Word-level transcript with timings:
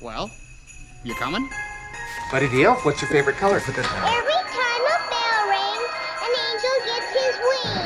Well, 0.00 0.30
you 1.04 1.14
coming? 1.14 1.46
Buddy 2.32 2.46
the 2.46 2.64
Elf, 2.64 2.86
what's 2.86 3.02
your 3.02 3.10
favorite 3.10 3.36
color 3.36 3.60
for 3.60 3.72
this 3.72 3.84
one? 3.86 4.02
Every 4.02 4.32
time 4.32 4.80
a 4.80 4.96
bell 5.10 5.48
rings, 5.50 5.92
an 6.24 6.32
angel 6.48 6.76
gets 6.86 7.12
his 7.12 7.36
wings. 7.50 7.84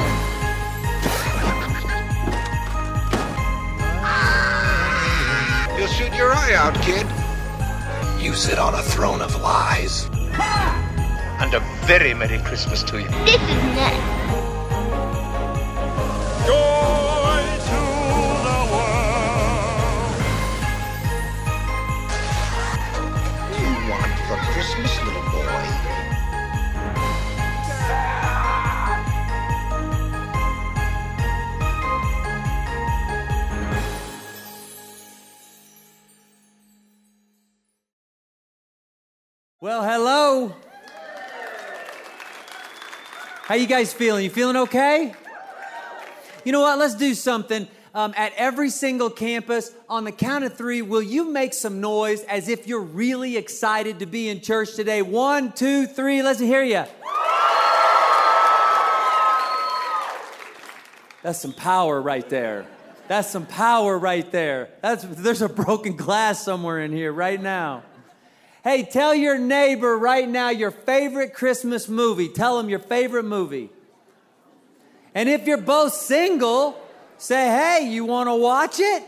You'll 5.77 5.89
shoot 5.89 6.15
your 6.17 6.33
eye 6.33 6.55
out, 6.55 6.75
kid. 6.83 7.05
You 8.23 8.35
sit 8.35 8.61
on 8.61 8.75
a 8.75 8.83
throne 8.83 9.21
of 9.21 9.35
lies. 9.41 10.09
And 11.41 11.53
a 11.53 11.61
very 11.87 12.15
Merry 12.15 12.39
Christmas 12.45 12.85
to 12.85 13.01
you. 13.01 13.09
This 13.25 13.43
is 13.43 13.63
nuts. 13.75 14.24
How 43.55 43.59
you 43.59 43.69
guys 43.69 43.93
feeling? 43.95 44.25
You 44.25 44.31
feeling 44.31 44.57
okay? 44.57 45.15
You 46.45 46.51
know 46.51 46.63
what? 46.63 46.77
Let's 46.77 46.97
do 46.97 47.15
something. 47.15 47.69
Um, 47.95 48.13
at 48.17 48.33
every 48.37 48.69
single 48.69 49.11
campus, 49.11 49.71
on 49.89 50.03
the 50.03 50.11
count 50.11 50.43
of 50.43 50.59
three, 50.59 50.83
will 50.83 51.01
you 51.01 51.31
make 51.31 51.55
some 51.55 51.81
noise 51.81 52.25
as 52.25 52.49
if 52.49 52.67
you're 52.67 52.81
really 52.81 53.37
excited 53.37 54.01
to 54.01 54.07
be 54.07 54.29
in 54.29 54.41
church 54.41 54.75
today? 54.75 55.03
One, 55.03 55.53
two, 55.53 55.87
three. 55.87 56.21
Let's 56.21 56.41
hear 56.41 56.65
you. 56.65 56.83
That's 61.23 61.41
some 61.41 61.53
power 61.53 62.03
right 62.03 62.29
there. 62.29 62.67
That's 63.07 63.31
some 63.31 63.47
power 63.47 63.97
right 63.97 64.29
there. 64.33 64.71
That's 64.81 65.05
there's 65.05 65.43
a 65.43 65.49
broken 65.49 65.95
glass 65.95 66.43
somewhere 66.43 66.81
in 66.81 66.91
here 66.91 67.13
right 67.13 67.41
now. 67.41 67.85
Hey, 68.65 68.83
tell 68.83 69.15
your 69.15 69.37
neighbor 69.37 69.99
right 69.99 70.27
now 70.27 70.49
your 70.49 70.71
favorite 70.71 71.35
Christmas 71.35 71.87
movie. 71.87 72.31
Tell 72.31 72.57
them 72.57 72.71
your 72.71 72.79
favorite 72.79 73.25
movie. 73.25 73.69
And 75.15 75.29
if 75.29 75.47
you're 75.47 75.59
both 75.59 75.93
single, 75.93 76.81
say, 77.19 77.45
hey, 77.45 77.91
you 77.91 78.07
want 78.07 78.31
to 78.31 78.35
watch 78.35 78.81
it? 78.81 79.05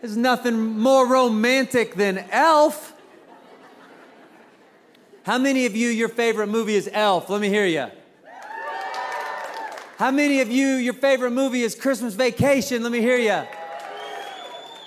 There's 0.00 0.16
nothing 0.16 0.80
more 0.80 1.06
romantic 1.06 1.94
than 1.94 2.18
Elf. 2.32 2.92
How 5.22 5.38
many 5.38 5.64
of 5.66 5.76
you, 5.76 5.90
your 5.90 6.08
favorite 6.08 6.48
movie 6.48 6.74
is 6.74 6.90
Elf? 6.92 7.30
Let 7.30 7.40
me 7.40 7.50
hear 7.50 7.66
you. 7.66 7.86
How 9.96 10.10
many 10.10 10.40
of 10.40 10.50
you, 10.50 10.70
your 10.70 10.94
favorite 10.94 11.30
movie 11.30 11.62
is 11.62 11.76
Christmas 11.76 12.14
Vacation? 12.14 12.82
Let 12.82 12.90
me 12.90 13.00
hear 13.00 13.16
you. 13.16 13.46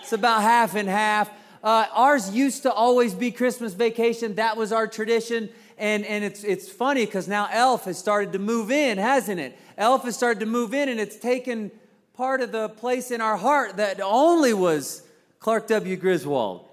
It's 0.02 0.12
about 0.12 0.42
half 0.42 0.76
and 0.76 0.90
half. 0.90 1.32
Uh, 1.66 1.88
ours 1.94 2.30
used 2.30 2.62
to 2.62 2.72
always 2.72 3.16
be 3.16 3.32
Christmas 3.32 3.74
Vacation. 3.74 4.36
That 4.36 4.56
was 4.56 4.72
our 4.72 4.86
tradition. 4.86 5.50
And, 5.80 6.06
and 6.06 6.24
it's, 6.24 6.44
it's 6.44 6.70
funny 6.70 7.08
because 7.08 7.28
now 7.28 7.50
Elf 7.52 7.86
has 7.86 7.98
started 7.98 8.34
to 8.34 8.40
move 8.40 8.70
in, 8.70 9.00
hasn't 9.00 9.40
it? 9.40 9.58
Elf 9.76 10.04
has 10.04 10.16
started 10.16 10.42
to 10.42 10.46
move 10.46 10.76
in, 10.76 10.90
and 10.90 11.00
it's 11.00 11.18
taken 11.18 11.72
part 12.14 12.42
of 12.42 12.52
the 12.52 12.70
place 12.70 13.10
in 13.10 13.20
our 13.20 13.36
heart 13.36 13.78
that 13.78 14.00
only 14.00 14.54
was 14.54 15.02
Clark 15.40 15.68
W. 15.70 15.96
Griswold. 15.96 16.68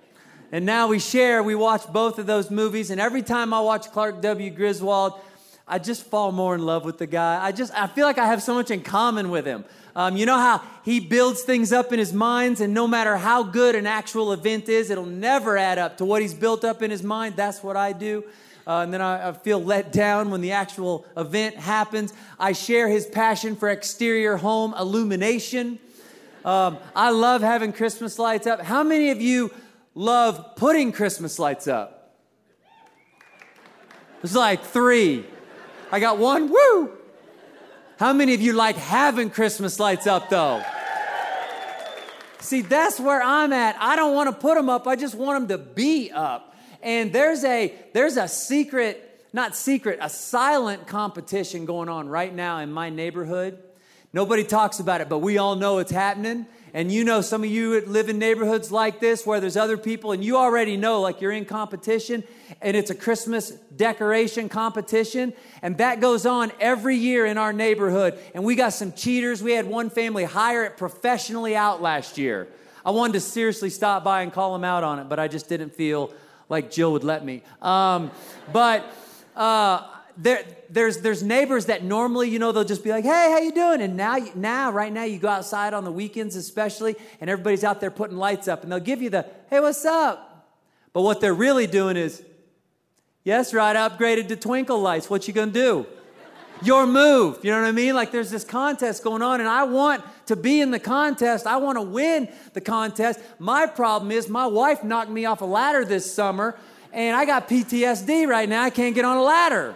And 0.52 0.66
now 0.66 0.88
we 0.88 0.98
share, 0.98 1.42
we 1.42 1.54
watch 1.54 1.90
both 1.90 2.18
of 2.18 2.26
those 2.26 2.50
movies. 2.50 2.90
And 2.90 3.00
every 3.00 3.22
time 3.22 3.54
I 3.54 3.60
watch 3.60 3.90
Clark 3.92 4.20
W. 4.20 4.50
Griswold, 4.50 5.18
I 5.66 5.78
just 5.78 6.04
fall 6.04 6.32
more 6.32 6.54
in 6.54 6.64
love 6.64 6.84
with 6.84 6.98
the 6.98 7.06
guy. 7.06 7.42
I 7.42 7.52
just, 7.52 7.72
I 7.74 7.86
feel 7.86 8.06
like 8.06 8.18
I 8.18 8.26
have 8.26 8.42
so 8.42 8.54
much 8.54 8.70
in 8.70 8.82
common 8.82 9.30
with 9.30 9.46
him. 9.46 9.64
Um, 9.94 10.16
you 10.16 10.26
know 10.26 10.38
how 10.38 10.62
he 10.84 11.00
builds 11.00 11.42
things 11.42 11.72
up 11.72 11.92
in 11.92 11.98
his 11.98 12.12
minds, 12.12 12.60
and 12.60 12.72
no 12.72 12.88
matter 12.88 13.16
how 13.16 13.42
good 13.42 13.74
an 13.74 13.86
actual 13.86 14.32
event 14.32 14.68
is, 14.68 14.90
it'll 14.90 15.04
never 15.04 15.56
add 15.58 15.78
up 15.78 15.98
to 15.98 16.04
what 16.04 16.22
he's 16.22 16.34
built 16.34 16.64
up 16.64 16.82
in 16.82 16.90
his 16.90 17.02
mind. 17.02 17.36
That's 17.36 17.62
what 17.62 17.76
I 17.76 17.92
do. 17.92 18.24
Uh, 18.66 18.80
and 18.80 18.94
then 18.94 19.00
I, 19.00 19.28
I 19.28 19.32
feel 19.32 19.62
let 19.62 19.92
down 19.92 20.30
when 20.30 20.40
the 20.40 20.52
actual 20.52 21.04
event 21.16 21.56
happens. 21.56 22.12
I 22.38 22.52
share 22.52 22.88
his 22.88 23.06
passion 23.06 23.56
for 23.56 23.68
exterior 23.68 24.36
home 24.36 24.74
illumination. 24.78 25.78
Um, 26.44 26.78
I 26.94 27.10
love 27.10 27.42
having 27.42 27.72
Christmas 27.72 28.18
lights 28.18 28.46
up. 28.46 28.62
How 28.62 28.82
many 28.82 29.10
of 29.10 29.20
you 29.20 29.52
love 29.94 30.56
putting 30.56 30.92
Christmas 30.92 31.38
lights 31.38 31.68
up? 31.68 32.16
It's 34.22 34.34
like 34.34 34.62
three. 34.62 35.24
I 35.92 36.00
got 36.00 36.16
one. 36.16 36.48
Woo! 36.48 36.90
How 37.98 38.14
many 38.14 38.32
of 38.32 38.40
you 38.40 38.54
like 38.54 38.76
having 38.76 39.28
Christmas 39.28 39.78
lights 39.78 40.06
up 40.06 40.30
though? 40.30 40.64
See, 42.40 42.62
that's 42.62 42.98
where 42.98 43.22
I'm 43.22 43.52
at. 43.52 43.76
I 43.78 43.94
don't 43.94 44.14
want 44.14 44.30
to 44.30 44.34
put 44.34 44.56
them 44.56 44.70
up. 44.70 44.88
I 44.88 44.96
just 44.96 45.14
want 45.14 45.46
them 45.46 45.58
to 45.58 45.62
be 45.62 46.10
up. 46.10 46.56
And 46.82 47.12
there's 47.12 47.44
a 47.44 47.72
there's 47.92 48.16
a 48.16 48.26
secret, 48.26 49.26
not 49.34 49.54
secret, 49.54 49.98
a 50.00 50.08
silent 50.08 50.86
competition 50.86 51.66
going 51.66 51.90
on 51.90 52.08
right 52.08 52.34
now 52.34 52.58
in 52.58 52.72
my 52.72 52.88
neighborhood. 52.88 53.62
Nobody 54.14 54.44
talks 54.44 54.80
about 54.80 55.02
it, 55.02 55.10
but 55.10 55.18
we 55.18 55.36
all 55.38 55.56
know 55.56 55.78
it's 55.78 55.92
happening. 55.92 56.46
And 56.74 56.90
you 56.90 57.04
know, 57.04 57.20
some 57.20 57.44
of 57.44 57.50
you 57.50 57.82
live 57.82 58.08
in 58.08 58.18
neighborhoods 58.18 58.72
like 58.72 58.98
this 58.98 59.26
where 59.26 59.40
there's 59.40 59.58
other 59.58 59.76
people, 59.76 60.12
and 60.12 60.24
you 60.24 60.38
already 60.38 60.78
know, 60.78 61.00
like 61.02 61.20
you're 61.20 61.32
in 61.32 61.44
competition, 61.44 62.24
and 62.62 62.76
it's 62.76 62.90
a 62.90 62.94
Christmas 62.94 63.50
decoration 63.76 64.48
competition. 64.48 65.34
And 65.60 65.76
that 65.78 66.00
goes 66.00 66.24
on 66.24 66.50
every 66.60 66.96
year 66.96 67.26
in 67.26 67.36
our 67.36 67.52
neighborhood. 67.52 68.18
And 68.34 68.42
we 68.42 68.54
got 68.54 68.70
some 68.70 68.92
cheaters. 68.92 69.42
We 69.42 69.52
had 69.52 69.66
one 69.66 69.90
family 69.90 70.24
hire 70.24 70.64
it 70.64 70.78
professionally 70.78 71.54
out 71.54 71.82
last 71.82 72.16
year. 72.16 72.48
I 72.86 72.90
wanted 72.90 73.14
to 73.14 73.20
seriously 73.20 73.70
stop 73.70 74.02
by 74.02 74.22
and 74.22 74.32
call 74.32 74.54
them 74.54 74.64
out 74.64 74.82
on 74.82 74.98
it, 74.98 75.08
but 75.08 75.18
I 75.18 75.28
just 75.28 75.48
didn't 75.48 75.74
feel 75.74 76.12
like 76.48 76.70
Jill 76.70 76.92
would 76.92 77.04
let 77.04 77.24
me. 77.24 77.42
Um, 77.60 78.10
but 78.52 78.84
uh, 79.36 79.86
there, 80.16 80.44
there's 80.68 80.98
there's 80.98 81.22
neighbors 81.22 81.66
that 81.66 81.82
normally 81.84 82.28
you 82.28 82.38
know 82.38 82.52
they'll 82.52 82.64
just 82.64 82.84
be 82.84 82.90
like, 82.90 83.04
hey, 83.04 83.30
how 83.30 83.38
you 83.38 83.52
doing? 83.52 83.80
And 83.80 83.96
now 83.96 84.18
now 84.34 84.70
right 84.70 84.92
now 84.92 85.04
you 85.04 85.18
go 85.18 85.28
outside 85.28 85.74
on 85.74 85.84
the 85.84 85.92
weekends 85.92 86.36
especially, 86.36 86.96
and 87.20 87.30
everybody's 87.30 87.64
out 87.64 87.80
there 87.80 87.90
putting 87.90 88.16
lights 88.16 88.48
up, 88.48 88.62
and 88.62 88.70
they'll 88.70 88.80
give 88.80 89.02
you 89.02 89.10
the 89.10 89.26
hey, 89.50 89.60
what's 89.60 89.84
up? 89.84 90.48
But 90.92 91.02
what 91.02 91.20
they're 91.20 91.34
really 91.34 91.66
doing 91.66 91.96
is, 91.96 92.22
yes, 93.24 93.54
right, 93.54 93.74
I 93.74 93.88
upgraded 93.88 94.28
to 94.28 94.36
twinkle 94.36 94.80
lights. 94.80 95.08
What 95.08 95.26
you 95.26 95.34
gonna 95.34 95.50
do? 95.50 95.86
Your 96.62 96.86
move. 96.86 97.38
You 97.42 97.50
know 97.50 97.60
what 97.60 97.68
I 97.68 97.72
mean? 97.72 97.94
Like 97.94 98.12
there's 98.12 98.30
this 98.30 98.44
contest 98.44 99.02
going 99.02 99.22
on, 99.22 99.40
and 99.40 99.48
I 99.48 99.64
want 99.64 100.04
to 100.26 100.36
be 100.36 100.60
in 100.60 100.70
the 100.70 100.78
contest. 100.78 101.46
I 101.46 101.56
want 101.56 101.76
to 101.76 101.82
win 101.82 102.28
the 102.52 102.60
contest. 102.60 103.18
My 103.38 103.66
problem 103.66 104.12
is 104.12 104.28
my 104.28 104.46
wife 104.46 104.84
knocked 104.84 105.10
me 105.10 105.24
off 105.24 105.40
a 105.40 105.46
ladder 105.46 105.84
this 105.84 106.12
summer, 106.12 106.56
and 106.92 107.16
I 107.16 107.24
got 107.24 107.48
PTSD 107.48 108.28
right 108.28 108.48
now. 108.48 108.62
I 108.62 108.70
can't 108.70 108.94
get 108.94 109.04
on 109.04 109.16
a 109.16 109.22
ladder. 109.22 109.74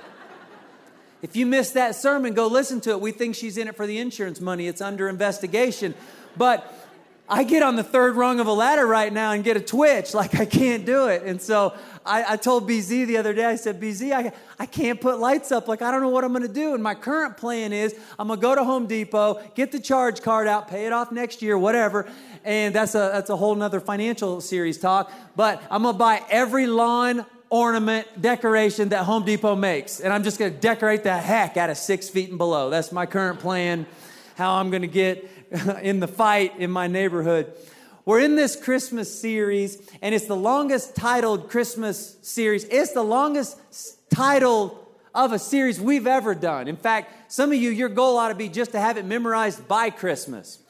If 1.27 1.35
you 1.35 1.45
missed 1.45 1.75
that 1.75 1.97
sermon, 1.97 2.35
go 2.35 2.47
listen 2.47 2.81
to 2.83 2.91
it. 2.91 3.01
We 3.01 3.11
think 3.11 3.35
she's 3.35 3.59
in 3.59 3.67
it 3.67 3.75
for 3.75 3.85
the 3.85 3.99
insurance 3.99 4.41
money. 4.41 4.69
It's 4.69 4.81
under 4.81 5.09
investigation. 5.09 5.93
But 6.37 6.73
I 7.29 7.43
get 7.43 7.65
on 7.65 7.75
the 7.75 7.83
third 7.83 8.15
rung 8.15 8.39
of 8.39 8.47
a 8.47 8.53
ladder 8.53 8.87
right 8.87 9.13
now 9.13 9.33
and 9.33 9.43
get 9.43 9.57
a 9.57 9.61
twitch, 9.61 10.15
like 10.15 10.37
I 10.37 10.45
can't 10.45 10.87
do 10.87 11.09
it. 11.09 11.25
And 11.25 11.43
so 11.43 11.75
I, 12.05 12.35
I 12.35 12.37
told 12.37 12.71
BZ 12.71 13.09
the 13.09 13.17
other 13.17 13.33
day, 13.33 13.45
I 13.45 13.57
said, 13.57 13.81
BZ, 13.81 14.13
I, 14.13 14.33
I 14.61 14.67
can't 14.67 15.01
put 15.01 15.19
lights 15.19 15.51
up. 15.51 15.67
Like, 15.67 15.83
I 15.83 15.91
don't 15.91 16.01
know 16.01 16.11
what 16.11 16.23
I'm 16.23 16.33
gonna 16.33 16.47
do. 16.47 16.75
And 16.75 16.83
my 16.83 16.95
current 16.95 17.37
plan 17.37 17.73
is 17.73 17.97
I'm 18.21 18.29
gonna 18.29 18.41
go 18.41 18.55
to 18.55 18.63
Home 18.63 18.87
Depot, 18.87 19.43
get 19.57 19.73
the 19.73 19.81
charge 19.81 20.23
card 20.23 20.47
out, 20.47 20.69
pay 20.69 20.87
it 20.87 20.93
off 20.93 21.11
next 21.11 21.43
year, 21.43 21.59
whatever. 21.59 22.07
And 22.45 22.73
that's 22.73 22.95
a, 22.95 23.11
that's 23.13 23.31
a 23.31 23.37
whole 23.37 23.57
nother 23.57 23.81
financial 23.81 24.41
series 24.41 24.79
talk. 24.79 25.11
But 25.35 25.61
I'm 25.73 25.83
gonna 25.83 25.99
buy 25.99 26.23
every 26.31 26.69
lawn 26.69 27.27
ornament 27.49 28.21
decoration 28.21 28.91
that 28.91 29.05
Home 29.05 29.25
Depot 29.25 29.55
makes. 29.55 30.01
And 30.01 30.13
I'm 30.13 30.23
just 30.23 30.39
gonna 30.39 30.51
decorate 30.51 31.03
the 31.03 31.17
heck 31.17 31.57
out 31.57 31.71
of 31.71 31.77
six 31.77 32.09
feet 32.09 32.29
and 32.29 32.39
below. 32.39 32.71
That's 32.71 32.93
my 32.93 33.07
current 33.07 33.41
plan, 33.41 33.87
how 34.37 34.55
I'm 34.55 34.71
gonna 34.71 34.87
get 34.87 35.31
in 35.83 36.01
the 36.01 36.09
fight 36.09 36.59
in 36.59 36.71
my 36.71 36.87
neighborhood. 36.87 37.53
We're 38.05 38.21
in 38.21 38.37
this 38.37 38.55
Christmas 38.55 39.13
series, 39.21 39.83
and 40.01 40.15
it's 40.15 40.27
the 40.27 40.37
longest 40.37 40.95
titled 40.95 41.51
Christmas 41.51 42.17
series. 42.23 42.65
It's 42.65 42.93
the 42.93 43.03
longest 43.03 43.59
title 44.11 44.87
of 45.13 45.33
a 45.33 45.39
series 45.39 45.81
we've 45.81 46.07
ever 46.07 46.35
done. 46.35 46.69
In 46.69 46.77
fact, 46.77 47.33
some 47.33 47.51
of 47.51 47.59
you, 47.59 47.71
your 47.71 47.89
goal 47.89 48.19
ought 48.19 48.29
to 48.29 48.35
be 48.35 48.49
just 48.49 48.73
to 48.73 48.79
have 48.79 48.97
it 48.97 49.05
memorized 49.05 49.67
by 49.67 49.91
Christmas. 49.91 50.61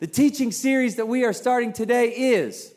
The 0.00 0.06
teaching 0.06 0.50
series 0.50 0.96
that 0.96 1.06
we 1.06 1.24
are 1.24 1.34
starting 1.34 1.72
today 1.72 2.08
is 2.08 2.72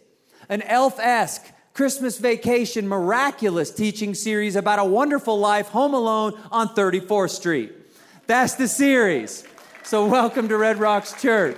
an 0.50 0.62
elf 0.62 1.00
esque 1.00 1.46
Christmas 1.74 2.20
vacation 2.20 2.88
miraculous 2.88 3.72
teaching 3.72 4.14
series 4.14 4.56
about 4.56 4.78
a 4.78 4.84
wonderful 4.84 5.40
life 5.40 5.70
home 5.70 5.96
alone 5.96 6.40
on 6.52 6.68
34th 6.70 7.32
Street. 7.32 7.74
That's 8.28 8.54
the 8.54 8.68
series. 8.68 9.44
So, 9.82 10.06
welcome 10.06 10.48
to 10.50 10.58
Red 10.58 10.78
Rocks 10.78 11.20
Church. 11.20 11.58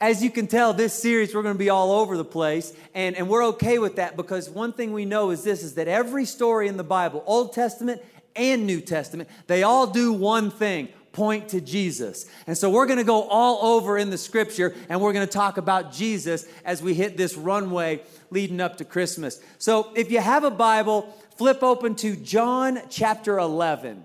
As 0.00 0.20
you 0.20 0.32
can 0.32 0.48
tell, 0.48 0.72
this 0.72 0.92
series 0.92 1.32
we're 1.32 1.44
going 1.44 1.54
to 1.54 1.58
be 1.58 1.70
all 1.70 1.92
over 1.92 2.16
the 2.16 2.24
place, 2.24 2.72
and, 2.92 3.14
and 3.14 3.28
we're 3.28 3.44
okay 3.46 3.78
with 3.78 3.96
that 3.96 4.16
because 4.16 4.50
one 4.50 4.72
thing 4.72 4.92
we 4.92 5.04
know 5.04 5.30
is 5.30 5.44
this 5.44 5.62
is 5.62 5.74
that 5.74 5.86
every 5.86 6.24
story 6.24 6.66
in 6.66 6.76
the 6.76 6.82
Bible, 6.82 7.22
Old 7.26 7.52
Testament 7.52 8.02
and 8.34 8.66
New 8.66 8.80
Testament, 8.80 9.28
they 9.46 9.62
all 9.62 9.86
do 9.86 10.12
one 10.12 10.50
thing 10.50 10.88
point 11.14 11.48
to 11.50 11.60
Jesus. 11.60 12.26
And 12.46 12.58
so 12.58 12.68
we're 12.68 12.86
going 12.86 12.98
to 12.98 13.04
go 13.04 13.22
all 13.22 13.76
over 13.76 13.96
in 13.96 14.10
the 14.10 14.18
scripture 14.18 14.74
and 14.88 15.00
we're 15.00 15.12
going 15.12 15.26
to 15.26 15.32
talk 15.32 15.56
about 15.56 15.92
Jesus 15.92 16.44
as 16.64 16.82
we 16.82 16.92
hit 16.92 17.16
this 17.16 17.36
runway 17.36 18.02
leading 18.30 18.60
up 18.60 18.76
to 18.78 18.84
Christmas. 18.84 19.40
So 19.58 19.90
if 19.94 20.10
you 20.10 20.20
have 20.20 20.44
a 20.44 20.50
Bible, 20.50 21.14
flip 21.36 21.62
open 21.62 21.94
to 21.96 22.16
John 22.16 22.80
chapter 22.90 23.38
11. 23.38 24.04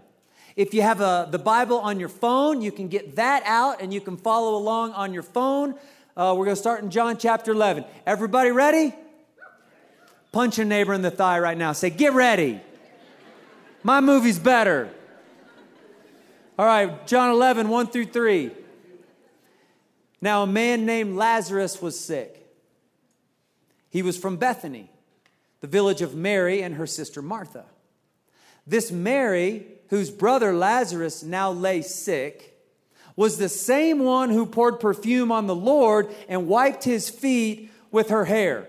If 0.56 0.74
you 0.74 0.81
have 0.81 1.01
a, 1.01 1.27
the 1.31 1.39
Bible 1.39 1.77
on 1.77 2.00
your 2.00 2.10
phone, 2.10 2.62
you 2.62 2.71
can 2.71 2.88
get 2.88 3.16
that 3.16 3.44
out 3.45 3.81
and 3.81 3.94
you 3.94 4.01
can 4.01 4.18
follow 4.18 4.57
along 4.57 4.94
on 4.94 5.13
your 5.13 5.24
phone. 5.24 5.75
Uh, 6.18 6.36
we're 6.38 6.45
going 6.45 6.56
to 6.56 6.62
start 6.62 6.83
in 6.83 6.92
John 6.92 7.18
chapter 7.18 7.51
11. 7.51 7.86
Everybody 8.06 8.51
ready? 8.51 8.94
Punch 10.31 10.57
your 10.57 10.66
neighbor 10.66 10.94
in 10.94 11.01
the 11.01 11.12
thigh 11.12 11.39
right 11.39 11.57
now. 11.57 11.71
Say, 11.71 11.89
get 11.89 12.13
ready. 12.13 12.60
My 13.83 14.01
movie's 14.01 14.38
better. 14.38 14.89
All 16.57 16.66
right, 16.66 17.07
John 17.07 17.30
11, 17.30 17.69
1 17.69 17.88
through 17.88 18.07
3. 18.07 18.51
Now, 20.21 20.44
a 20.44 20.48
man 20.48 20.86
named 20.86 21.16
Lazarus 21.16 21.81
was 21.81 21.98
sick. 21.98 22.38
He 23.89 24.01
was 24.01 24.18
from 24.18 24.38
Bethany, 24.38 24.89
the 25.62 25.68
village 25.68 26.01
of 26.01 26.15
Mary 26.15 26.62
and 26.62 26.75
her 26.75 26.88
sister 26.88 27.21
Martha. 27.21 27.65
This 28.65 28.91
Mary, 28.91 29.65
whose 29.89 30.12
brother 30.12 30.53
Lazarus 30.53 31.24
now 31.24 31.51
lay 31.51 31.81
sick, 31.81 32.56
was 33.15 33.38
the 33.38 33.50
same 33.50 34.00
one 34.00 34.30
who 34.30 34.45
poured 34.45 34.80
perfume 34.80 35.31
on 35.31 35.47
the 35.47 35.56
Lord 35.56 36.13
and 36.30 36.47
wiped 36.47 36.83
his 36.83 37.09
feet 37.09 37.71
with 37.91 38.09
her 38.09 38.25
hair. 38.25 38.68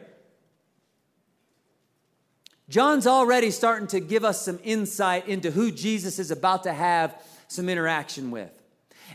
John's 2.68 3.06
already 3.06 3.50
starting 3.50 3.88
to 3.88 4.00
give 4.00 4.24
us 4.24 4.44
some 4.44 4.58
insight 4.62 5.28
into 5.28 5.50
who 5.50 5.70
Jesus 5.70 6.18
is 6.18 6.30
about 6.30 6.62
to 6.62 6.72
have 6.72 7.14
some 7.48 7.68
interaction 7.68 8.30
with. 8.30 8.50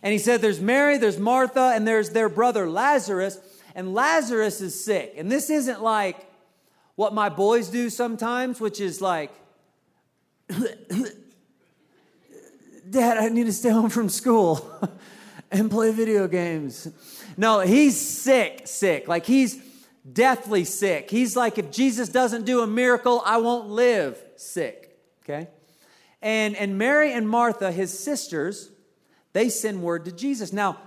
And 0.03 0.11
he 0.11 0.19
said, 0.19 0.41
There's 0.41 0.59
Mary, 0.59 0.97
there's 0.97 1.17
Martha, 1.17 1.71
and 1.73 1.87
there's 1.87 2.09
their 2.09 2.29
brother 2.29 2.69
Lazarus. 2.69 3.39
And 3.75 3.93
Lazarus 3.93 4.61
is 4.61 4.81
sick. 4.81 5.13
And 5.17 5.29
this 5.29 5.49
isn't 5.49 5.83
like 5.83 6.25
what 6.95 7.13
my 7.13 7.27
boys 7.29 7.67
do 7.67 7.89
sometimes, 7.89 8.61
which 8.61 8.79
is 8.79 9.01
like, 9.01 9.31
Dad, 12.89 13.17
I 13.17 13.27
need 13.29 13.47
to 13.47 13.53
stay 13.53 13.69
home 13.69 13.89
from 13.89 14.07
school 14.07 14.65
and 15.51 15.69
play 15.69 15.91
video 15.91 16.27
games. 16.27 16.87
No, 17.35 17.59
he's 17.59 17.99
sick, 17.99 18.61
sick. 18.65 19.09
Like 19.09 19.25
he's 19.25 19.61
deathly 20.09 20.63
sick. 20.63 21.09
He's 21.09 21.35
like, 21.35 21.57
if 21.57 21.69
Jesus 21.71 22.07
doesn't 22.07 22.45
do 22.45 22.61
a 22.61 22.67
miracle, 22.67 23.21
I 23.25 23.37
won't 23.37 23.69
live 23.69 24.17
sick. 24.37 24.97
Okay? 25.23 25.49
And, 26.21 26.55
and 26.55 26.77
Mary 26.77 27.11
and 27.11 27.27
Martha, 27.27 27.71
his 27.71 27.97
sisters, 27.97 28.71
they 29.33 29.49
send 29.49 29.81
word 29.81 30.05
to 30.05 30.11
Jesus. 30.11 30.53
Now, 30.53 30.77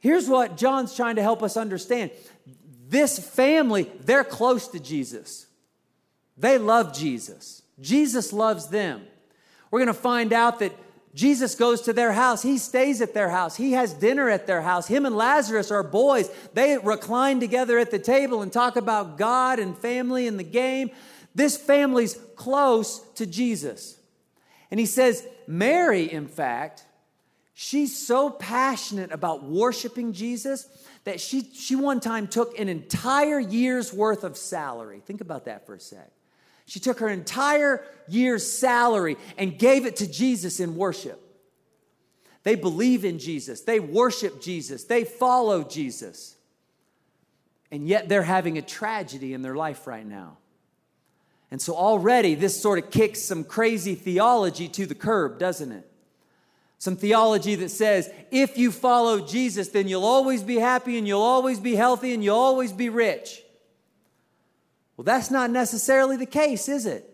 here's 0.00 0.28
what 0.28 0.56
John's 0.56 0.94
trying 0.94 1.16
to 1.16 1.22
help 1.22 1.42
us 1.42 1.56
understand 1.56 2.10
this 2.88 3.18
family, 3.18 3.90
they're 4.00 4.24
close 4.24 4.68
to 4.68 4.80
Jesus. 4.80 5.46
They 6.36 6.56
love 6.56 6.96
Jesus. 6.96 7.62
Jesus 7.80 8.32
loves 8.32 8.68
them. 8.68 9.02
We're 9.70 9.80
going 9.80 9.88
to 9.88 9.94
find 9.94 10.32
out 10.32 10.60
that 10.60 10.72
Jesus 11.14 11.54
goes 11.54 11.82
to 11.82 11.92
their 11.92 12.12
house. 12.12 12.42
He 12.42 12.58
stays 12.58 13.02
at 13.02 13.12
their 13.12 13.28
house. 13.28 13.56
He 13.56 13.72
has 13.72 13.92
dinner 13.92 14.30
at 14.30 14.46
their 14.46 14.62
house. 14.62 14.86
Him 14.86 15.04
and 15.04 15.16
Lazarus 15.16 15.70
are 15.70 15.82
boys. 15.82 16.30
They 16.54 16.78
recline 16.78 17.40
together 17.40 17.78
at 17.78 17.90
the 17.90 17.98
table 17.98 18.40
and 18.40 18.52
talk 18.52 18.76
about 18.76 19.18
God 19.18 19.58
and 19.58 19.76
family 19.76 20.26
and 20.26 20.38
the 20.38 20.44
game. 20.44 20.90
This 21.34 21.56
family's 21.56 22.18
close 22.36 23.00
to 23.16 23.26
Jesus. 23.26 23.98
And 24.70 24.80
he 24.80 24.86
says, 24.86 25.26
Mary, 25.46 26.10
in 26.10 26.26
fact, 26.26 26.84
she's 27.60 27.98
so 28.06 28.30
passionate 28.30 29.10
about 29.10 29.42
worshiping 29.42 30.12
Jesus 30.12 30.68
that 31.02 31.20
she, 31.20 31.42
she 31.52 31.74
one 31.74 31.98
time 31.98 32.28
took 32.28 32.56
an 32.56 32.68
entire 32.68 33.40
year's 33.40 33.92
worth 33.92 34.22
of 34.22 34.36
salary. 34.36 35.02
Think 35.04 35.20
about 35.20 35.46
that 35.46 35.66
for 35.66 35.74
a 35.74 35.80
sec. 35.80 36.08
She 36.66 36.78
took 36.78 37.00
her 37.00 37.08
entire 37.08 37.84
year's 38.06 38.48
salary 38.48 39.16
and 39.36 39.58
gave 39.58 39.86
it 39.86 39.96
to 39.96 40.06
Jesus 40.08 40.60
in 40.60 40.76
worship. 40.76 41.20
They 42.44 42.54
believe 42.54 43.04
in 43.04 43.18
Jesus, 43.18 43.62
they 43.62 43.80
worship 43.80 44.40
Jesus, 44.40 44.84
they 44.84 45.02
follow 45.02 45.64
Jesus. 45.64 46.36
And 47.72 47.88
yet 47.88 48.08
they're 48.08 48.22
having 48.22 48.56
a 48.56 48.62
tragedy 48.62 49.34
in 49.34 49.42
their 49.42 49.56
life 49.56 49.88
right 49.88 50.06
now. 50.06 50.38
And 51.50 51.60
so 51.60 51.74
already 51.74 52.36
this 52.36 52.62
sort 52.62 52.78
of 52.78 52.92
kicks 52.92 53.20
some 53.20 53.42
crazy 53.42 53.96
theology 53.96 54.68
to 54.68 54.86
the 54.86 54.94
curb, 54.94 55.40
doesn't 55.40 55.72
it? 55.72 55.90
Some 56.78 56.96
theology 56.96 57.56
that 57.56 57.70
says 57.70 58.08
if 58.30 58.56
you 58.56 58.70
follow 58.70 59.20
Jesus, 59.20 59.68
then 59.68 59.88
you'll 59.88 60.04
always 60.04 60.42
be 60.42 60.56
happy 60.56 60.96
and 60.96 61.06
you'll 61.06 61.20
always 61.20 61.58
be 61.58 61.74
healthy 61.74 62.14
and 62.14 62.22
you'll 62.22 62.36
always 62.36 62.72
be 62.72 62.88
rich. 62.88 63.42
Well, 64.96 65.04
that's 65.04 65.30
not 65.30 65.50
necessarily 65.50 66.16
the 66.16 66.26
case, 66.26 66.68
is 66.68 66.86
it? 66.86 67.04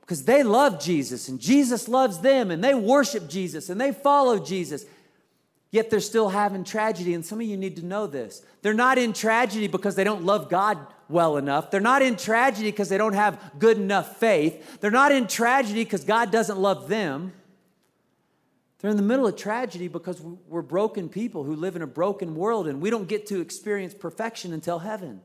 Because 0.00 0.24
they 0.24 0.42
love 0.42 0.80
Jesus 0.80 1.28
and 1.28 1.40
Jesus 1.40 1.88
loves 1.88 2.20
them 2.20 2.50
and 2.50 2.62
they 2.62 2.74
worship 2.74 3.28
Jesus 3.28 3.68
and 3.68 3.80
they 3.80 3.92
follow 3.92 4.38
Jesus. 4.38 4.84
Yet 5.70 5.90
they're 5.90 6.00
still 6.00 6.28
having 6.28 6.64
tragedy. 6.64 7.14
And 7.14 7.24
some 7.24 7.40
of 7.40 7.46
you 7.46 7.56
need 7.56 7.76
to 7.76 7.84
know 7.84 8.06
this. 8.06 8.42
They're 8.60 8.74
not 8.74 8.98
in 8.98 9.12
tragedy 9.12 9.68
because 9.68 9.94
they 9.96 10.04
don't 10.04 10.24
love 10.24 10.50
God 10.50 10.78
well 11.08 11.36
enough. 11.36 11.70
They're 11.70 11.80
not 11.80 12.02
in 12.02 12.16
tragedy 12.16 12.70
because 12.70 12.90
they 12.90 12.98
don't 12.98 13.14
have 13.14 13.40
good 13.58 13.78
enough 13.78 14.18
faith. 14.18 14.80
They're 14.80 14.90
not 14.90 15.12
in 15.12 15.26
tragedy 15.26 15.82
because 15.82 16.04
God 16.04 16.30
doesn't 16.30 16.58
love 16.58 16.88
them. 16.88 17.32
They're 18.82 18.90
in 18.90 18.96
the 18.96 19.02
middle 19.04 19.28
of 19.28 19.36
tragedy 19.36 19.86
because 19.86 20.20
we're 20.20 20.60
broken 20.60 21.08
people 21.08 21.44
who 21.44 21.54
live 21.54 21.76
in 21.76 21.82
a 21.82 21.86
broken 21.86 22.34
world 22.34 22.66
and 22.66 22.82
we 22.82 22.90
don't 22.90 23.08
get 23.08 23.26
to 23.28 23.40
experience 23.40 23.94
perfection 23.94 24.52
until 24.52 24.80
heaven. 24.80 25.20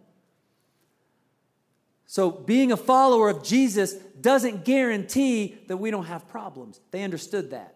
So, 2.06 2.32
being 2.32 2.72
a 2.72 2.78
follower 2.78 3.30
of 3.30 3.44
Jesus 3.44 3.94
doesn't 3.94 4.64
guarantee 4.64 5.58
that 5.68 5.78
we 5.78 5.92
don't 5.92 6.06
have 6.06 6.30
problems. 6.30 6.80
They 6.92 7.04
understood 7.04 7.50
that. 7.50 7.76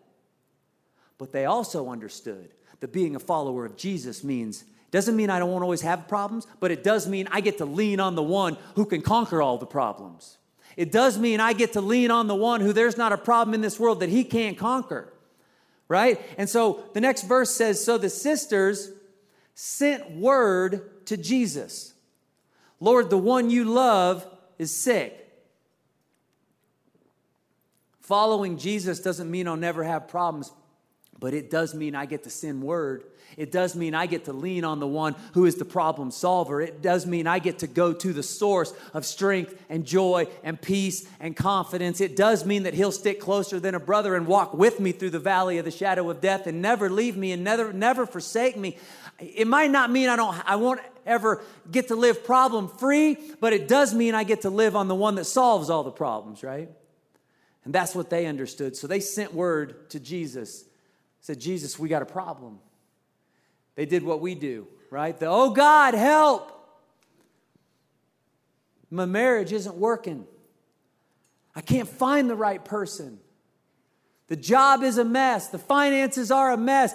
But 1.17 1.33
they 1.33 1.45
also 1.45 1.89
understood 1.89 2.51
that 2.79 2.93
being 2.93 3.15
a 3.15 3.19
follower 3.19 3.65
of 3.65 3.75
Jesus 3.75 4.23
means 4.23 4.63
doesn't 4.91 5.15
mean 5.15 5.29
I 5.29 5.39
don't 5.39 5.63
always 5.63 5.81
have 5.81 6.07
problems, 6.07 6.45
but 6.59 6.69
it 6.69 6.83
does 6.83 7.07
mean 7.07 7.27
I 7.31 7.41
get 7.41 7.57
to 7.57 7.65
lean 7.65 7.99
on 7.99 8.15
the 8.15 8.23
one 8.23 8.57
who 8.75 8.85
can 8.85 9.01
conquer 9.01 9.41
all 9.41 9.57
the 9.57 9.65
problems. 9.65 10.37
It 10.77 10.91
does 10.91 11.17
mean 11.17 11.39
I 11.39 11.53
get 11.53 11.73
to 11.73 11.81
lean 11.81 12.11
on 12.11 12.27
the 12.27 12.35
one 12.35 12.61
who 12.61 12.71
there's 12.71 12.97
not 12.97 13.11
a 13.11 13.17
problem 13.17 13.53
in 13.53 13.61
this 13.61 13.79
world 13.79 14.01
that 14.01 14.09
he 14.09 14.23
can't 14.23 14.57
conquer. 14.57 15.10
Right? 15.91 16.21
And 16.37 16.49
so 16.49 16.85
the 16.93 17.01
next 17.01 17.23
verse 17.23 17.51
says 17.51 17.83
So 17.83 17.97
the 17.97 18.09
sisters 18.09 18.91
sent 19.55 20.09
word 20.11 21.05
to 21.07 21.17
Jesus 21.17 21.93
Lord, 22.79 23.09
the 23.09 23.17
one 23.17 23.49
you 23.49 23.65
love 23.65 24.25
is 24.57 24.73
sick. 24.73 25.17
Following 27.99 28.57
Jesus 28.57 29.01
doesn't 29.01 29.29
mean 29.29 29.49
I'll 29.49 29.57
never 29.57 29.83
have 29.83 30.07
problems, 30.07 30.51
but 31.21 31.33
it 31.33 31.49
does 31.49 31.73
mean 31.73 31.95
I 31.95 32.05
get 32.05 32.23
to 32.23 32.29
send 32.29 32.61
word 32.61 33.05
it 33.37 33.51
does 33.51 33.75
mean 33.75 33.95
I 33.95 34.07
get 34.07 34.25
to 34.25 34.33
lean 34.33 34.63
on 34.65 34.79
the 34.79 34.87
one 34.87 35.15
who 35.33 35.45
is 35.45 35.55
the 35.55 35.65
problem 35.65 36.11
solver. 36.11 36.61
It 36.61 36.81
does 36.81 37.05
mean 37.05 37.27
I 37.27 37.39
get 37.39 37.59
to 37.59 37.67
go 37.67 37.93
to 37.93 38.13
the 38.13 38.23
source 38.23 38.73
of 38.93 39.05
strength 39.05 39.55
and 39.69 39.85
joy 39.85 40.27
and 40.43 40.61
peace 40.61 41.07
and 41.19 41.35
confidence. 41.35 42.01
It 42.01 42.15
does 42.15 42.45
mean 42.45 42.63
that 42.63 42.73
he'll 42.73 42.91
stick 42.91 43.19
closer 43.19 43.59
than 43.59 43.75
a 43.75 43.79
brother 43.79 44.15
and 44.15 44.27
walk 44.27 44.53
with 44.53 44.79
me 44.79 44.91
through 44.91 45.11
the 45.11 45.19
valley 45.19 45.57
of 45.57 45.65
the 45.65 45.71
shadow 45.71 46.09
of 46.09 46.21
death 46.21 46.47
and 46.47 46.61
never 46.61 46.89
leave 46.89 47.15
me 47.15 47.31
and 47.31 47.43
never 47.43 47.71
never 47.71 48.05
forsake 48.05 48.57
me. 48.57 48.77
It 49.19 49.47
might 49.47 49.71
not 49.71 49.91
mean 49.91 50.09
I 50.09 50.15
don't 50.15 50.49
I 50.49 50.57
won't 50.57 50.81
ever 51.05 51.41
get 51.71 51.87
to 51.87 51.95
live 51.95 52.23
problem 52.23 52.67
free, 52.67 53.17
but 53.39 53.53
it 53.53 53.67
does 53.67 53.93
mean 53.93 54.13
I 54.13 54.23
get 54.23 54.41
to 54.41 54.49
live 54.49 54.75
on 54.75 54.87
the 54.87 54.95
one 54.95 55.15
that 55.15 55.25
solves 55.25 55.69
all 55.69 55.83
the 55.83 55.91
problems, 55.91 56.43
right? 56.43 56.69
And 57.63 57.73
that's 57.73 57.95
what 57.95 58.09
they 58.09 58.25
understood. 58.25 58.75
So 58.75 58.87
they 58.87 58.99
sent 58.99 59.33
word 59.33 59.89
to 59.91 59.99
Jesus. 59.99 60.65
Said, 61.21 61.39
"Jesus, 61.39 61.79
we 61.79 61.89
got 61.89 62.01
a 62.01 62.05
problem." 62.05 62.59
They 63.75 63.85
did 63.85 64.03
what 64.03 64.19
we 64.19 64.35
do, 64.35 64.67
right? 64.89 65.17
The, 65.17 65.27
oh 65.27 65.51
God, 65.51 65.93
help! 65.93 66.51
My 68.89 69.05
marriage 69.05 69.53
isn't 69.53 69.75
working. 69.75 70.27
I 71.55 71.61
can't 71.61 71.87
find 71.87 72.29
the 72.29 72.35
right 72.35 72.63
person. 72.63 73.19
The 74.27 74.35
job 74.35 74.83
is 74.83 74.97
a 74.97 75.03
mess. 75.03 75.47
The 75.47 75.57
finances 75.57 76.31
are 76.31 76.51
a 76.51 76.57
mess. 76.57 76.93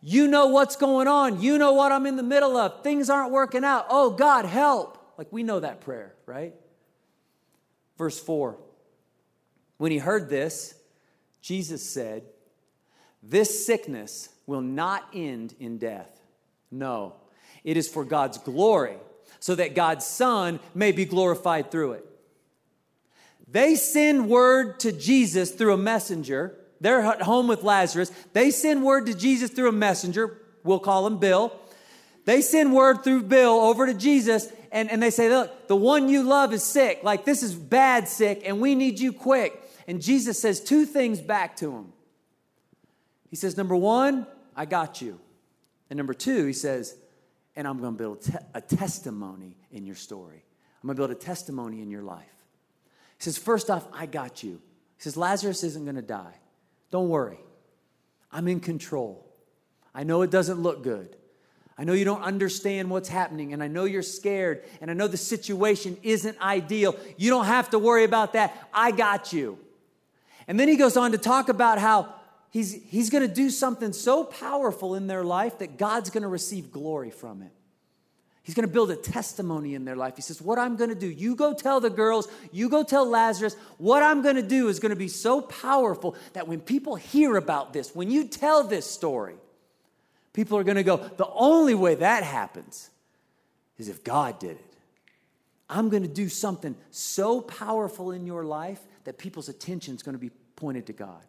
You 0.00 0.28
know 0.28 0.48
what's 0.48 0.76
going 0.76 1.08
on. 1.08 1.40
You 1.40 1.58
know 1.58 1.72
what 1.72 1.90
I'm 1.90 2.06
in 2.06 2.16
the 2.16 2.22
middle 2.22 2.56
of. 2.56 2.82
Things 2.82 3.10
aren't 3.10 3.32
working 3.32 3.64
out. 3.64 3.86
Oh, 3.88 4.10
God, 4.10 4.44
help. 4.44 4.96
Like 5.18 5.32
we 5.32 5.42
know 5.42 5.60
that 5.60 5.80
prayer, 5.80 6.14
right? 6.26 6.54
Verse 7.98 8.20
4. 8.20 8.58
When 9.78 9.90
he 9.90 9.98
heard 9.98 10.28
this, 10.28 10.74
Jesus 11.40 11.82
said, 11.82 12.24
This 13.28 13.66
sickness 13.66 14.28
will 14.46 14.60
not 14.60 15.08
end 15.12 15.54
in 15.58 15.78
death. 15.78 16.20
No. 16.70 17.14
It 17.64 17.76
is 17.76 17.88
for 17.88 18.04
God's 18.04 18.38
glory, 18.38 18.96
so 19.40 19.54
that 19.56 19.74
God's 19.74 20.06
Son 20.06 20.60
may 20.74 20.92
be 20.92 21.04
glorified 21.04 21.70
through 21.70 21.92
it. 21.92 22.06
They 23.48 23.74
send 23.74 24.28
word 24.28 24.80
to 24.80 24.92
Jesus 24.92 25.50
through 25.50 25.74
a 25.74 25.78
messenger. 25.78 26.56
They're 26.80 27.00
at 27.00 27.22
home 27.22 27.48
with 27.48 27.62
Lazarus. 27.62 28.12
They 28.32 28.50
send 28.50 28.84
word 28.84 29.06
to 29.06 29.14
Jesus 29.14 29.50
through 29.50 29.68
a 29.68 29.72
messenger. 29.72 30.38
We'll 30.62 30.78
call 30.78 31.06
him 31.06 31.18
Bill. 31.18 31.52
They 32.24 32.42
send 32.42 32.74
word 32.74 33.04
through 33.04 33.22
Bill 33.24 33.52
over 33.52 33.86
to 33.86 33.94
Jesus 33.94 34.48
and, 34.72 34.90
and 34.90 35.02
they 35.02 35.10
say, 35.10 35.30
Look, 35.30 35.68
the 35.68 35.76
one 35.76 36.08
you 36.08 36.22
love 36.22 36.52
is 36.52 36.62
sick. 36.62 37.00
Like, 37.02 37.24
this 37.24 37.42
is 37.42 37.54
bad 37.54 38.08
sick, 38.08 38.42
and 38.44 38.60
we 38.60 38.74
need 38.74 38.98
you 39.00 39.12
quick. 39.12 39.62
And 39.86 40.02
Jesus 40.02 40.40
says 40.40 40.60
two 40.60 40.84
things 40.84 41.20
back 41.20 41.56
to 41.58 41.72
him. 41.72 41.92
He 43.36 43.38
says, 43.38 43.58
Number 43.58 43.76
one, 43.76 44.26
I 44.56 44.64
got 44.64 45.02
you. 45.02 45.20
And 45.90 45.98
number 45.98 46.14
two, 46.14 46.46
he 46.46 46.54
says, 46.54 46.96
And 47.54 47.68
I'm 47.68 47.82
going 47.82 47.92
to 47.92 47.98
build 47.98 48.26
a 48.54 48.62
testimony 48.62 49.58
in 49.70 49.84
your 49.84 49.94
story. 49.94 50.42
I'm 50.82 50.86
going 50.86 50.96
to 50.96 51.00
build 51.00 51.10
a 51.10 51.14
testimony 51.14 51.82
in 51.82 51.90
your 51.90 52.00
life. 52.00 52.24
He 53.18 53.24
says, 53.24 53.36
First 53.36 53.68
off, 53.68 53.86
I 53.92 54.06
got 54.06 54.42
you. 54.42 54.52
He 54.96 55.02
says, 55.02 55.18
Lazarus 55.18 55.64
isn't 55.64 55.84
going 55.84 55.96
to 55.96 56.00
die. 56.00 56.32
Don't 56.90 57.10
worry. 57.10 57.38
I'm 58.32 58.48
in 58.48 58.58
control. 58.58 59.30
I 59.94 60.04
know 60.04 60.22
it 60.22 60.30
doesn't 60.30 60.62
look 60.62 60.82
good. 60.82 61.14
I 61.76 61.84
know 61.84 61.92
you 61.92 62.06
don't 62.06 62.22
understand 62.22 62.88
what's 62.88 63.10
happening, 63.10 63.52
and 63.52 63.62
I 63.62 63.68
know 63.68 63.84
you're 63.84 64.00
scared, 64.00 64.64
and 64.80 64.90
I 64.90 64.94
know 64.94 65.08
the 65.08 65.18
situation 65.18 65.98
isn't 66.02 66.40
ideal. 66.40 66.96
You 67.18 67.28
don't 67.28 67.44
have 67.44 67.68
to 67.72 67.78
worry 67.78 68.04
about 68.04 68.32
that. 68.32 68.66
I 68.72 68.92
got 68.92 69.34
you. 69.34 69.58
And 70.48 70.58
then 70.58 70.68
he 70.68 70.76
goes 70.76 70.96
on 70.96 71.12
to 71.12 71.18
talk 71.18 71.50
about 71.50 71.78
how 71.78 72.15
he's, 72.50 72.72
he's 72.72 73.10
going 73.10 73.26
to 73.26 73.32
do 73.32 73.50
something 73.50 73.92
so 73.92 74.24
powerful 74.24 74.94
in 74.94 75.06
their 75.06 75.24
life 75.24 75.58
that 75.58 75.78
God's 75.78 76.10
going 76.10 76.22
to 76.22 76.28
receive 76.28 76.70
glory 76.70 77.10
from 77.10 77.42
it. 77.42 77.52
He's 78.42 78.54
going 78.54 78.66
to 78.66 78.72
build 78.72 78.92
a 78.92 78.96
testimony 78.96 79.74
in 79.74 79.84
their 79.84 79.96
life. 79.96 80.14
He 80.14 80.22
says, 80.22 80.40
What 80.40 80.56
I'm 80.56 80.76
going 80.76 80.90
to 80.90 80.94
do, 80.94 81.08
you 81.08 81.34
go 81.34 81.52
tell 81.52 81.80
the 81.80 81.90
girls, 81.90 82.28
you 82.52 82.68
go 82.68 82.84
tell 82.84 83.04
Lazarus, 83.04 83.56
what 83.76 84.04
I'm 84.04 84.22
going 84.22 84.36
to 84.36 84.42
do 84.42 84.68
is 84.68 84.78
going 84.78 84.90
to 84.90 84.96
be 84.96 85.08
so 85.08 85.40
powerful 85.40 86.14
that 86.32 86.46
when 86.46 86.60
people 86.60 86.94
hear 86.94 87.36
about 87.36 87.72
this, 87.72 87.92
when 87.92 88.08
you 88.08 88.22
tell 88.22 88.62
this 88.62 88.88
story, 88.88 89.34
people 90.32 90.56
are 90.58 90.62
going 90.62 90.76
to 90.76 90.84
go, 90.84 90.98
The 90.98 91.28
only 91.28 91.74
way 91.74 91.96
that 91.96 92.22
happens 92.22 92.88
is 93.78 93.88
if 93.88 94.04
God 94.04 94.38
did 94.38 94.52
it. 94.52 94.76
I'm 95.68 95.88
going 95.88 96.04
to 96.04 96.08
do 96.08 96.28
something 96.28 96.76
so 96.92 97.40
powerful 97.40 98.12
in 98.12 98.26
your 98.26 98.44
life 98.44 98.80
that 99.04 99.18
people's 99.18 99.48
attention 99.48 99.96
is 99.96 100.04
going 100.04 100.14
to 100.14 100.20
be 100.20 100.30
pointed 100.54 100.86
to 100.86 100.92
God. 100.92 101.22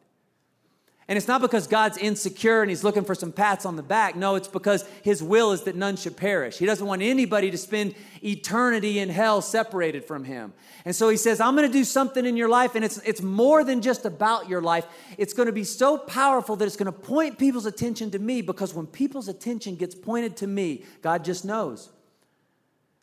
And 1.09 1.15
it's 1.15 1.27
not 1.27 1.39
because 1.39 1.67
God's 1.67 1.97
insecure 1.97 2.61
and 2.61 2.69
he's 2.69 2.83
looking 2.83 3.05
for 3.05 3.15
some 3.15 3.31
pats 3.31 3.65
on 3.65 3.77
the 3.77 3.83
back. 3.83 4.17
No, 4.17 4.35
it's 4.35 4.49
because 4.49 4.83
his 5.03 5.23
will 5.23 5.53
is 5.53 5.63
that 5.63 5.75
none 5.77 5.95
should 5.95 6.17
perish. 6.17 6.57
He 6.57 6.65
doesn't 6.65 6.85
want 6.85 7.01
anybody 7.01 7.49
to 7.49 7.57
spend 7.57 7.95
eternity 8.21 8.99
in 8.99 9.07
hell 9.07 9.41
separated 9.41 10.03
from 10.03 10.25
him. 10.25 10.51
And 10.83 10.93
so 10.93 11.07
he 11.07 11.15
says, 11.15 11.39
I'm 11.39 11.55
going 11.55 11.67
to 11.67 11.71
do 11.71 11.85
something 11.85 12.25
in 12.25 12.35
your 12.35 12.49
life, 12.49 12.75
and 12.75 12.83
it's, 12.83 12.97
it's 12.99 13.21
more 13.21 13.63
than 13.63 13.81
just 13.81 14.05
about 14.05 14.49
your 14.49 14.61
life. 14.61 14.85
It's 15.17 15.33
going 15.33 15.47
to 15.47 15.53
be 15.53 15.63
so 15.63 15.97
powerful 15.97 16.57
that 16.57 16.65
it's 16.65 16.75
going 16.75 16.91
to 16.91 16.97
point 16.97 17.37
people's 17.37 17.65
attention 17.65 18.11
to 18.11 18.19
me 18.19 18.41
because 18.41 18.73
when 18.73 18.85
people's 18.85 19.29
attention 19.29 19.75
gets 19.75 19.95
pointed 19.95 20.35
to 20.37 20.47
me, 20.47 20.83
God 21.01 21.23
just 21.23 21.45
knows. 21.45 21.89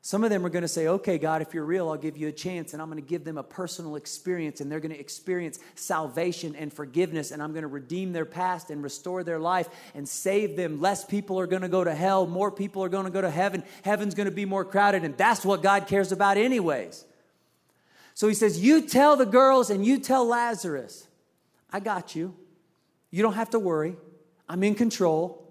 Some 0.06 0.22
of 0.22 0.28
them 0.28 0.44
are 0.44 0.50
going 0.50 0.60
to 0.60 0.68
say, 0.68 0.86
okay, 0.86 1.16
God, 1.16 1.40
if 1.40 1.54
you're 1.54 1.64
real, 1.64 1.88
I'll 1.88 1.96
give 1.96 2.18
you 2.18 2.28
a 2.28 2.32
chance. 2.32 2.74
And 2.74 2.82
I'm 2.82 2.90
going 2.90 3.02
to 3.02 3.08
give 3.08 3.24
them 3.24 3.38
a 3.38 3.42
personal 3.42 3.96
experience. 3.96 4.60
And 4.60 4.70
they're 4.70 4.78
going 4.78 4.92
to 4.92 5.00
experience 5.00 5.58
salvation 5.76 6.54
and 6.56 6.70
forgiveness. 6.70 7.30
And 7.30 7.42
I'm 7.42 7.52
going 7.52 7.62
to 7.62 7.68
redeem 7.68 8.12
their 8.12 8.26
past 8.26 8.68
and 8.68 8.82
restore 8.82 9.24
their 9.24 9.38
life 9.38 9.66
and 9.94 10.06
save 10.06 10.56
them. 10.56 10.78
Less 10.78 11.06
people 11.06 11.40
are 11.40 11.46
going 11.46 11.62
to 11.62 11.70
go 11.70 11.82
to 11.82 11.94
hell. 11.94 12.26
More 12.26 12.50
people 12.50 12.84
are 12.84 12.90
going 12.90 13.06
to 13.06 13.10
go 13.10 13.22
to 13.22 13.30
heaven. 13.30 13.64
Heaven's 13.82 14.14
going 14.14 14.26
to 14.26 14.30
be 14.30 14.44
more 14.44 14.62
crowded. 14.62 15.04
And 15.04 15.16
that's 15.16 15.42
what 15.42 15.62
God 15.62 15.86
cares 15.86 16.12
about, 16.12 16.36
anyways. 16.36 17.02
So 18.12 18.28
he 18.28 18.34
says, 18.34 18.60
You 18.60 18.82
tell 18.82 19.16
the 19.16 19.24
girls 19.24 19.70
and 19.70 19.86
you 19.86 19.98
tell 19.98 20.26
Lazarus, 20.26 21.08
I 21.72 21.80
got 21.80 22.14
you. 22.14 22.36
You 23.10 23.22
don't 23.22 23.32
have 23.32 23.48
to 23.50 23.58
worry. 23.58 23.96
I'm 24.50 24.62
in 24.64 24.74
control. 24.74 25.50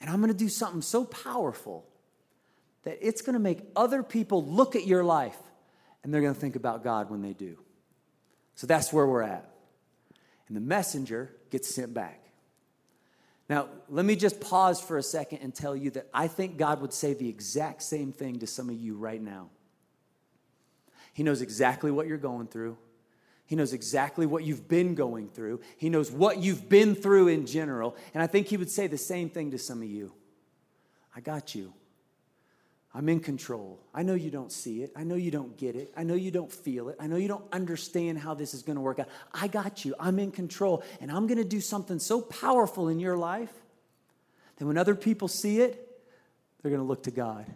And 0.00 0.08
I'm 0.08 0.22
going 0.22 0.32
to 0.32 0.38
do 0.38 0.48
something 0.48 0.80
so 0.80 1.04
powerful 1.04 1.84
that 2.84 2.98
it's 3.00 3.22
going 3.22 3.34
to 3.34 3.40
make 3.40 3.60
other 3.74 4.02
people 4.02 4.44
look 4.44 4.76
at 4.76 4.86
your 4.86 5.04
life 5.04 5.36
and 6.02 6.12
they're 6.12 6.20
going 6.20 6.34
to 6.34 6.40
think 6.40 6.56
about 6.56 6.84
God 6.84 7.10
when 7.10 7.22
they 7.22 7.32
do. 7.32 7.58
So 8.54 8.66
that's 8.66 8.92
where 8.92 9.06
we're 9.06 9.22
at. 9.22 9.48
And 10.48 10.56
the 10.56 10.60
messenger 10.60 11.34
gets 11.50 11.74
sent 11.74 11.94
back. 11.94 12.20
Now, 13.48 13.68
let 13.88 14.04
me 14.04 14.16
just 14.16 14.40
pause 14.40 14.80
for 14.80 14.96
a 14.96 15.02
second 15.02 15.38
and 15.38 15.54
tell 15.54 15.76
you 15.76 15.90
that 15.92 16.08
I 16.14 16.28
think 16.28 16.56
God 16.56 16.80
would 16.80 16.92
say 16.92 17.14
the 17.14 17.28
exact 17.28 17.82
same 17.82 18.12
thing 18.12 18.38
to 18.38 18.46
some 18.46 18.70
of 18.70 18.76
you 18.76 18.96
right 18.96 19.20
now. 19.20 19.50
He 21.12 21.22
knows 21.22 21.42
exactly 21.42 21.90
what 21.90 22.06
you're 22.06 22.18
going 22.18 22.46
through. 22.46 22.78
He 23.46 23.56
knows 23.56 23.74
exactly 23.74 24.24
what 24.24 24.44
you've 24.44 24.66
been 24.66 24.94
going 24.94 25.28
through. 25.28 25.60
He 25.76 25.90
knows 25.90 26.10
what 26.10 26.38
you've 26.38 26.68
been 26.68 26.94
through 26.94 27.28
in 27.28 27.46
general. 27.46 27.96
And 28.14 28.22
I 28.22 28.26
think 28.26 28.48
He 28.48 28.56
would 28.56 28.70
say 28.70 28.86
the 28.86 28.98
same 28.98 29.28
thing 29.28 29.50
to 29.50 29.58
some 29.58 29.82
of 29.82 29.88
you 29.88 30.12
I 31.16 31.20
got 31.20 31.54
you. 31.54 31.72
I'm 32.96 33.08
in 33.08 33.18
control. 33.18 33.80
I 33.92 34.04
know 34.04 34.14
you 34.14 34.30
don't 34.30 34.52
see 34.52 34.82
it. 34.82 34.92
I 34.94 35.02
know 35.02 35.16
you 35.16 35.32
don't 35.32 35.56
get 35.56 35.74
it. 35.74 35.92
I 35.96 36.04
know 36.04 36.14
you 36.14 36.30
don't 36.30 36.52
feel 36.52 36.88
it. 36.90 36.96
I 37.00 37.08
know 37.08 37.16
you 37.16 37.26
don't 37.26 37.44
understand 37.52 38.18
how 38.18 38.34
this 38.34 38.54
is 38.54 38.62
going 38.62 38.76
to 38.76 38.82
work 38.82 39.00
out. 39.00 39.08
I 39.32 39.48
got 39.48 39.84
you. 39.84 39.96
I'm 39.98 40.20
in 40.20 40.30
control. 40.30 40.84
And 41.00 41.10
I'm 41.10 41.26
going 41.26 41.38
to 41.38 41.44
do 41.44 41.60
something 41.60 41.98
so 41.98 42.20
powerful 42.20 42.88
in 42.88 43.00
your 43.00 43.16
life 43.16 43.52
that 44.56 44.64
when 44.64 44.78
other 44.78 44.94
people 44.94 45.26
see 45.26 45.60
it, 45.60 45.90
they're 46.62 46.70
going 46.70 46.82
to 46.82 46.86
look 46.86 47.02
to 47.02 47.10
God. 47.10 47.46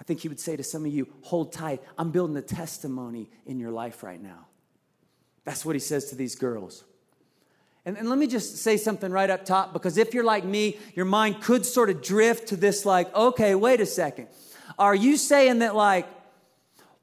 I 0.00 0.02
think 0.02 0.18
he 0.18 0.28
would 0.28 0.40
say 0.40 0.56
to 0.56 0.64
some 0.64 0.84
of 0.84 0.92
you, 0.92 1.06
hold 1.22 1.52
tight. 1.52 1.80
I'm 1.96 2.10
building 2.10 2.36
a 2.36 2.42
testimony 2.42 3.30
in 3.46 3.60
your 3.60 3.70
life 3.70 4.02
right 4.02 4.20
now. 4.20 4.46
That's 5.44 5.64
what 5.64 5.76
he 5.76 5.80
says 5.80 6.06
to 6.06 6.16
these 6.16 6.34
girls. 6.34 6.84
And, 7.86 7.96
and, 7.96 8.10
let 8.10 8.18
me 8.18 8.26
just 8.26 8.58
say 8.58 8.76
something 8.76 9.10
right 9.10 9.30
up 9.30 9.44
top 9.44 9.72
because 9.72 9.96
if 9.96 10.12
you're 10.12 10.24
like 10.24 10.44
me, 10.44 10.76
your 10.94 11.06
mind 11.06 11.40
could 11.40 11.64
sort 11.64 11.88
of 11.88 12.02
drift 12.02 12.48
to 12.48 12.56
this, 12.56 12.84
like, 12.84 13.14
okay, 13.14 13.54
wait 13.54 13.80
a 13.80 13.86
second. 13.86 14.28
Are 14.78 14.94
you 14.94 15.16
saying 15.16 15.60
that, 15.60 15.74
like, 15.74 16.06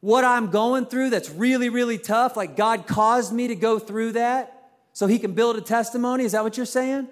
what 0.01 0.23
I'm 0.23 0.51
going 0.51 0.85
through 0.85 1.09
that's 1.09 1.29
really, 1.29 1.69
really 1.69 1.97
tough, 1.97 2.37
like 2.37 2.55
God 2.55 2.87
caused 2.87 3.33
me 3.33 3.47
to 3.47 3.55
go 3.55 3.79
through 3.79 4.13
that 4.13 4.69
so 4.93 5.07
he 5.07 5.19
can 5.19 5.33
build 5.33 5.57
a 5.57 5.61
testimony? 5.61 6.23
Is 6.23 6.33
that 6.33 6.43
what 6.43 6.57
you're 6.57 6.65
saying? 6.65 7.07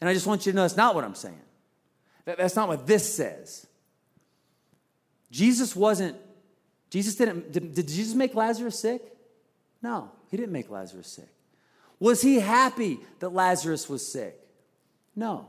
And 0.00 0.10
I 0.10 0.12
just 0.12 0.26
want 0.26 0.44
you 0.46 0.52
to 0.52 0.56
know 0.56 0.62
that's 0.62 0.76
not 0.76 0.94
what 0.94 1.04
I'm 1.04 1.14
saying. 1.14 1.40
That, 2.24 2.38
that's 2.38 2.56
not 2.56 2.68
what 2.68 2.86
this 2.86 3.14
says. 3.14 3.66
Jesus 5.30 5.74
wasn't, 5.74 6.16
Jesus 6.90 7.14
didn't, 7.14 7.52
did, 7.52 7.74
did 7.74 7.88
Jesus 7.88 8.14
make 8.14 8.34
Lazarus 8.34 8.78
sick? 8.78 9.02
No, 9.82 10.10
he 10.30 10.36
didn't 10.36 10.52
make 10.52 10.70
Lazarus 10.70 11.06
sick. 11.06 11.33
Was 12.00 12.22
he 12.22 12.40
happy 12.40 13.00
that 13.20 13.30
Lazarus 13.30 13.88
was 13.88 14.06
sick? 14.06 14.38
No. 15.16 15.48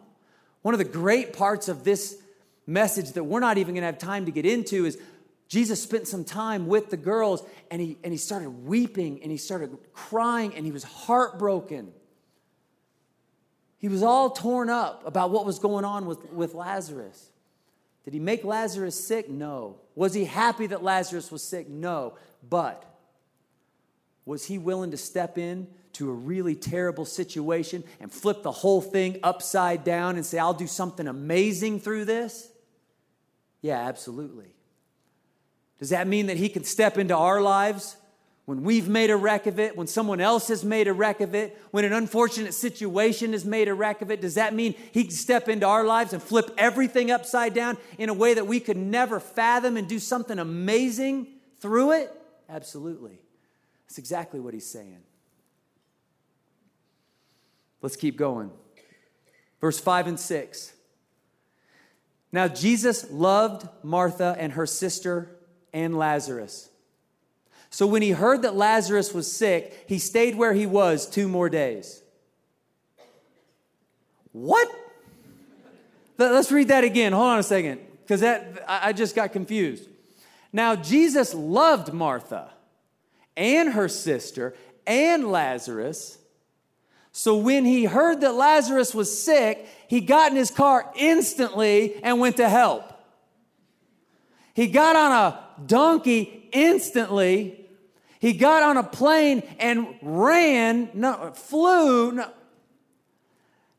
One 0.61 0.73
of 0.73 0.77
the 0.77 0.85
great 0.85 1.33
parts 1.33 1.67
of 1.67 1.83
this 1.83 2.17
message 2.67 3.11
that 3.13 3.23
we're 3.23 3.39
not 3.39 3.57
even 3.57 3.75
going 3.75 3.81
to 3.81 3.87
have 3.87 3.97
time 3.97 4.25
to 4.25 4.31
get 4.31 4.45
into 4.45 4.85
is 4.85 4.97
Jesus 5.47 5.81
spent 5.81 6.07
some 6.07 6.23
time 6.23 6.67
with 6.67 6.89
the 6.89 6.97
girls 6.97 7.43
and 7.69 7.81
he, 7.81 7.97
and 8.03 8.11
he 8.11 8.17
started 8.17 8.49
weeping 8.49 9.21
and 9.21 9.31
he 9.31 9.37
started 9.37 9.77
crying 9.93 10.55
and 10.55 10.65
he 10.65 10.71
was 10.71 10.83
heartbroken. 10.83 11.91
He 13.77 13.87
was 13.87 14.01
all 14.01 14.31
torn 14.31 14.69
up 14.69 15.05
about 15.05 15.29
what 15.29 15.45
was 15.45 15.59
going 15.59 15.85
on 15.85 16.07
with, 16.07 16.31
with 16.31 16.55
Lazarus. 16.55 17.29
Did 18.03 18.13
he 18.13 18.19
make 18.19 18.43
Lazarus 18.43 19.07
sick? 19.07 19.29
No. 19.29 19.77
Was 19.95 20.13
he 20.13 20.25
happy 20.25 20.67
that 20.67 20.83
Lazarus 20.83 21.31
was 21.31 21.43
sick? 21.43 21.69
No. 21.69 22.17
But 22.47 22.83
was 24.25 24.45
he 24.45 24.57
willing 24.57 24.91
to 24.91 24.97
step 24.97 25.37
in 25.37 25.67
to 25.95 26.09
a 26.09 26.13
really 26.13 26.55
terrible 26.55 27.05
situation 27.05 27.83
and 27.99 28.11
flip 28.11 28.43
the 28.43 28.51
whole 28.51 28.81
thing 28.81 29.19
upside 29.23 29.83
down 29.83 30.15
and 30.15 30.25
say, 30.25 30.37
I'll 30.37 30.53
do 30.53 30.67
something 30.67 31.07
amazing 31.07 31.79
through 31.79 32.05
this? 32.05 32.49
Yeah, 33.61 33.79
absolutely. 33.79 34.53
Does 35.79 35.89
that 35.89 36.07
mean 36.07 36.27
that 36.27 36.37
he 36.37 36.49
can 36.49 36.63
step 36.63 36.97
into 36.97 37.15
our 37.15 37.41
lives 37.41 37.97
when 38.45 38.63
we've 38.63 38.87
made 38.87 39.09
a 39.09 39.15
wreck 39.15 39.47
of 39.47 39.59
it, 39.59 39.75
when 39.75 39.87
someone 39.87 40.21
else 40.21 40.49
has 40.49 40.63
made 40.63 40.87
a 40.87 40.93
wreck 40.93 41.19
of 41.19 41.33
it, 41.33 41.59
when 41.71 41.83
an 41.83 41.93
unfortunate 41.93 42.53
situation 42.53 43.31
has 43.31 43.43
made 43.43 43.67
a 43.67 43.73
wreck 43.73 44.01
of 44.01 44.11
it? 44.11 44.21
Does 44.21 44.35
that 44.35 44.53
mean 44.53 44.75
he 44.91 45.03
can 45.03 45.11
step 45.11 45.49
into 45.49 45.65
our 45.65 45.83
lives 45.83 46.13
and 46.13 46.21
flip 46.21 46.51
everything 46.57 47.09
upside 47.09 47.53
down 47.53 47.77
in 47.97 48.09
a 48.09 48.13
way 48.13 48.33
that 48.35 48.45
we 48.45 48.59
could 48.59 48.77
never 48.77 49.19
fathom 49.19 49.77
and 49.77 49.87
do 49.87 49.99
something 49.99 50.37
amazing 50.37 51.27
through 51.59 51.93
it? 51.93 52.13
Absolutely. 52.47 53.19
That's 53.87 53.97
exactly 53.97 54.39
what 54.39 54.53
he's 54.53 54.67
saying. 54.67 54.99
Let's 57.85 57.95
keep 57.95 58.17
going. 58.17 58.49
Verse 59.61 59.79
5 59.79 60.07
and 60.07 60.19
6. 60.19 60.73
Now, 62.31 62.47
Jesus 62.47 63.11
loved 63.11 63.69
Martha 63.83 64.35
and 64.39 64.53
her 64.53 64.65
sister 64.65 65.37
and 65.71 65.95
Lazarus. 65.95 66.71
So, 67.69 67.85
when 67.85 68.01
he 68.01 68.09
heard 68.09 68.41
that 68.41 68.55
Lazarus 68.55 69.13
was 69.13 69.31
sick, 69.31 69.85
he 69.87 69.99
stayed 69.99 70.33
where 70.33 70.53
he 70.53 70.65
was 70.65 71.07
two 71.07 71.27
more 71.27 71.47
days. 71.47 72.01
What? 74.31 74.67
Let- 76.17 76.31
Let's 76.31 76.51
read 76.51 76.69
that 76.69 76.83
again. 76.83 77.13
Hold 77.13 77.27
on 77.27 77.37
a 77.37 77.43
second, 77.43 77.81
because 78.01 78.21
that 78.21 78.65
I 78.67 78.93
just 78.93 79.15
got 79.15 79.31
confused. 79.31 79.87
Now, 80.51 80.75
Jesus 80.75 81.35
loved 81.35 81.93
Martha 81.93 82.49
and 83.37 83.73
her 83.73 83.87
sister 83.87 84.55
and 84.87 85.31
Lazarus. 85.31 86.17
So 87.17 87.37
when 87.37 87.63
he 87.63 87.85
heard 87.85 88.19
that 88.21 88.33
Lazarus 88.33 88.93
was 88.93 89.23
sick, 89.23 89.69
he 89.87 90.01
got 90.01 90.31
in 90.31 90.37
his 90.37 90.51
car 90.51 90.91
instantly 90.97 91.95
and 92.03 92.19
went 92.19 92.35
to 92.37 92.49
help. 92.49 92.91
He 94.53 94.67
got 94.67 94.97
on 94.97 95.13
a 95.13 95.39
donkey 95.65 96.49
instantly. 96.51 97.67
He 98.19 98.33
got 98.33 98.63
on 98.63 98.75
a 98.75 98.83
plane 98.83 99.43
and 99.59 99.87
ran, 100.01 100.89
no, 100.93 101.31
flew. 101.33 102.11
No, 102.11 102.29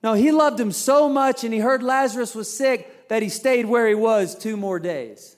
no, 0.02 0.14
he 0.14 0.30
loved 0.30 0.58
him 0.58 0.72
so 0.72 1.06
much 1.06 1.44
and 1.44 1.52
he 1.52 1.60
heard 1.60 1.82
Lazarus 1.82 2.34
was 2.34 2.50
sick 2.50 3.06
that 3.10 3.20
he 3.20 3.28
stayed 3.28 3.66
where 3.66 3.86
he 3.86 3.94
was 3.94 4.34
two 4.34 4.56
more 4.56 4.78
days. 4.78 5.36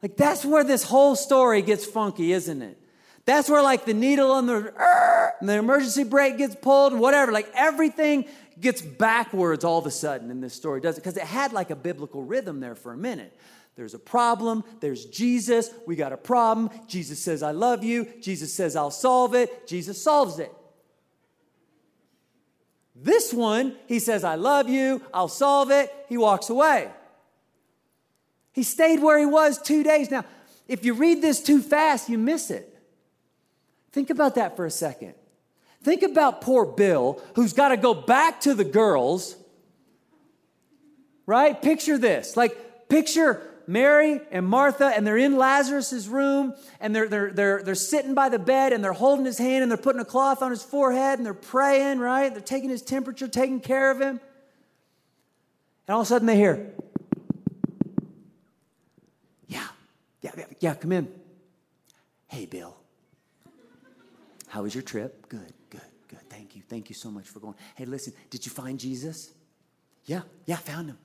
Like, 0.00 0.16
that's 0.16 0.44
where 0.44 0.62
this 0.62 0.84
whole 0.84 1.16
story 1.16 1.60
gets 1.60 1.84
funky, 1.84 2.30
isn't 2.30 2.62
it? 2.62 2.77
That's 3.28 3.50
where, 3.50 3.62
like, 3.62 3.84
the 3.84 3.92
needle 3.92 4.32
on 4.32 4.46
the, 4.46 4.72
and 5.38 5.46
the 5.46 5.58
emergency 5.58 6.02
brake 6.02 6.38
gets 6.38 6.54
pulled 6.56 6.92
and 6.94 7.00
whatever. 7.00 7.30
Like, 7.30 7.52
everything 7.54 8.24
gets 8.58 8.80
backwards 8.80 9.64
all 9.64 9.78
of 9.78 9.84
a 9.84 9.90
sudden 9.90 10.30
in 10.30 10.40
this 10.40 10.54
story, 10.54 10.80
does 10.80 10.96
it? 10.96 11.02
Because 11.02 11.18
it 11.18 11.24
had 11.24 11.52
like 11.52 11.68
a 11.68 11.76
biblical 11.76 12.24
rhythm 12.24 12.60
there 12.60 12.74
for 12.74 12.90
a 12.90 12.96
minute. 12.96 13.38
There's 13.76 13.92
a 13.92 13.98
problem. 13.98 14.64
There's 14.80 15.04
Jesus. 15.04 15.68
We 15.86 15.94
got 15.94 16.14
a 16.14 16.16
problem. 16.16 16.70
Jesus 16.86 17.18
says, 17.18 17.42
I 17.42 17.50
love 17.50 17.84
you. 17.84 18.08
Jesus 18.22 18.54
says, 18.54 18.74
I'll 18.74 18.90
solve 18.90 19.34
it. 19.34 19.68
Jesus 19.68 20.02
solves 20.02 20.38
it. 20.38 20.50
This 22.96 23.34
one, 23.34 23.76
he 23.88 23.98
says, 23.98 24.24
I 24.24 24.36
love 24.36 24.70
you. 24.70 25.02
I'll 25.12 25.28
solve 25.28 25.70
it. 25.70 25.94
He 26.08 26.16
walks 26.16 26.48
away. 26.48 26.88
He 28.52 28.62
stayed 28.62 29.02
where 29.02 29.18
he 29.18 29.26
was 29.26 29.60
two 29.60 29.82
days. 29.82 30.10
Now, 30.10 30.24
if 30.66 30.82
you 30.86 30.94
read 30.94 31.20
this 31.20 31.42
too 31.42 31.60
fast, 31.60 32.08
you 32.08 32.16
miss 32.16 32.50
it. 32.50 32.76
Think 33.92 34.10
about 34.10 34.34
that 34.34 34.56
for 34.56 34.66
a 34.66 34.70
second. 34.70 35.14
Think 35.82 36.02
about 36.02 36.40
poor 36.40 36.64
Bill, 36.64 37.22
who's 37.34 37.52
got 37.52 37.68
to 37.68 37.76
go 37.76 37.94
back 37.94 38.40
to 38.42 38.54
the 38.54 38.64
girls, 38.64 39.36
right? 41.26 41.60
Picture 41.60 41.98
this. 41.98 42.36
Like, 42.36 42.88
picture 42.88 43.42
Mary 43.66 44.20
and 44.30 44.46
Martha, 44.46 44.86
and 44.86 45.06
they're 45.06 45.18
in 45.18 45.36
Lazarus's 45.36 46.08
room, 46.08 46.54
and 46.80 46.94
they're, 46.96 47.08
they're, 47.08 47.30
they're, 47.30 47.62
they're 47.62 47.74
sitting 47.74 48.14
by 48.14 48.28
the 48.28 48.38
bed, 48.38 48.72
and 48.72 48.82
they're 48.82 48.92
holding 48.92 49.24
his 49.24 49.38
hand, 49.38 49.62
and 49.62 49.70
they're 49.70 49.76
putting 49.78 50.00
a 50.00 50.06
cloth 50.06 50.42
on 50.42 50.50
his 50.50 50.62
forehead, 50.62 51.18
and 51.18 51.26
they're 51.26 51.34
praying, 51.34 51.98
right? 51.98 52.32
They're 52.32 52.40
taking 52.40 52.70
his 52.70 52.82
temperature, 52.82 53.28
taking 53.28 53.60
care 53.60 53.90
of 53.90 54.00
him. 54.00 54.20
And 55.86 55.94
all 55.94 56.00
of 56.00 56.06
a 56.06 56.08
sudden 56.08 56.26
they 56.26 56.36
hear, 56.36 56.72
yeah, 59.46 59.68
yeah, 60.22 60.32
yeah, 60.36 60.44
yeah, 60.60 60.74
come 60.74 60.92
in. 60.92 61.08
Hey, 62.26 62.46
Bill. 62.46 62.74
How 64.48 64.62
was 64.62 64.74
your 64.74 64.82
trip? 64.82 65.28
Good, 65.28 65.52
good, 65.70 65.80
good. 66.08 66.20
Thank 66.28 66.56
you. 66.56 66.62
Thank 66.68 66.88
you 66.88 66.94
so 66.94 67.10
much 67.10 67.28
for 67.28 67.40
going. 67.40 67.54
Hey, 67.74 67.84
listen, 67.84 68.12
did 68.30 68.44
you 68.44 68.50
find 68.50 68.78
Jesus? 68.78 69.32
Yeah, 70.06 70.22
yeah, 70.46 70.56
found 70.56 70.88
him. 70.88 70.98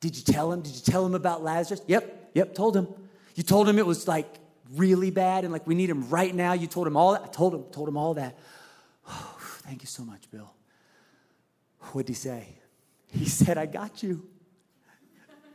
Did 0.00 0.16
you 0.16 0.22
tell 0.22 0.52
him? 0.52 0.62
Did 0.62 0.74
you 0.74 0.80
tell 0.80 1.04
him 1.04 1.14
about 1.14 1.42
Lazarus? 1.42 1.82
Yep, 1.86 2.30
yep, 2.34 2.54
told 2.54 2.76
him. 2.76 2.88
You 3.34 3.42
told 3.42 3.68
him 3.68 3.78
it 3.78 3.86
was 3.86 4.08
like 4.08 4.26
really 4.74 5.10
bad 5.10 5.44
and 5.44 5.52
like 5.52 5.66
we 5.66 5.74
need 5.74 5.90
him 5.90 6.08
right 6.08 6.34
now. 6.34 6.52
You 6.52 6.66
told 6.66 6.86
him 6.86 6.96
all 6.96 7.12
that. 7.12 7.22
I 7.22 7.26
told 7.28 7.54
him, 7.54 7.64
told 7.72 7.88
him 7.88 7.96
all 7.96 8.14
that. 8.14 8.38
Oh, 9.08 9.36
thank 9.64 9.82
you 9.82 9.86
so 9.86 10.04
much, 10.04 10.30
Bill. 10.30 10.52
What'd 11.92 12.08
he 12.08 12.14
say? 12.14 12.48
He 13.08 13.26
said, 13.26 13.58
I 13.58 13.66
got 13.66 14.02
you. 14.02 14.26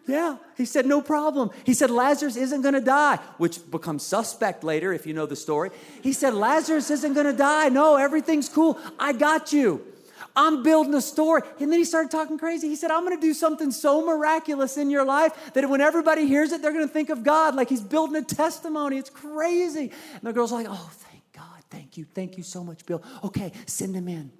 Yeah, 0.07 0.37
he 0.55 0.63
said, 0.63 0.85
no 0.85 1.01
problem. 1.01 1.51
He 1.65 1.73
said, 1.73 1.91
Lazarus 1.91 2.37
isn't 2.37 2.61
gonna 2.61 2.79
die, 2.79 3.17
which 3.37 3.59
becomes 3.69 4.03
suspect 4.03 4.63
later 4.63 4.93
if 4.93 5.05
you 5.05 5.13
know 5.13 5.25
the 5.25 5.35
story. 5.35 5.69
He 6.01 6.13
said, 6.13 6.33
Lazarus 6.33 6.89
isn't 6.89 7.13
gonna 7.13 7.33
die. 7.33 7.67
No, 7.67 7.97
everything's 7.97 8.47
cool. 8.47 8.79
I 8.97 9.11
got 9.11 9.51
you. 9.51 9.85
I'm 10.33 10.63
building 10.63 10.93
a 10.93 11.01
story. 11.01 11.41
And 11.59 11.71
then 11.71 11.79
he 11.79 11.83
started 11.83 12.09
talking 12.09 12.37
crazy. 12.37 12.69
He 12.69 12.77
said, 12.77 12.89
I'm 12.89 13.03
gonna 13.03 13.19
do 13.19 13.33
something 13.33 13.69
so 13.69 14.05
miraculous 14.05 14.77
in 14.77 14.89
your 14.89 15.03
life 15.03 15.51
that 15.53 15.67
when 15.69 15.81
everybody 15.81 16.25
hears 16.25 16.53
it, 16.53 16.61
they're 16.61 16.71
gonna 16.71 16.87
think 16.87 17.09
of 17.09 17.23
God 17.23 17.55
like 17.55 17.67
he's 17.67 17.81
building 17.81 18.15
a 18.15 18.21
testimony. 18.23 18.97
It's 18.97 19.09
crazy. 19.09 19.91
And 20.13 20.21
the 20.21 20.31
girl's 20.31 20.53
like, 20.53 20.67
oh, 20.69 20.91
thank 20.93 21.23
God. 21.33 21.63
Thank 21.69 21.97
you. 21.97 22.05
Thank 22.05 22.37
you 22.37 22.43
so 22.43 22.63
much, 22.63 22.85
Bill. 22.85 23.03
Okay, 23.25 23.51
send 23.65 23.93
him 23.93 24.07
in. 24.07 24.31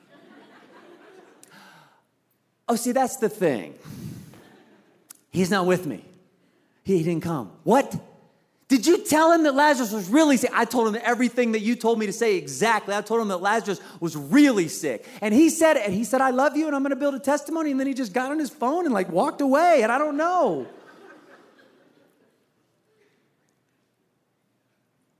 oh, 2.68 2.76
see, 2.76 2.92
that's 2.92 3.18
the 3.18 3.28
thing. 3.28 3.74
He's 5.38 5.52
not 5.52 5.66
with 5.66 5.86
me. 5.86 6.04
He, 6.82 7.00
didn't 7.04 7.22
come. 7.22 7.52
What? 7.62 7.94
Did 8.66 8.88
you 8.88 9.04
tell 9.04 9.30
him 9.30 9.44
that 9.44 9.54
Lazarus 9.54 9.92
was 9.92 10.08
really 10.08 10.36
sick? 10.36 10.50
I 10.52 10.64
told 10.64 10.88
him 10.88 11.00
everything 11.04 11.52
that 11.52 11.60
you 11.60 11.76
told 11.76 12.00
me 12.00 12.06
to 12.06 12.12
say 12.12 12.36
exactly. 12.36 12.92
I 12.92 13.02
told 13.02 13.20
him 13.20 13.28
that 13.28 13.36
Lazarus 13.36 13.80
was 14.00 14.16
really 14.16 14.66
sick. 14.66 15.06
And 15.20 15.32
he 15.32 15.48
said 15.48 15.76
it, 15.76 15.84
and 15.84 15.94
he 15.94 16.02
said, 16.02 16.20
I 16.20 16.30
love 16.30 16.56
you, 16.56 16.66
and 16.66 16.74
I'm 16.74 16.82
gonna 16.82 16.96
build 16.96 17.14
a 17.14 17.20
testimony. 17.20 17.70
And 17.70 17.78
then 17.78 17.86
he 17.86 17.94
just 17.94 18.12
got 18.12 18.32
on 18.32 18.40
his 18.40 18.50
phone 18.50 18.84
and 18.84 18.92
like 18.92 19.12
walked 19.12 19.40
away, 19.40 19.82
and 19.84 19.92
I 19.92 19.98
don't 19.98 20.16
know. 20.16 20.66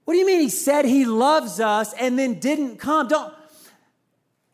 What 0.05 0.15
do 0.15 0.19
you 0.19 0.27
mean 0.27 0.41
he 0.41 0.49
said 0.49 0.85
he 0.85 1.05
loves 1.05 1.61
us 1.61 1.93
and 1.93 2.19
then 2.19 2.41
didn't 2.41 2.79
come? 2.79 3.07
Don't 3.07 3.33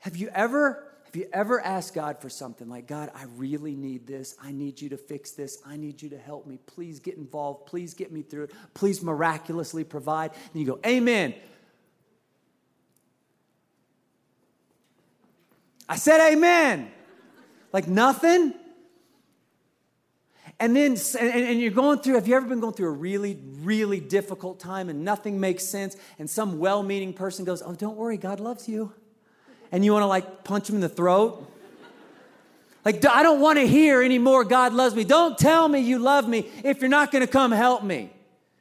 have 0.00 0.14
you 0.14 0.29
ever 0.35 0.84
have 1.14 1.20
you 1.20 1.29
ever 1.33 1.61
asked 1.61 1.94
God 1.94 2.18
for 2.18 2.29
something 2.29 2.68
like, 2.68 2.88
God, 2.88 3.09
I 3.14 3.27
really 3.37 3.77
need 3.77 4.05
this. 4.05 4.35
I 4.42 4.50
need 4.50 4.81
you 4.81 4.88
to 4.88 4.96
fix 4.96 5.31
this. 5.31 5.62
I 5.64 5.77
need 5.77 6.03
you 6.03 6.09
to 6.09 6.18
help 6.18 6.44
me. 6.44 6.59
Please 6.66 6.98
get 6.98 7.16
involved. 7.16 7.66
Please 7.66 7.94
get 7.94 8.11
me 8.11 8.22
through 8.22 8.44
it. 8.44 8.53
Please 8.74 9.00
miraculously 9.00 9.85
provide. 9.85 10.33
And 10.33 10.61
you 10.61 10.66
go, 10.66 10.81
Amen. 10.85 11.37
I 15.88 15.94
said, 15.94 16.33
Amen. 16.33 16.90
Like 17.72 17.87
nothing. 17.87 18.53
And 20.59 20.74
then, 20.74 20.96
and, 21.20 21.31
and 21.31 21.61
you're 21.61 21.70
going 21.70 22.00
through, 22.00 22.14
have 22.14 22.27
you 22.27 22.35
ever 22.35 22.48
been 22.48 22.59
going 22.59 22.74
through 22.74 22.88
a 22.88 22.90
really, 22.90 23.38
really 23.61 24.00
difficult 24.00 24.59
time 24.59 24.88
and 24.88 25.05
nothing 25.05 25.38
makes 25.38 25.62
sense? 25.62 25.96
And 26.18 26.29
some 26.29 26.59
well 26.59 26.83
meaning 26.83 27.12
person 27.12 27.44
goes, 27.44 27.62
Oh, 27.64 27.77
don't 27.77 27.96
worry, 27.96 28.16
God 28.16 28.40
loves 28.40 28.68
you 28.68 28.92
and 29.74 29.84
you 29.84 29.92
want 29.92 30.04
to 30.04 30.06
like 30.06 30.44
punch 30.44 30.68
him 30.68 30.76
in 30.76 30.80
the 30.80 30.88
throat? 30.88 31.50
Like, 32.84 33.04
I 33.04 33.24
don't 33.24 33.40
want 33.40 33.58
to 33.58 33.66
hear 33.66 34.02
anymore, 34.02 34.44
God 34.44 34.72
loves 34.72 34.94
me. 34.94 35.02
Don't 35.02 35.37
tell 35.37 35.68
me 35.68 35.80
you 35.80 35.98
love 35.98 36.28
me 36.28 36.48
if 36.62 36.80
you're 36.80 36.88
not 36.88 37.10
going 37.10 37.26
to 37.26 37.30
come 37.30 37.50
help 37.50 37.82
me. 37.82 38.12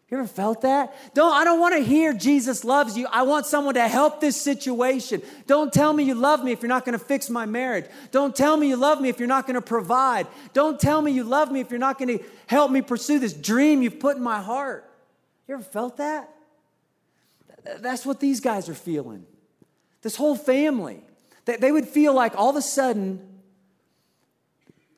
You 0.09 0.17
ever 0.17 0.27
felt 0.27 0.61
that? 0.61 0.95
Don't, 1.13 1.31
I 1.31 1.43
don't 1.43 1.59
want 1.59 1.75
to 1.75 1.83
hear 1.83 2.13
Jesus 2.13 2.63
loves 2.63 2.97
you. 2.97 3.05
I 3.11 3.23
want 3.23 3.45
someone 3.45 3.75
to 3.75 3.87
help 3.87 4.21
this 4.21 4.41
situation. 4.41 5.21
Don't 5.45 5.71
tell 5.71 5.93
me 5.93 6.03
you 6.03 6.15
love 6.15 6.43
me 6.43 6.51
if 6.51 6.63
you're 6.63 6.69
not 6.69 6.83
going 6.83 6.97
to 6.97 7.05
fix 7.05 7.29
my 7.29 7.45
marriage. 7.45 7.85
Don't 8.09 8.35
tell 8.35 8.57
me 8.57 8.67
you 8.67 8.75
love 8.75 8.99
me 8.99 9.09
if 9.09 9.19
you're 9.19 9.27
not 9.27 9.45
going 9.45 9.55
to 9.55 9.61
provide. 9.61 10.25
Don't 10.53 10.79
tell 10.79 10.99
me 10.99 11.11
you 11.11 11.23
love 11.23 11.51
me 11.51 11.59
if 11.59 11.69
you're 11.69 11.79
not 11.79 11.99
going 11.99 12.17
to 12.17 12.23
help 12.47 12.71
me 12.71 12.81
pursue 12.81 13.19
this 13.19 13.33
dream 13.33 13.83
you've 13.83 13.99
put 13.99 14.17
in 14.17 14.23
my 14.23 14.41
heart. 14.41 14.89
You 15.47 15.55
ever 15.55 15.63
felt 15.63 15.97
that? 15.97 16.33
That's 17.81 18.03
what 18.03 18.19
these 18.19 18.39
guys 18.39 18.67
are 18.67 18.73
feeling 18.73 19.27
this 20.03 20.15
whole 20.15 20.35
family, 20.35 21.01
that 21.45 21.59
they 21.59 21.71
would 21.71 21.87
feel 21.87 22.13
like 22.13 22.35
all 22.35 22.51
of 22.51 22.55
a 22.55 22.61
sudden 22.61 23.27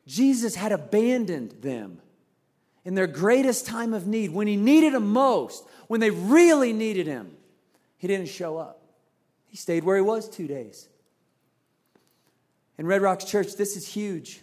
Jesus 0.06 0.56
had 0.56 0.72
abandoned 0.72 1.62
them 1.62 2.02
in 2.84 2.94
their 2.94 3.08
greatest 3.08 3.66
time 3.66 3.94
of 3.94 4.06
need, 4.06 4.32
when 4.32 4.46
he 4.46 4.56
needed 4.56 4.94
them 4.94 5.12
most, 5.12 5.66
when 5.88 6.00
they 6.00 6.12
really 6.12 6.72
needed 6.72 7.08
him. 7.08 7.32
He 7.98 8.08
didn't 8.08 8.28
show 8.28 8.58
up. 8.58 8.82
He 9.48 9.58
stayed 9.58 9.84
where 9.84 9.96
he 9.96 10.04
was 10.04 10.30
two 10.30 10.46
days. 10.46 10.88
In 12.78 12.86
Red 12.86 13.02
Rocks 13.02 13.26
Church, 13.26 13.56
this 13.56 13.76
is 13.76 13.88
huge. 13.88 14.42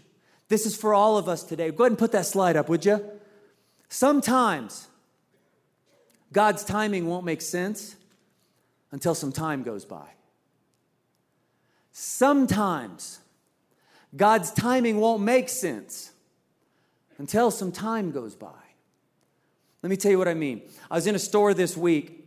This 0.49 0.67
is 0.67 0.75
for 0.75 0.93
all 0.93 1.19
of 1.19 1.29
us 1.29 1.45
today. 1.45 1.71
Go 1.71 1.85
ahead 1.85 1.93
and 1.93 1.99
put 1.99 2.13
that 2.13 2.27
slide 2.27 2.57
up, 2.57 2.69
would 2.69 2.85
you? 2.85 3.05
Sometimes 3.89 4.89
God's 6.33 6.65
timing 6.65 7.07
won't 7.07 7.25
make 7.25 7.43
sense 7.43 7.95
until 8.91 9.15
some 9.15 9.31
time 9.31 9.63
goes 9.63 9.85
by. 9.85 10.09
Sometimes 11.93 13.21
God's 14.17 14.51
timing 14.51 14.99
won't 14.99 15.23
make 15.23 15.49
sense 15.49 16.11
until 17.19 17.51
some 17.51 17.71
time 17.71 18.11
goes 18.11 18.35
by. 18.35 18.49
Let 19.83 19.91
me 19.91 19.97
tell 19.97 20.11
you 20.11 20.19
what 20.19 20.29
I 20.29 20.35
mean. 20.35 20.63
I 20.91 20.95
was 20.95 21.07
in 21.07 21.15
a 21.15 21.19
store 21.19 21.55
this 21.55 21.77
week. 21.77 22.27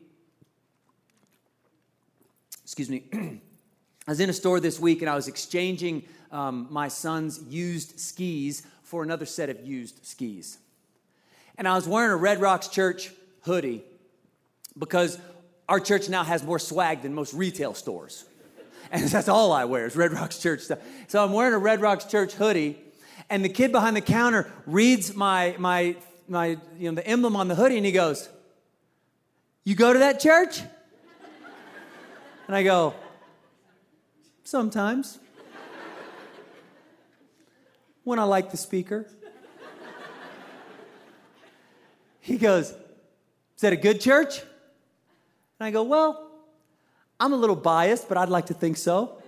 Excuse 2.64 2.90
me. 2.90 3.04
I 4.08 4.12
was 4.12 4.20
in 4.20 4.30
a 4.30 4.34
store 4.34 4.60
this 4.60 4.80
week 4.80 5.02
and 5.02 5.10
I 5.10 5.16
was 5.16 5.28
exchanging 5.28 6.04
um, 6.32 6.68
my 6.70 6.88
son's 6.88 7.42
used 7.44 8.00
skis 8.00 8.64
for 8.84 9.04
another 9.04 9.26
set 9.26 9.50
of 9.50 9.66
used 9.66 10.06
skis. 10.06 10.60
And 11.58 11.68
I 11.68 11.76
was 11.76 11.88
wearing 11.88 12.12
a 12.12 12.16
Red 12.18 12.40
Rocks 12.40 12.68
Church 12.68 13.12
hoodie 13.42 13.84
because 14.78 15.18
our 15.68 15.80
church 15.80 16.10
now 16.10 16.24
has 16.24 16.44
more 16.44 16.60
swag 16.60 17.02
than 17.02 17.16
most 17.16 17.34
retail 17.34 17.74
stores. 17.74 18.26
And 18.92 19.04
that's 19.10 19.28
all 19.28 19.52
I 19.52 19.66
wear 19.66 19.86
is 19.86 19.96
Red 19.96 20.14
Rocks 20.14 20.40
Church 20.40 20.62
stuff. 20.62 20.80
So 21.08 21.24
I'm 21.24 21.34
wearing 21.34 21.54
a 21.54 21.58
Red 21.58 21.82
Rocks 21.82 22.06
Church 22.06 22.34
hoodie, 22.34 22.78
and 23.30 23.44
the 23.44 23.50
kid 23.50 23.72
behind 23.72 23.96
the 23.96 24.02
counter 24.02 24.52
reads 24.66 25.16
my 25.16 25.56
my 25.58 25.96
my 26.28 26.58
you 26.78 26.92
know 26.92 26.96
the 26.96 27.08
emblem 27.08 27.36
on 27.36 27.48
the 27.48 27.56
hoodie, 27.56 27.78
and 27.78 27.86
he 27.86 27.92
goes, 27.92 28.30
"You 29.64 29.76
go 29.76 29.94
to 29.94 30.00
that 30.00 30.20
church?" 30.20 30.62
And 32.48 32.56
I 32.56 32.62
go, 32.64 32.94
"Sometimes." 34.44 35.20
When 38.04 38.20
I 38.20 38.24
like 38.24 38.52
the 38.52 38.58
speaker. 38.58 39.08
He 42.26 42.40
goes, 42.40 42.72
Is 42.72 43.62
that 43.62 43.72
a 43.72 43.76
good 43.76 44.02
church? 44.02 44.42
And 45.60 45.68
I 45.68 45.70
go, 45.70 45.84
Well, 45.84 46.25
I'm 47.20 47.34
a 47.34 47.38
little 47.38 47.56
biased, 47.56 48.10
but 48.10 48.18
I'd 48.18 48.30
like 48.30 48.48
to 48.48 48.54
think 48.54 48.78
so. 48.78 49.22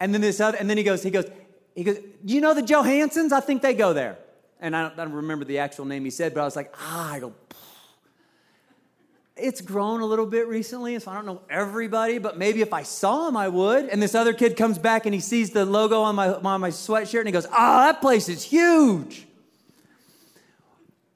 And 0.00 0.12
then 0.12 0.20
this 0.20 0.40
other, 0.40 0.58
and 0.58 0.68
then 0.68 0.76
he 0.76 0.82
goes, 0.82 1.02
he 1.02 1.10
goes, 1.10 1.26
he 1.74 1.84
goes, 1.84 1.98
Do 2.24 2.34
you 2.34 2.40
know 2.40 2.54
the 2.54 2.62
Johansons? 2.62 3.32
I 3.32 3.40
think 3.40 3.62
they 3.62 3.74
go 3.74 3.92
there. 3.92 4.18
And 4.60 4.74
I 4.74 4.82
don't, 4.82 4.98
I 4.98 5.04
don't 5.04 5.12
remember 5.12 5.44
the 5.44 5.58
actual 5.58 5.84
name 5.84 6.04
he 6.04 6.10
said, 6.10 6.34
but 6.34 6.40
I 6.40 6.44
was 6.44 6.56
like, 6.56 6.72
ah, 6.78 7.12
I 7.12 7.20
go, 7.20 7.34
it's 9.36 9.60
grown 9.60 10.00
a 10.00 10.06
little 10.06 10.24
bit 10.24 10.48
recently, 10.48 10.98
so 10.98 11.10
I 11.10 11.14
don't 11.14 11.26
know 11.26 11.42
everybody, 11.50 12.16
but 12.16 12.38
maybe 12.38 12.62
if 12.62 12.72
I 12.72 12.82
saw 12.82 13.28
him, 13.28 13.36
I 13.36 13.48
would. 13.48 13.84
And 13.90 14.02
this 14.02 14.14
other 14.14 14.32
kid 14.32 14.56
comes 14.56 14.78
back 14.78 15.04
and 15.04 15.14
he 15.14 15.20
sees 15.20 15.50
the 15.50 15.66
logo 15.66 16.00
on 16.00 16.14
my, 16.14 16.28
on 16.28 16.60
my 16.60 16.70
sweatshirt 16.70 17.18
and 17.18 17.28
he 17.28 17.32
goes, 17.32 17.46
Ah, 17.52 17.86
that 17.86 18.00
place 18.00 18.30
is 18.30 18.42
huge. 18.42 19.26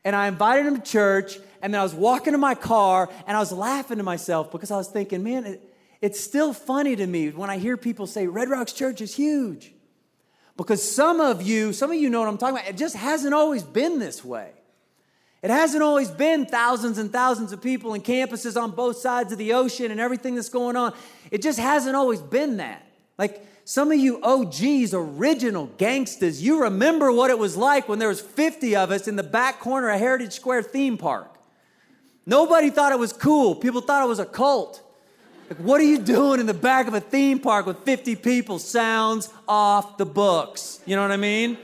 And 0.05 0.15
I 0.15 0.29
invited 0.29 0.67
him 0.67 0.77
to 0.77 0.83
church, 0.83 1.39
and 1.63 1.73
then 1.75 1.81
I 1.81 1.83
was 1.83 1.95
walking 1.95 2.33
to 2.33 2.39
my 2.39 2.55
car 2.55 3.11
and 3.27 3.37
I 3.37 3.41
was 3.41 3.53
laughing 3.53 3.99
to 3.99 4.03
myself 4.03 4.51
because 4.51 4.71
I 4.71 4.77
was 4.77 4.89
thinking, 4.89 5.23
man, 5.23 5.45
it, 5.47 5.75
it's 6.01 6.21
still 6.21 6.53
funny 6.53 6.97
to 6.97 7.07
me 7.07 7.31
when 7.31 7.51
I 7.51 7.59
hear 7.59 7.77
people 7.77 8.07
say 8.07 8.27
Red 8.27 8.49
Rocks 8.49 8.73
Church 8.73 9.01
is 9.01 9.15
huge. 9.15 9.73
Because 10.57 10.83
some 10.83 11.21
of 11.21 11.43
you, 11.43 11.73
some 11.73 11.91
of 11.91 11.97
you 11.97 12.11
know 12.11 12.21
what 12.21 12.29
I'm 12.29 12.39
talking 12.39 12.57
about, 12.57 12.69
it 12.69 12.77
just 12.77 12.97
hasn't 12.97 13.35
always 13.35 13.63
been 13.63 13.99
this 13.99 14.25
way. 14.25 14.53
It 15.43 15.51
hasn't 15.51 15.83
always 15.83 16.11
been 16.11 16.45
thousands 16.45 16.99
and 16.99 17.11
thousands 17.11 17.53
of 17.53 17.63
people 17.63 17.95
and 17.95 18.05
campuses 18.05 18.61
on 18.61 18.73
both 18.73 18.99
sides 18.99 19.33
of 19.33 19.39
the 19.39 19.55
ocean 19.55 19.91
and 19.91 19.99
everything 19.99 20.35
that's 20.35 20.51
going 20.51 20.77
on. 20.77 20.93
It 21.31 21.41
just 21.41 21.59
hasn't 21.59 21.97
always 21.97 22.21
been 22.21 22.59
that. 22.59 22.87
Like 23.17 23.47
some 23.65 23.91
of 23.91 23.99
you 23.99 24.21
OGs, 24.23 24.93
original 24.93 25.67
gangsters, 25.79 26.43
you 26.43 26.65
remember 26.65 27.11
what 27.11 27.31
it 27.31 27.39
was 27.39 27.57
like 27.57 27.89
when 27.89 27.99
there 27.99 28.09
was 28.09 28.21
50 28.21 28.77
of 28.77 28.91
us 28.91 29.09
in 29.09 29.17
the 29.17 29.23
back 29.23 29.61
corner 29.61 29.89
of 29.89 29.99
Heritage 29.99 30.33
Square 30.33 30.65
theme 30.65 30.99
park. 30.99 31.40
Nobody 32.27 32.71
thought 32.71 32.93
it 32.93 32.99
was 32.99 33.13
cool. 33.13 33.55
People 33.55 33.81
thought 33.81 34.05
it 34.05 34.09
was 34.09 34.19
a 34.19 34.27
cult. 34.27 34.83
Like, 35.49 35.59
what 35.59 35.81
are 35.81 35.85
you 35.85 35.99
doing 35.99 36.39
in 36.39 36.47
the 36.47 36.55
back 36.55 36.87
of 36.87 36.95
a 36.95 37.01
theme 37.01 37.41
park 37.41 37.67
with 37.67 37.79
50 37.81 38.17
people? 38.17 38.59
Sounds 38.59 39.29
off 39.49 39.97
the 39.97 40.07
books. 40.07 40.81
You 40.87 40.95
know 40.95 41.03
what 41.03 41.11
I 41.11 41.17
mean? 41.17 41.59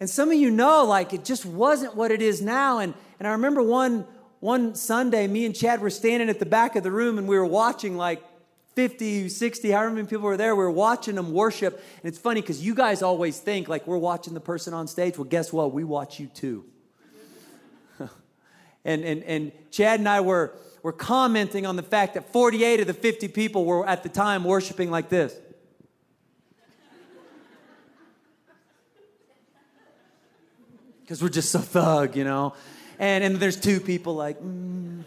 And 0.00 0.10
some 0.10 0.30
of 0.30 0.36
you 0.36 0.50
know, 0.50 0.84
like, 0.84 1.12
it 1.12 1.24
just 1.24 1.46
wasn't 1.46 1.94
what 1.94 2.10
it 2.10 2.22
is 2.22 2.42
now. 2.42 2.78
And, 2.78 2.94
and 3.18 3.28
I 3.28 3.32
remember 3.32 3.62
one, 3.62 4.06
one 4.40 4.74
Sunday, 4.74 5.26
me 5.26 5.44
and 5.44 5.54
Chad 5.54 5.80
were 5.80 5.90
standing 5.90 6.28
at 6.28 6.38
the 6.38 6.46
back 6.46 6.74
of 6.74 6.82
the 6.82 6.90
room 6.90 7.18
and 7.18 7.28
we 7.28 7.38
were 7.38 7.46
watching 7.46 7.96
like 7.96 8.22
50, 8.74 9.28
60, 9.28 9.70
however 9.70 9.90
many 9.90 10.06
people 10.06 10.24
were 10.24 10.36
there. 10.36 10.54
We 10.54 10.62
were 10.62 10.70
watching 10.70 11.16
them 11.16 11.32
worship. 11.32 11.74
And 11.74 12.08
it's 12.08 12.18
funny 12.18 12.40
because 12.40 12.64
you 12.64 12.74
guys 12.74 13.02
always 13.02 13.38
think 13.38 13.68
like 13.68 13.86
we're 13.86 13.98
watching 13.98 14.34
the 14.34 14.40
person 14.40 14.74
on 14.74 14.86
stage. 14.86 15.18
Well, 15.18 15.24
guess 15.24 15.52
what? 15.52 15.72
We 15.72 15.84
watch 15.84 16.20
you 16.20 16.26
too. 16.26 16.64
And, 18.84 19.04
and, 19.04 19.22
and 19.24 19.52
Chad 19.70 20.00
and 20.00 20.08
I 20.08 20.20
were 20.20 20.54
were 20.82 20.92
commenting 20.92 21.66
on 21.66 21.76
the 21.76 21.82
fact 21.82 22.14
that 22.14 22.32
48 22.32 22.80
of 22.80 22.86
the 22.86 22.94
50 22.94 23.28
people 23.28 23.64
were 23.64 23.86
at 23.86 24.02
the 24.02 24.08
time 24.08 24.44
worshiping 24.44 24.90
like 24.90 25.08
this. 25.08 25.34
Because 31.00 31.22
we're 31.22 31.30
just 31.30 31.50
so 31.50 31.58
thug, 31.58 32.16
you 32.16 32.24
know? 32.24 32.54
And, 32.98 33.24
and 33.24 33.36
there's 33.36 33.58
two 33.58 33.80
people 33.80 34.14
like, 34.14 34.40
mm. 34.40 35.04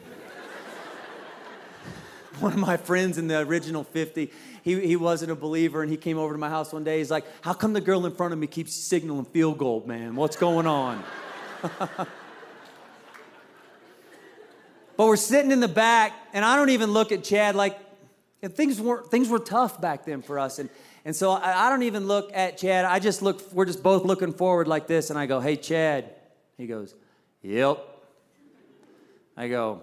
One 2.40 2.54
of 2.54 2.60
my 2.60 2.78
friends 2.78 3.20
in 3.20 3.28
the 3.28 3.40
original 3.40 3.84
50, 3.84 4.32
he, 4.64 4.88
he 4.88 4.96
wasn't 4.96 5.32
a 5.32 5.36
believer 5.36 5.84
and 5.84 5.92
he 5.92 5.98
came 5.98 6.18
over 6.18 6.34
to 6.34 6.40
my 6.40 6.50
house 6.50 6.74
one 6.74 6.84
day. 6.84 6.98
He's 6.98 7.12
like, 7.12 7.26
How 7.42 7.54
come 7.54 7.74
the 7.74 7.82
girl 7.82 8.04
in 8.08 8.14
front 8.14 8.34
of 8.34 8.40
me 8.40 8.48
keeps 8.48 8.74
signaling 8.74 9.26
field 9.26 9.60
goal, 9.60 9.84
man? 9.86 10.16
What's 10.16 10.38
going 10.38 10.66
on? 10.66 11.04
But 14.98 15.08
we're 15.08 15.16
sitting 15.16 15.52
in 15.52 15.60
the 15.60 15.68
back, 15.68 16.14
and 16.34 16.44
I 16.46 16.56
don't 16.56 16.70
even 16.70 16.92
look 16.92 17.12
at 17.12 17.24
Chad 17.24 17.56
like 17.56 17.80
things 18.50 18.80
were 18.82 19.04
things 19.04 19.30
were 19.30 19.40
tough 19.40 19.80
back 19.80 20.06
then 20.06 20.22
for 20.22 20.40
us. 20.40 20.60
And 20.60 20.70
and 21.06 21.16
so 21.16 21.32
I, 21.32 21.68
I 21.68 21.70
don't 21.70 21.84
even 21.84 22.08
look 22.08 22.32
at 22.34 22.58
Chad. 22.58 22.86
I 22.86 23.00
just 23.00 23.22
look, 23.22 23.52
we're 23.54 23.66
just 23.66 23.82
both 23.82 24.06
looking 24.06 24.34
forward 24.34 24.68
like 24.68 24.88
this, 24.88 25.10
and 25.10 25.18
I 25.18 25.26
go, 25.26 25.40
Hey 25.40 25.56
Chad. 25.56 26.14
He 26.58 26.68
goes, 26.68 26.94
Yep. 27.42 27.88
I 29.36 29.48
go, 29.48 29.82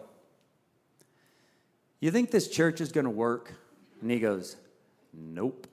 You 2.01 2.11
think 2.11 2.31
this 2.31 2.49
church 2.49 2.81
is 2.81 2.92
gonna 2.92 3.11
work? 3.11 3.53
And 4.01 4.11
he 4.11 4.21
goes, 4.21 4.57
Nope. 5.12 5.66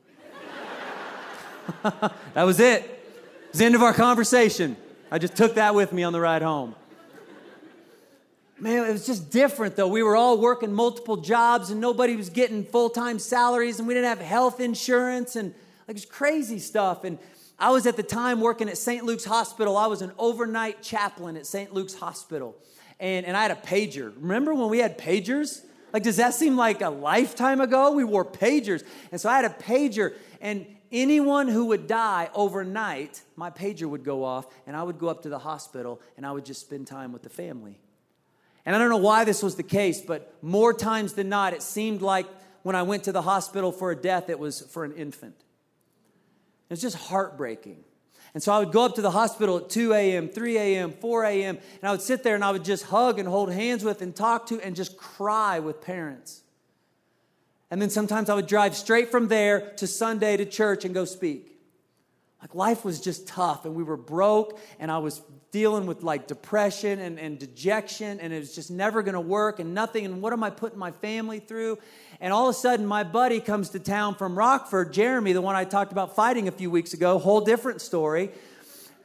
that 1.84 2.44
was 2.44 2.60
it. 2.60 2.84
It 2.84 3.50
was 3.52 3.60
the 3.60 3.66
end 3.66 3.76
of 3.76 3.84
our 3.84 3.94
conversation. 3.94 4.78
I 5.12 5.20
just 5.20 5.36
took 5.36 5.56
that 5.56 5.76
with 5.76 5.94
me 5.94 6.04
on 6.04 6.14
the 6.14 6.20
ride 6.20 6.42
home. 6.42 6.76
Man, 8.58 8.88
it 8.88 8.92
was 8.92 9.06
just 9.06 9.32
different 9.32 9.76
though. 9.76 9.88
We 9.88 10.02
were 10.02 10.16
all 10.16 10.38
working 10.38 10.74
multiple 10.74 11.18
jobs 11.18 11.72
and 11.72 11.82
nobody 11.82 12.16
was 12.16 12.30
getting 12.30 12.64
full 12.64 12.90
time 12.90 13.20
salaries 13.20 13.80
and 13.80 13.88
we 13.88 13.94
didn't 13.94 14.10
have 14.10 14.20
health 14.20 14.60
insurance 14.62 15.36
and 15.36 15.54
like 15.88 15.98
it's 15.98 16.06
crazy 16.06 16.60
stuff. 16.60 17.04
And 17.04 17.20
I 17.60 17.72
was 17.72 17.86
at 17.86 17.98
the 17.98 18.04
time 18.04 18.40
working 18.40 18.70
at 18.70 18.78
St. 18.78 19.04
Luke's 19.04 19.26
Hospital. 19.26 19.76
I 19.76 19.88
was 19.88 20.02
an 20.02 20.12
overnight 20.18 20.82
chaplain 20.82 21.38
at 21.38 21.46
St. 21.46 21.74
Luke's 21.74 21.96
Hospital. 21.96 22.56
And, 23.00 23.26
and 23.26 23.36
I 23.36 23.42
had 23.42 23.52
a 23.52 23.56
pager. 23.56 24.14
Remember 24.16 24.54
when 24.54 24.70
we 24.70 24.80
had 24.80 24.98
pagers? 24.98 25.62
Like, 25.92 26.04
does 26.04 26.18
that 26.18 26.34
seem 26.34 26.58
like 26.58 26.82
a 26.82 26.90
lifetime 26.90 27.62
ago? 27.62 27.92
We 27.92 28.04
wore 28.04 28.26
pagers. 28.26 28.84
And 29.12 29.20
so 29.20 29.30
I 29.30 29.38
had 29.38 29.46
a 29.46 29.50
pager, 29.50 30.14
and 30.42 30.66
anyone 30.92 31.48
who 31.48 31.68
would 31.68 31.88
die 31.88 32.30
overnight, 32.34 33.22
my 33.36 33.50
pager 33.50 33.90
would 33.90 34.04
go 34.04 34.24
off, 34.24 34.46
and 34.68 34.76
I 34.76 34.84
would 34.84 35.00
go 35.00 35.08
up 35.08 35.24
to 35.24 35.30
the 35.30 35.40
hospital 35.40 36.02
and 36.18 36.26
I 36.26 36.32
would 36.32 36.46
just 36.46 36.62
spend 36.62 36.88
time 36.88 37.14
with 37.14 37.24
the 37.24 37.30
family. 37.30 37.80
And 38.66 38.76
I 38.76 38.80
don't 38.80 38.90
know 38.90 38.98
why 38.98 39.24
this 39.24 39.44
was 39.44 39.56
the 39.56 39.64
case, 39.64 40.02
but 40.02 40.34
more 40.42 40.74
times 40.74 41.14
than 41.14 41.30
not, 41.30 41.54
it 41.54 41.62
seemed 41.62 42.02
like 42.02 42.26
when 42.64 42.76
I 42.76 42.82
went 42.82 43.04
to 43.04 43.12
the 43.12 43.22
hospital 43.22 43.72
for 43.72 43.92
a 43.92 43.96
death, 43.96 44.30
it 44.30 44.40
was 44.40 44.62
for 44.62 44.84
an 44.84 44.94
infant. 44.94 45.36
It 45.38 46.74
was 46.74 46.82
just 46.82 46.98
heartbreaking. 46.98 47.84
And 48.34 48.42
so 48.42 48.52
I 48.52 48.60
would 48.60 48.72
go 48.72 48.84
up 48.84 48.96
to 48.96 49.02
the 49.02 49.12
hospital 49.12 49.58
at 49.58 49.70
2 49.70 49.94
a.m., 49.94 50.28
3 50.28 50.58
a.m., 50.58 50.92
4 50.92 51.24
a.m., 51.26 51.58
and 51.58 51.88
I 51.88 51.92
would 51.92 52.02
sit 52.02 52.24
there 52.24 52.36
and 52.36 52.44
I 52.44 52.52
would 52.52 52.66
just 52.66 52.86
hug 52.86 53.20
and 53.20 53.28
hold 53.28 53.52
hands 53.52 53.84
with 53.84 54.02
and 54.02 54.16
talk 54.16 54.48
to 54.48 54.60
and 54.60 54.76
just 54.76 54.98
cry 54.98 55.60
with 55.60 55.80
parents. 55.80 56.42
And 57.72 57.82
then 57.82 57.90
sometimes 57.90 58.30
I 58.30 58.36
would 58.36 58.48
drive 58.48 58.76
straight 58.76 59.10
from 59.10 59.28
there 59.28 59.72
to 59.78 59.88
Sunday 59.88 60.38
to 60.38 60.46
church 60.46 60.86
and 60.86 60.94
go 60.94 61.06
speak. 61.06 61.58
Like 62.42 62.54
life 62.54 62.84
was 62.84 63.00
just 63.00 63.28
tough 63.28 63.66
and 63.66 63.74
we 63.74 63.84
were 63.84 63.98
broke 63.98 64.60
and 64.80 64.92
I 64.92 64.98
was 64.98 65.22
dealing 65.56 65.86
with 65.86 66.04
like 66.04 66.28
depression 66.28 67.00
and, 67.00 67.18
and 67.18 67.40
dejection, 67.40 68.20
and 68.20 68.34
it 68.34 68.40
was 68.40 68.54
just 68.54 68.70
never 68.70 69.02
gonna 69.02 69.22
work 69.22 69.62
and 69.62 69.74
nothing. 69.74 70.04
And 70.04 70.22
what 70.22 70.34
am 70.34 70.44
I 70.44 70.50
putting 70.50 70.78
my 70.78 70.92
family 70.92 71.40
through? 71.40 71.78
And 72.20 72.34
all 72.34 72.50
of 72.50 72.54
a 72.54 72.60
sudden, 72.60 72.86
my 72.86 73.06
buddy 73.06 73.40
comes 73.40 73.70
to 73.70 73.80
town 73.80 74.16
from 74.16 74.38
Rockford, 74.38 74.92
Jeremy, 74.92 75.32
the 75.32 75.42
one 75.42 75.56
I 75.56 75.64
talked 75.64 75.94
about 75.94 76.14
fighting 76.14 76.50
a 76.50 76.52
few 76.52 76.70
weeks 76.70 76.94
ago, 76.94 77.20
whole 77.20 77.40
different 77.40 77.80
story. 77.80 78.32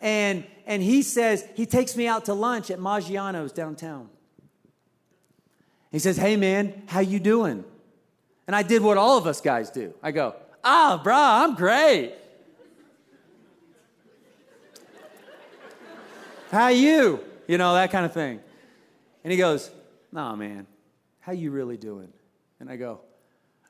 And, 0.00 0.44
and 0.66 0.82
he 0.82 1.02
says, 1.02 1.46
he 1.54 1.66
takes 1.66 1.96
me 1.96 2.08
out 2.08 2.24
to 2.24 2.34
lunch 2.34 2.68
at 2.72 2.80
Maggiano's 2.80 3.52
downtown. 3.52 4.08
He 5.92 6.00
says, 6.00 6.16
Hey 6.16 6.34
man, 6.34 6.82
how 6.86 6.98
you 6.98 7.20
doing? 7.20 7.64
And 8.48 8.56
I 8.56 8.64
did 8.64 8.82
what 8.82 8.96
all 8.96 9.18
of 9.18 9.28
us 9.28 9.40
guys 9.40 9.70
do. 9.70 9.94
I 10.02 10.10
go, 10.10 10.34
Ah, 10.64 11.00
oh, 11.06 11.44
I'm 11.44 11.54
great. 11.54 12.14
How 16.50 16.68
you? 16.68 17.20
You 17.46 17.58
know, 17.58 17.74
that 17.74 17.90
kind 17.90 18.04
of 18.04 18.12
thing. 18.12 18.40
And 19.24 19.30
he 19.30 19.38
goes, 19.38 19.70
Nah, 20.12 20.34
man, 20.34 20.66
how 21.20 21.32
you 21.32 21.50
really 21.50 21.76
doing? 21.76 22.12
And 22.58 22.68
I 22.68 22.76
go, 22.76 23.00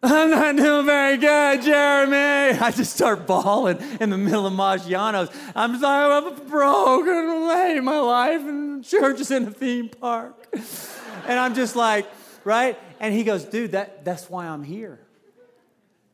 I'm 0.02 0.30
not 0.30 0.56
doing 0.56 0.86
very 0.86 1.18
good, 1.18 1.62
Jeremy. 1.62 2.58
I 2.60 2.70
just 2.70 2.96
start 2.96 3.26
bawling 3.26 3.78
in 4.00 4.08
the 4.08 4.16
middle 4.16 4.46
of 4.46 4.54
Maggiano's. 4.54 5.28
I'm 5.54 5.78
sorry, 5.78 6.26
I'm 6.26 6.48
broke 6.48 7.06
and 7.06 7.50
I 7.50 7.74
hate 7.74 7.82
my 7.82 7.98
life, 7.98 8.40
and 8.40 8.82
church 8.82 9.20
is 9.20 9.30
in 9.30 9.48
a 9.48 9.50
theme 9.50 9.90
park. 9.90 10.48
and 11.26 11.38
I'm 11.38 11.54
just 11.54 11.76
like, 11.76 12.06
right? 12.44 12.78
And 12.98 13.12
he 13.12 13.24
goes, 13.24 13.44
dude, 13.44 13.72
that, 13.72 14.04
that's 14.06 14.30
why 14.30 14.46
I'm 14.46 14.64
here. 14.64 15.00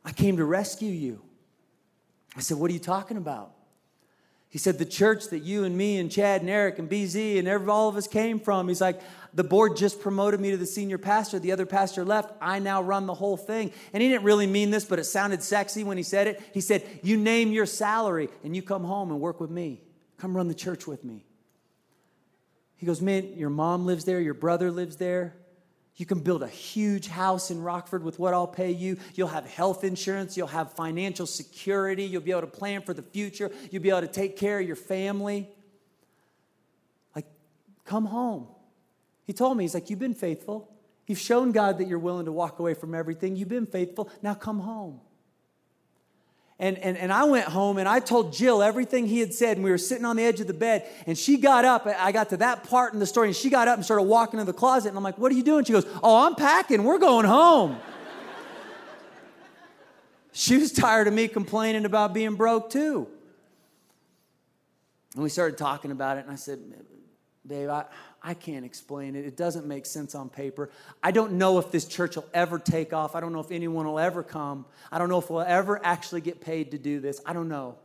I 0.03 0.11
came 0.11 0.37
to 0.37 0.45
rescue 0.45 0.91
you. 0.91 1.21
I 2.35 2.41
said, 2.41 2.57
what 2.57 2.69
are 2.69 2.73
you 2.73 2.79
talking 2.79 3.15
about? 3.15 3.53
He 4.49 4.57
said, 4.57 4.77
The 4.77 4.85
church 4.85 5.27
that 5.29 5.39
you 5.39 5.63
and 5.63 5.77
me 5.77 5.97
and 5.97 6.11
Chad 6.11 6.41
and 6.41 6.49
Eric 6.49 6.79
and 6.79 6.89
BZ 6.89 7.39
and 7.39 7.47
every, 7.47 7.69
all 7.69 7.89
of 7.89 7.95
us 7.95 8.07
came 8.07 8.39
from, 8.39 8.67
he's 8.67 8.81
like, 8.81 9.01
the 9.37 9.43
board 9.43 9.77
just 9.77 10.01
promoted 10.01 10.39
me 10.39 10.49
to 10.49 10.57
the 10.57 10.65
senior 10.65 10.97
pastor. 10.97 11.37
The 11.37 11.51
other 11.51 11.67
pastor 11.67 12.03
left. 12.03 12.33
I 12.41 12.57
now 12.57 12.81
run 12.81 13.05
the 13.05 13.13
whole 13.13 13.37
thing. 13.37 13.71
And 13.93 14.01
he 14.01 14.09
didn't 14.09 14.23
really 14.23 14.47
mean 14.47 14.71
this, 14.71 14.83
but 14.83 14.97
it 14.97 15.03
sounded 15.03 15.43
sexy 15.43 15.83
when 15.83 15.95
he 15.95 16.01
said 16.01 16.25
it. 16.25 16.41
He 16.55 16.61
said, 16.61 16.83
You 17.03 17.17
name 17.17 17.51
your 17.51 17.67
salary 17.67 18.29
and 18.43 18.55
you 18.55 18.63
come 18.63 18.83
home 18.83 19.11
and 19.11 19.19
work 19.19 19.39
with 19.39 19.51
me. 19.51 19.81
Come 20.17 20.35
run 20.35 20.47
the 20.47 20.55
church 20.55 20.87
with 20.87 21.03
me. 21.03 21.23
He 22.77 22.87
goes, 22.87 22.99
Man, 22.99 23.37
your 23.37 23.51
mom 23.51 23.85
lives 23.85 24.05
there, 24.05 24.19
your 24.19 24.33
brother 24.33 24.71
lives 24.71 24.95
there. 24.95 25.35
You 25.97 26.05
can 26.05 26.19
build 26.19 26.43
a 26.43 26.47
huge 26.47 27.07
house 27.07 27.49
in 27.49 27.61
Rockford 27.61 28.03
with 28.03 28.19
what 28.19 28.35
I'll 28.35 28.47
pay 28.47 28.71
you. 28.71 28.97
You'll 29.15 29.29
have 29.29 29.45
health 29.47 29.83
insurance. 29.83 30.37
You'll 30.37 30.45
have 30.47 30.73
financial 30.73 31.25
security. 31.25 32.03
You'll 32.03 32.21
be 32.21 32.31
able 32.31 32.41
to 32.41 32.47
plan 32.47 32.83
for 32.83 32.93
the 32.93 33.01
future. 33.01 33.51
You'll 33.71 33.81
be 33.81 33.89
able 33.89 34.01
to 34.01 34.07
take 34.07 34.37
care 34.37 34.59
of 34.59 34.67
your 34.67 34.75
family. 34.75 35.49
Like, 37.15 37.25
come 37.83 38.05
home. 38.05 38.47
He 39.25 39.33
told 39.33 39.57
me, 39.57 39.63
He's 39.63 39.73
like, 39.73 39.89
You've 39.89 39.99
been 39.99 40.13
faithful. 40.13 40.71
You've 41.07 41.19
shown 41.19 41.51
God 41.51 41.79
that 41.79 41.87
you're 41.87 41.99
willing 41.99 42.25
to 42.25 42.31
walk 42.31 42.59
away 42.59 42.75
from 42.75 42.93
everything. 42.93 43.35
You've 43.35 43.49
been 43.49 43.65
faithful. 43.65 44.09
Now 44.21 44.35
come 44.35 44.59
home. 44.59 44.99
And, 46.59 46.79
and, 46.79 46.97
and 46.97 47.13
I 47.13 47.23
went 47.25 47.45
home 47.45 47.77
and 47.77 47.87
I 47.87 47.99
told 47.99 48.33
Jill 48.33 48.63
everything 48.63 49.05
he 49.05 49.19
had 49.19 49.33
said. 49.33 49.57
And 49.57 49.63
we 49.63 49.69
were 49.69 49.77
sitting 49.77 50.05
on 50.05 50.15
the 50.15 50.23
edge 50.23 50.39
of 50.39 50.47
the 50.47 50.53
bed. 50.53 50.87
And 51.05 51.15
she 51.17 51.37
got 51.37 51.65
up. 51.65 51.85
I 51.85 52.11
got 52.11 52.29
to 52.29 52.37
that 52.37 52.63
part 52.63 52.93
in 52.93 52.99
the 52.99 53.05
story. 53.05 53.27
And 53.27 53.35
she 53.35 53.49
got 53.49 53.67
up 53.67 53.75
and 53.75 53.85
started 53.85 54.03
walking 54.03 54.39
to 54.39 54.45
the 54.45 54.53
closet. 54.53 54.89
And 54.89 54.97
I'm 54.97 55.03
like, 55.03 55.19
What 55.19 55.31
are 55.31 55.35
you 55.35 55.43
doing? 55.43 55.65
She 55.65 55.73
goes, 55.73 55.85
Oh, 56.01 56.25
I'm 56.25 56.35
packing. 56.35 56.83
We're 56.83 56.97
going 56.97 57.25
home. 57.25 57.77
she 60.31 60.57
was 60.57 60.71
tired 60.71 61.07
of 61.07 61.13
me 61.13 61.27
complaining 61.27 61.85
about 61.85 62.13
being 62.13 62.33
broke 62.33 62.71
too. 62.71 63.07
And 65.13 65.23
we 65.23 65.29
started 65.29 65.59
talking 65.59 65.91
about 65.91 66.17
it. 66.17 66.21
And 66.21 66.31
I 66.31 66.35
said, 66.35 66.59
Babe, 67.45 67.69
I, 67.69 67.85
I 68.27 68.33
can't 68.33 68.65
explain 68.65 69.15
it. 69.15 69.25
It 69.25 69.37
doesn't 69.37 69.65
make 69.65 69.85
sense 69.85 70.13
on 70.13 70.27
paper. 70.27 70.69
I 71.01 71.11
don't 71.11 71.33
know 71.33 71.59
if 71.59 71.71
this 71.71 71.85
church 71.85 72.17
will 72.17 72.27
ever 72.33 72.59
take 72.59 72.91
off. 72.91 73.15
I 73.15 73.21
don't 73.21 73.31
know 73.31 73.39
if 73.39 73.51
anyone 73.51 73.85
will 73.85 73.99
ever 73.99 74.21
come. 74.21 74.65
I 74.91 74.97
don't 74.97 75.07
know 75.07 75.19
if 75.19 75.29
we'll 75.29 75.43
ever 75.43 75.79
actually 75.81 76.19
get 76.19 76.41
paid 76.41 76.71
to 76.71 76.77
do 76.77 76.99
this. 76.99 77.21
I 77.25 77.31
don't 77.31 77.47
know. 77.47 77.77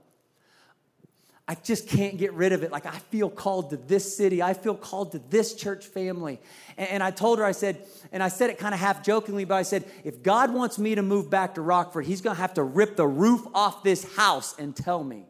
I 1.46 1.54
just 1.54 1.86
can't 1.86 2.18
get 2.18 2.32
rid 2.32 2.52
of 2.52 2.64
it. 2.64 2.72
Like, 2.72 2.86
I 2.86 2.98
feel 2.98 3.30
called 3.30 3.70
to 3.70 3.76
this 3.76 4.16
city. 4.16 4.42
I 4.42 4.54
feel 4.54 4.74
called 4.74 5.12
to 5.12 5.20
this 5.30 5.54
church 5.54 5.86
family. 5.86 6.40
And, 6.76 6.88
and 6.88 7.02
I 7.04 7.12
told 7.12 7.38
her, 7.38 7.44
I 7.44 7.52
said, 7.52 7.86
and 8.10 8.20
I 8.20 8.26
said 8.26 8.50
it 8.50 8.58
kind 8.58 8.74
of 8.74 8.80
half 8.80 9.04
jokingly, 9.04 9.44
but 9.44 9.54
I 9.54 9.62
said, 9.62 9.84
if 10.02 10.24
God 10.24 10.52
wants 10.52 10.76
me 10.76 10.96
to 10.96 11.02
move 11.02 11.30
back 11.30 11.54
to 11.54 11.62
Rockford, 11.62 12.04
He's 12.04 12.20
going 12.20 12.34
to 12.34 12.42
have 12.42 12.54
to 12.54 12.64
rip 12.64 12.96
the 12.96 13.06
roof 13.06 13.46
off 13.54 13.84
this 13.84 14.16
house 14.16 14.56
and 14.58 14.74
tell 14.74 15.04
me. 15.04 15.24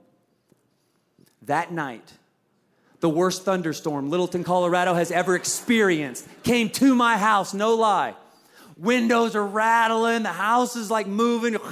That 1.42 1.70
night, 1.70 2.14
the 3.02 3.08
worst 3.08 3.44
thunderstorm 3.44 4.10
Littleton, 4.10 4.44
Colorado 4.44 4.94
has 4.94 5.10
ever 5.10 5.34
experienced 5.34 6.26
came 6.44 6.70
to 6.70 6.94
my 6.94 7.18
house, 7.18 7.52
no 7.52 7.74
lie. 7.74 8.14
Windows 8.76 9.34
are 9.34 9.44
rattling, 9.44 10.22
the 10.22 10.30
house 10.30 10.76
is 10.76 10.90
like 10.90 11.06
moving. 11.06 11.58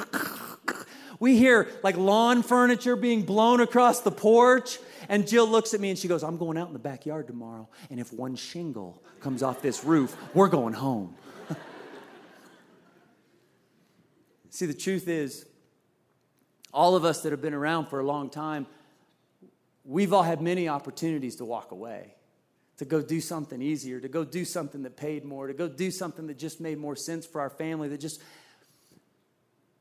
We 1.20 1.36
hear 1.36 1.68
like 1.82 1.98
lawn 1.98 2.42
furniture 2.42 2.96
being 2.96 3.24
blown 3.24 3.60
across 3.60 4.00
the 4.00 4.10
porch. 4.10 4.78
And 5.06 5.28
Jill 5.28 5.46
looks 5.46 5.74
at 5.74 5.80
me 5.80 5.90
and 5.90 5.98
she 5.98 6.08
goes, 6.08 6.22
I'm 6.22 6.38
going 6.38 6.56
out 6.56 6.68
in 6.68 6.72
the 6.72 6.78
backyard 6.78 7.26
tomorrow. 7.26 7.68
And 7.90 8.00
if 8.00 8.10
one 8.10 8.36
shingle 8.36 9.02
comes 9.20 9.42
off 9.42 9.60
this 9.60 9.84
roof, 9.84 10.16
we're 10.32 10.48
going 10.48 10.72
home. 10.72 11.14
See, 14.48 14.64
the 14.64 14.72
truth 14.72 15.08
is, 15.08 15.44
all 16.72 16.96
of 16.96 17.04
us 17.04 17.20
that 17.20 17.32
have 17.32 17.42
been 17.42 17.52
around 17.52 17.88
for 17.88 18.00
a 18.00 18.04
long 18.04 18.30
time 18.30 18.66
we've 19.84 20.12
all 20.12 20.22
had 20.22 20.40
many 20.40 20.68
opportunities 20.68 21.36
to 21.36 21.44
walk 21.44 21.70
away, 21.70 22.14
to 22.78 22.84
go 22.84 23.02
do 23.02 23.20
something 23.20 23.60
easier, 23.60 24.00
to 24.00 24.08
go 24.08 24.24
do 24.24 24.44
something 24.44 24.82
that 24.82 24.96
paid 24.96 25.24
more, 25.24 25.46
to 25.46 25.54
go 25.54 25.68
do 25.68 25.90
something 25.90 26.26
that 26.26 26.38
just 26.38 26.60
made 26.60 26.78
more 26.78 26.96
sense 26.96 27.26
for 27.26 27.40
our 27.40 27.50
family, 27.50 27.88
that 27.88 28.00
just. 28.00 28.20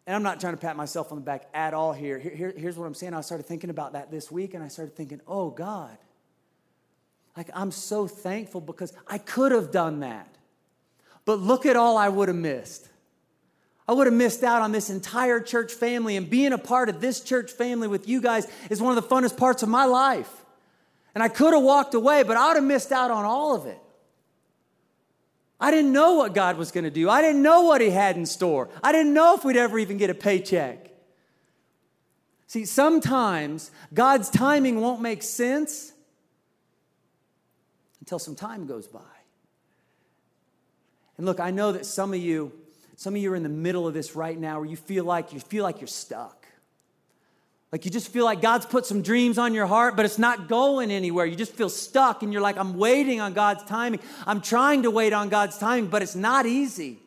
And 0.05 0.15
I'm 0.15 0.23
not 0.23 0.39
trying 0.39 0.53
to 0.53 0.59
pat 0.59 0.75
myself 0.75 1.12
on 1.12 1.19
the 1.19 1.23
back 1.23 1.47
at 1.53 1.73
all 1.73 1.93
here. 1.93 2.17
here, 2.17 2.33
here 2.33 2.53
here's 2.57 2.77
what 2.77 2.85
I'm 2.85 2.95
saying. 2.95 3.13
I 3.13 3.21
started 3.21 3.45
thinking 3.45 3.69
about 3.69 3.93
that 3.93 4.09
this 4.09 4.31
week, 4.31 4.55
and 4.55 4.63
I 4.63 4.67
started 4.67 4.95
thinking, 4.95 5.21
oh, 5.27 5.51
God. 5.51 5.95
Like, 7.38 7.51
I'm 7.53 7.71
so 7.71 8.07
thankful 8.07 8.59
because 8.59 8.91
I 9.07 9.17
could 9.17 9.51
have 9.51 9.71
done 9.71 9.99
that. 9.99 10.35
But 11.25 11.39
look 11.39 11.65
at 11.65 11.75
all 11.75 11.95
I 11.95 12.09
would 12.09 12.27
have 12.27 12.35
missed. 12.35 12.88
I 13.89 13.91
would 13.91 14.06
have 14.06 14.13
missed 14.13 14.43
out 14.43 14.62
on 14.62 14.71
this 14.71 14.91
entire 14.91 15.39
church 15.39 15.73
family, 15.73 16.15
and 16.15 16.30
being 16.30 16.54
a 16.54 16.60
part 16.60 16.89
of 16.89 17.02
this 17.02 17.21
church 17.21 17.52
family 17.52 17.88
with 17.88 18.08
you 18.08 18.21
guys 18.21 18.47
is 18.69 18.80
one 18.80 18.95
of 18.95 19.04
the 19.04 19.15
funnest 19.15 19.36
parts 19.36 19.63
of 19.63 19.69
my 19.69 19.86
life. 19.86 20.30
And 21.15 21.23
I 21.23 21.28
could 21.28 21.56
have 21.56 21.63
walked 21.63 21.95
away, 21.95 22.21
but 22.21 22.38
I 22.38 22.49
would 22.49 22.58
have 22.58 22.63
missed 22.63 22.91
out 22.91 23.10
on 23.10 23.25
all 23.25 23.56
of 23.56 23.65
it. 23.65 23.80
I 25.60 25.71
didn't 25.71 25.91
know 25.91 26.13
what 26.13 26.36
God 26.36 26.56
was 26.56 26.71
going 26.71 26.84
to 26.84 26.91
do. 26.91 27.10
I 27.10 27.23
didn't 27.23 27.41
know 27.41 27.63
what 27.63 27.82
He 27.82 27.89
had 27.89 28.15
in 28.15 28.28
store. 28.28 28.69
I 28.84 28.91
didn't 28.91 29.15
know 29.15 29.34
if 29.34 29.43
we'd 29.43 29.58
ever 29.58 29.80
even 29.80 29.97
get 29.97 30.12
a 30.12 30.13
paycheck. 30.13 30.91
See, 32.45 32.65
sometimes 32.65 33.71
God's 33.91 34.30
timing 34.30 34.82
won't 34.82 35.02
make 35.02 35.23
sense 35.23 35.93
until 38.02 38.19
some 38.19 38.36
time 38.36 38.67
goes 38.67 38.88
by. 38.88 38.99
And 41.17 41.25
look, 41.25 41.39
I 41.39 41.49
know 41.49 41.71
that 41.71 41.88
some 41.88 42.13
of 42.13 42.19
you, 42.19 42.52
some 42.99 43.15
of 43.15 43.21
you 43.21 43.31
are 43.31 43.35
in 43.38 43.43
the 43.43 43.47
middle 43.47 43.88
of 43.88 43.93
this 43.93 44.13
right 44.13 44.38
now 44.38 44.59
where 44.59 44.67
you 44.67 44.75
feel 44.75 45.05
like 45.05 45.31
you 45.31 45.39
feel 45.39 45.63
like 45.63 45.79
you're 45.79 45.88
stuck. 45.88 46.45
Like 47.71 47.85
you 47.85 47.91
just 47.91 48.09
feel 48.09 48.25
like 48.25 48.41
God's 48.41 48.65
put 48.65 48.85
some 48.85 49.01
dreams 49.01 49.38
on 49.38 49.53
your 49.53 49.67
heart, 49.67 49.95
but 49.95 50.03
it's 50.03 50.19
not 50.19 50.49
going 50.49 50.91
anywhere. 50.91 51.25
You 51.25 51.38
just 51.38 51.53
feel 51.53 51.69
stuck 51.69 52.23
and 52.23 52.33
you're 52.33 52.41
like, 52.41 52.57
I'm 52.57 52.77
waiting 52.77 53.21
on 53.21 53.31
God's 53.31 53.63
timing. 53.63 54.01
I'm 54.27 54.41
trying 54.41 54.83
to 54.83 54.91
wait 54.91 55.13
on 55.13 55.29
God's 55.29 55.57
timing, 55.57 55.89
but 55.89 56.01
it's 56.01 56.17
not 56.17 56.45
easy. 56.45 56.99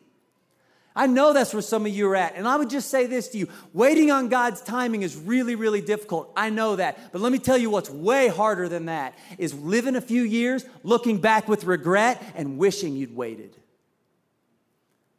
I 0.95 1.05
know 1.05 1.31
that's 1.31 1.53
where 1.53 1.61
some 1.61 1.85
of 1.85 1.91
you 1.91 2.09
are 2.09 2.15
at. 2.15 2.33
And 2.37 2.47
I 2.47 2.55
would 2.55 2.71
just 2.71 2.89
say 2.89 3.05
this 3.05 3.27
to 3.27 3.37
you 3.37 3.47
waiting 3.71 4.09
on 4.09 4.29
God's 4.29 4.61
timing 4.61 5.03
is 5.03 5.15
really, 5.15 5.53
really 5.53 5.81
difficult. 5.81 6.33
I 6.35 6.49
know 6.49 6.75
that. 6.75 7.11
But 7.11 7.21
let 7.21 7.31
me 7.31 7.37
tell 7.37 7.57
you 7.59 7.69
what's 7.69 7.91
way 7.91 8.29
harder 8.29 8.67
than 8.67 8.87
that 8.87 9.13
is 9.37 9.53
living 9.53 9.95
a 9.95 10.01
few 10.01 10.23
years, 10.23 10.65
looking 10.81 11.19
back 11.19 11.47
with 11.47 11.65
regret, 11.65 12.19
and 12.33 12.57
wishing 12.57 12.95
you'd 12.95 13.15
waited. 13.15 13.55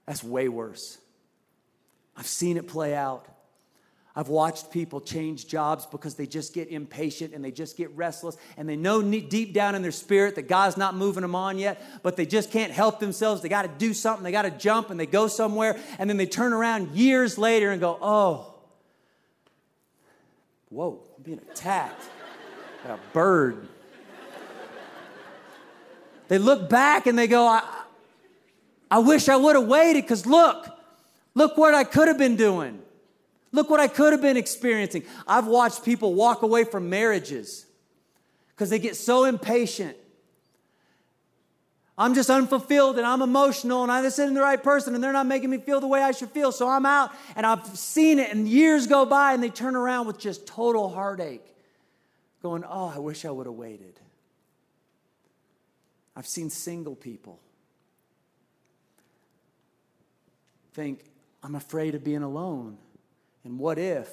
That's 0.07 0.23
way 0.23 0.49
worse. 0.49 0.99
I've 2.17 2.27
seen 2.27 2.57
it 2.57 2.69
play 2.69 2.95
out. 2.95 3.27
I've 4.17 4.29
watched 4.29 4.71
people 4.71 5.01
change 5.01 5.49
jobs 5.49 5.87
because 5.87 6.15
they 6.15 6.27
just 6.27 6.55
get 6.55 6.69
impatient 6.69 7.35
and 7.35 7.45
they 7.45 7.51
just 7.51 7.77
get 7.77 7.91
restless 7.97 8.37
and 8.57 8.69
they 8.69 8.77
know 8.77 9.03
deep 9.03 9.53
down 9.53 9.75
in 9.75 9.83
their 9.83 9.91
spirit 9.91 10.37
that 10.37 10.43
God's 10.43 10.77
not 10.77 10.95
moving 10.95 11.23
them 11.23 11.35
on 11.35 11.59
yet, 11.59 11.83
but 12.05 12.17
they 12.17 12.25
just 12.25 12.53
can't 12.53 12.71
help 12.71 13.01
themselves. 13.01 13.43
They 13.43 13.49
got 13.49 13.63
to 13.63 13.71
do 13.77 13.93
something, 13.93 14.23
they 14.23 14.31
got 14.31 14.43
to 14.43 14.53
jump 14.53 14.91
and 14.91 15.01
they 15.01 15.07
go 15.07 15.27
somewhere 15.27 15.81
and 15.99 16.09
then 16.09 16.17
they 16.17 16.27
turn 16.27 16.53
around 16.53 16.95
years 16.95 17.39
later 17.39 17.73
and 17.73 17.81
go, 17.81 17.99
oh, 18.01 18.55
whoa, 20.69 21.01
I'm 21.17 21.23
being 21.25 21.41
attacked 21.51 22.03
by 22.85 22.95
a 22.95 22.99
bird. 23.13 23.67
They 26.29 26.39
look 26.39 26.71
back 26.71 27.09
and 27.09 27.19
they 27.19 27.27
go, 27.27 27.47
I, 27.49 27.84
I 28.91 28.99
wish 28.99 29.29
I 29.29 29.37
would 29.37 29.57
have 29.57 29.67
waited 29.67 30.05
because 30.05 30.27
look, 30.27 30.69
look 31.35 31.57
what 31.57 31.75
I 31.75 31.85
could 31.85 32.09
have 32.09 32.19
been 32.19 32.37
doing. 32.37 32.81
Look 33.53 33.71
what 33.71 33.81
I 33.81 33.87
could 33.87 34.13
have 34.13 34.21
been 34.21 34.37
experiencing. 34.37 35.05
I've 35.27 35.47
watched 35.47 35.85
people 35.85 36.15
walk 36.15 36.43
away 36.43 36.65
from 36.65 36.91
marriages 36.91 37.67
because 38.49 38.69
they 38.69 38.79
get 38.79 38.97
so 38.97 39.25
impatient. 39.25 39.97
I'm 41.97 42.15
just 42.15 42.29
unfulfilled 42.29 42.99
and 42.99 43.07
I'm 43.07 43.23
emotional 43.23 43.85
and 43.85 43.93
I 43.93 44.03
just 44.03 44.19
isn't 44.19 44.35
the 44.35 44.41
right 44.41 44.61
person 44.61 44.97
and 44.97 45.05
they're 45.05 45.13
not 45.13 45.27
making 45.27 45.51
me 45.51 45.59
feel 45.59 45.79
the 45.79 45.87
way 45.87 46.03
I 46.03 46.11
should 46.11 46.31
feel. 46.31 46.51
So 46.51 46.69
I'm 46.69 46.85
out 46.85 47.13
and 47.37 47.47
I've 47.47 47.65
seen 47.79 48.19
it 48.19 48.33
and 48.33 48.49
years 48.49 48.89
go 48.89 49.07
by 49.07 49.33
and 49.33 49.43
they 49.43 49.51
turn 49.51 49.77
around 49.77 50.09
with 50.09 50.19
just 50.19 50.49
total 50.49 50.89
heartache, 50.89 51.47
going, 52.43 52.65
Oh, 52.69 52.93
I 52.93 52.99
wish 52.99 53.25
I 53.25 53.31
would 53.31 53.47
have 53.47 53.55
waited. 53.55 54.01
I've 56.17 56.27
seen 56.27 56.51
single 56.51 56.97
people 56.97 57.39
think, 60.75 61.01
I'm 61.43 61.55
afraid 61.55 61.95
of 61.95 62.05
being 62.05 62.23
alone. 62.23 62.77
And 63.45 63.59
what 63.59 63.79
if? 63.79 64.09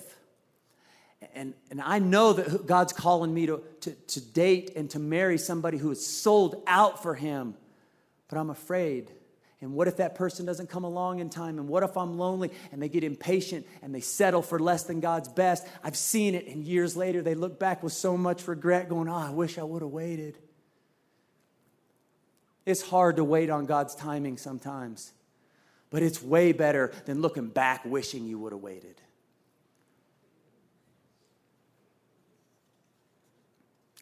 And, 1.36 1.54
and 1.70 1.82
I 1.82 2.00
know 2.00 2.34
that 2.34 2.66
God's 2.66 2.94
calling 2.94 3.34
me 3.34 3.46
to, 3.48 3.62
to, 3.82 3.92
to 3.92 4.22
date 4.22 4.72
and 4.76 4.90
to 4.92 5.00
marry 5.00 5.38
somebody 5.38 5.78
who 5.78 5.92
is 5.92 6.06
sold 6.06 6.64
out 6.66 7.04
for 7.04 7.14
Him, 7.14 7.56
but 8.28 8.38
I'm 8.38 8.50
afraid. 8.50 9.12
And 9.62 9.74
what 9.74 9.88
if 9.88 9.98
that 9.98 10.16
person 10.16 10.48
doesn't 10.48 10.70
come 10.70 10.84
along 10.84 11.20
in 11.20 11.30
time? 11.30 11.60
And 11.60 11.68
what 11.68 11.84
if 11.84 11.96
I'm 11.96 12.18
lonely 12.18 12.50
and 12.72 12.82
they 12.82 12.90
get 12.90 13.04
impatient 13.04 13.68
and 13.84 13.94
they 13.94 14.00
settle 14.02 14.42
for 14.42 14.58
less 14.58 14.84
than 14.84 15.00
God's 15.00 15.30
best? 15.30 15.68
I've 15.84 15.96
seen 15.96 16.34
it, 16.34 16.48
and 16.48 16.64
years 16.64 16.98
later 16.98 17.22
they 17.22 17.36
look 17.36 17.60
back 17.60 17.84
with 17.84 17.94
so 17.94 18.18
much 18.18 18.48
regret, 18.48 18.90
going, 18.90 19.08
Oh, 19.08 19.14
I 19.14 19.30
wish 19.30 19.60
I 19.60 19.64
would 19.64 19.84
have 19.84 19.92
waited. 19.92 20.40
It's 22.66 22.82
hard 22.82 23.18
to 23.18 23.24
wait 23.24 23.52
on 23.52 23.68
God's 23.68 23.94
timing 23.94 24.38
sometimes. 24.38 25.14
But 25.92 26.02
it's 26.02 26.24
way 26.24 26.54
better 26.54 26.92
than 27.06 27.22
looking 27.22 27.50
back 27.50 27.86
wishing 27.86 28.26
you 28.26 28.40
would 28.40 28.54
have 28.54 28.62
waited. 28.62 29.00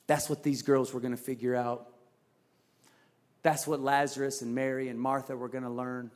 That's 0.07 0.29
what 0.29 0.41
these 0.41 0.61
girls 0.61 0.93
were 0.93 1.01
going 1.01 1.15
to 1.15 1.21
figure 1.21 1.55
out. 1.55 1.87
That's 3.41 3.67
what 3.67 3.79
Lazarus 3.79 4.41
and 4.41 4.55
Mary 4.55 4.89
and 4.89 4.99
Martha 4.99 5.35
were 5.35 5.49
going 5.49 5.63
to 5.63 5.69
learn. 5.69 6.11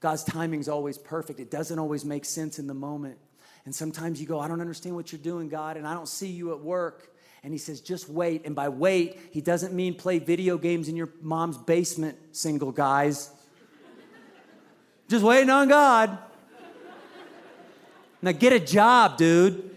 God's 0.00 0.24
timing's 0.24 0.68
always 0.68 0.98
perfect. 0.98 1.40
It 1.40 1.50
doesn't 1.50 1.78
always 1.78 2.04
make 2.04 2.24
sense 2.24 2.58
in 2.58 2.66
the 2.66 2.74
moment. 2.74 3.18
And 3.64 3.74
sometimes 3.74 4.20
you 4.20 4.26
go, 4.26 4.38
I 4.38 4.46
don't 4.46 4.60
understand 4.60 4.94
what 4.94 5.10
you're 5.10 5.20
doing, 5.20 5.48
God, 5.48 5.76
and 5.76 5.86
I 5.86 5.94
don't 5.94 6.08
see 6.08 6.28
you 6.28 6.52
at 6.52 6.60
work. 6.60 7.12
And 7.42 7.52
he 7.52 7.58
says, 7.58 7.80
just 7.80 8.08
wait. 8.08 8.46
And 8.46 8.54
by 8.54 8.68
wait, 8.68 9.18
he 9.30 9.40
doesn't 9.40 9.74
mean 9.74 9.94
play 9.94 10.18
video 10.18 10.58
games 10.58 10.88
in 10.88 10.96
your 10.96 11.10
mom's 11.20 11.58
basement, 11.58 12.16
single 12.32 12.72
guys. 12.72 13.30
Just 15.08 15.24
waiting 15.24 15.50
on 15.50 15.68
God. 15.68 16.18
Now 18.22 18.32
get 18.32 18.52
a 18.52 18.60
job, 18.60 19.18
dude. 19.18 19.76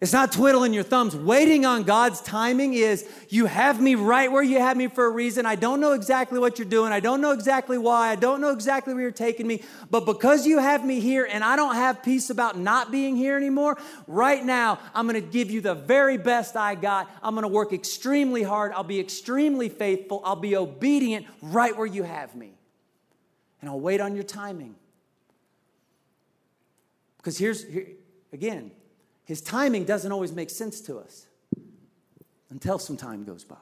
It's 0.00 0.12
not 0.12 0.32
twiddling 0.32 0.74
your 0.74 0.82
thumbs. 0.82 1.16
Waiting 1.16 1.64
on 1.64 1.84
God's 1.84 2.20
timing 2.20 2.74
is 2.74 3.08
you 3.30 3.46
have 3.46 3.80
me 3.80 3.94
right 3.94 4.30
where 4.30 4.42
you 4.42 4.58
have 4.58 4.76
me 4.76 4.88
for 4.88 5.06
a 5.06 5.10
reason. 5.10 5.46
I 5.46 5.54
don't 5.54 5.80
know 5.80 5.92
exactly 5.92 6.38
what 6.38 6.58
you're 6.58 6.68
doing. 6.68 6.92
I 6.92 7.00
don't 7.00 7.22
know 7.22 7.30
exactly 7.30 7.78
why. 7.78 8.10
I 8.10 8.14
don't 8.14 8.42
know 8.42 8.50
exactly 8.50 8.92
where 8.92 9.02
you're 9.02 9.12
taking 9.12 9.46
me. 9.46 9.62
But 9.90 10.04
because 10.04 10.46
you 10.46 10.58
have 10.58 10.84
me 10.84 11.00
here 11.00 11.26
and 11.30 11.42
I 11.42 11.56
don't 11.56 11.74
have 11.74 12.02
peace 12.02 12.28
about 12.28 12.58
not 12.58 12.92
being 12.92 13.16
here 13.16 13.34
anymore, 13.36 13.78
right 14.06 14.44
now, 14.44 14.78
I'm 14.94 15.06
going 15.06 15.22
to 15.22 15.26
give 15.26 15.50
you 15.50 15.62
the 15.62 15.74
very 15.74 16.18
best 16.18 16.54
I 16.54 16.74
got. 16.74 17.10
I'm 17.22 17.34
going 17.34 17.42
to 17.42 17.48
work 17.48 17.72
extremely 17.72 18.42
hard. 18.42 18.72
I'll 18.72 18.84
be 18.84 19.00
extremely 19.00 19.70
faithful. 19.70 20.20
I'll 20.24 20.36
be 20.36 20.54
obedient 20.54 21.24
right 21.40 21.74
where 21.74 21.86
you 21.86 22.02
have 22.02 22.34
me. 22.34 22.53
And 23.64 23.70
I'll 23.70 23.80
wait 23.80 24.02
on 24.02 24.14
your 24.14 24.24
timing. 24.24 24.74
Because 27.16 27.38
here's, 27.38 27.64
here, 27.64 27.86
again, 28.30 28.70
his 29.24 29.40
timing 29.40 29.86
doesn't 29.86 30.12
always 30.12 30.32
make 30.32 30.50
sense 30.50 30.82
to 30.82 30.98
us 30.98 31.24
until 32.50 32.78
some 32.78 32.98
time 32.98 33.24
goes 33.24 33.42
by. 33.42 33.56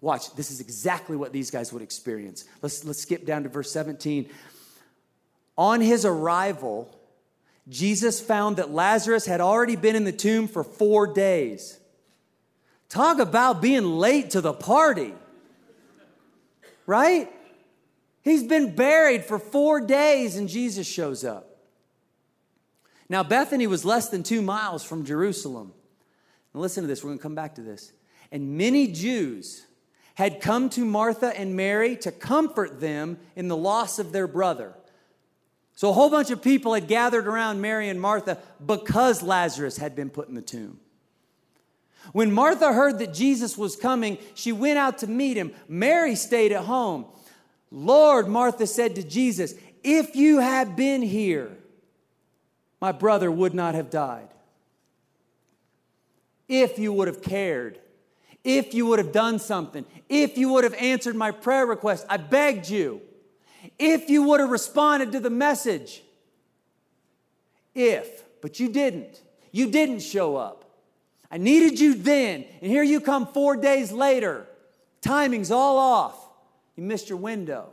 Watch, 0.00 0.34
this 0.36 0.50
is 0.50 0.62
exactly 0.62 1.18
what 1.18 1.34
these 1.34 1.50
guys 1.50 1.70
would 1.70 1.82
experience. 1.82 2.46
Let's, 2.62 2.82
let's 2.86 3.02
skip 3.02 3.26
down 3.26 3.42
to 3.42 3.50
verse 3.50 3.70
17. 3.70 4.30
On 5.58 5.82
his 5.82 6.06
arrival, 6.06 6.98
Jesus 7.68 8.22
found 8.22 8.56
that 8.56 8.70
Lazarus 8.70 9.26
had 9.26 9.42
already 9.42 9.76
been 9.76 9.96
in 9.96 10.04
the 10.04 10.12
tomb 10.12 10.48
for 10.48 10.64
four 10.64 11.06
days. 11.06 11.78
Talk 12.88 13.18
about 13.18 13.60
being 13.60 13.84
late 13.84 14.30
to 14.30 14.40
the 14.40 14.54
party, 14.54 15.12
right? 16.86 17.30
He's 18.22 18.44
been 18.44 18.74
buried 18.74 19.24
for 19.24 19.38
four 19.38 19.80
days 19.80 20.36
and 20.36 20.48
Jesus 20.48 20.86
shows 20.86 21.24
up. 21.24 21.48
Now, 23.08 23.22
Bethany 23.22 23.66
was 23.66 23.84
less 23.84 24.08
than 24.08 24.22
two 24.22 24.40
miles 24.40 24.82
from 24.82 25.04
Jerusalem. 25.04 25.72
Now, 26.54 26.60
listen 26.60 26.82
to 26.82 26.88
this, 26.88 27.02
we're 27.02 27.10
going 27.10 27.18
to 27.18 27.22
come 27.22 27.34
back 27.34 27.56
to 27.56 27.60
this. 27.60 27.92
And 28.30 28.56
many 28.56 28.86
Jews 28.86 29.66
had 30.14 30.40
come 30.40 30.70
to 30.70 30.84
Martha 30.84 31.38
and 31.38 31.56
Mary 31.56 31.96
to 31.96 32.12
comfort 32.12 32.80
them 32.80 33.18
in 33.36 33.48
the 33.48 33.56
loss 33.56 33.98
of 33.98 34.12
their 34.12 34.26
brother. 34.26 34.72
So, 35.74 35.90
a 35.90 35.92
whole 35.92 36.10
bunch 36.10 36.30
of 36.30 36.42
people 36.42 36.74
had 36.74 36.86
gathered 36.86 37.26
around 37.26 37.60
Mary 37.60 37.88
and 37.88 38.00
Martha 38.00 38.38
because 38.64 39.22
Lazarus 39.22 39.78
had 39.78 39.96
been 39.96 40.10
put 40.10 40.28
in 40.28 40.34
the 40.34 40.42
tomb. 40.42 40.78
When 42.12 42.32
Martha 42.32 42.72
heard 42.72 42.98
that 42.98 43.14
Jesus 43.14 43.56
was 43.56 43.76
coming, 43.76 44.18
she 44.34 44.52
went 44.52 44.78
out 44.78 44.98
to 44.98 45.06
meet 45.06 45.36
him. 45.36 45.52
Mary 45.68 46.14
stayed 46.14 46.52
at 46.52 46.64
home. 46.64 47.06
Lord, 47.72 48.28
Martha 48.28 48.66
said 48.66 48.96
to 48.96 49.02
Jesus, 49.02 49.54
if 49.82 50.14
you 50.14 50.40
had 50.40 50.76
been 50.76 51.00
here, 51.00 51.50
my 52.80 52.92
brother 52.92 53.30
would 53.30 53.54
not 53.54 53.74
have 53.74 53.88
died. 53.88 54.28
If 56.48 56.78
you 56.78 56.92
would 56.92 57.08
have 57.08 57.22
cared, 57.22 57.80
if 58.44 58.74
you 58.74 58.86
would 58.86 58.98
have 58.98 59.10
done 59.10 59.38
something, 59.38 59.86
if 60.10 60.36
you 60.36 60.50
would 60.50 60.64
have 60.64 60.74
answered 60.74 61.16
my 61.16 61.30
prayer 61.30 61.64
request, 61.64 62.04
I 62.10 62.18
begged 62.18 62.68
you, 62.68 63.00
if 63.78 64.10
you 64.10 64.24
would 64.24 64.40
have 64.40 64.50
responded 64.50 65.12
to 65.12 65.20
the 65.20 65.30
message. 65.30 66.02
If, 67.74 68.22
but 68.42 68.60
you 68.60 68.68
didn't. 68.68 69.22
You 69.50 69.70
didn't 69.70 70.00
show 70.00 70.36
up. 70.36 70.64
I 71.30 71.38
needed 71.38 71.80
you 71.80 71.94
then, 71.94 72.44
and 72.60 72.70
here 72.70 72.82
you 72.82 73.00
come 73.00 73.26
four 73.26 73.56
days 73.56 73.92
later. 73.92 74.46
Timing's 75.00 75.50
all 75.50 75.78
off. 75.78 76.21
You 76.76 76.82
missed 76.82 77.08
your 77.08 77.18
window. 77.18 77.70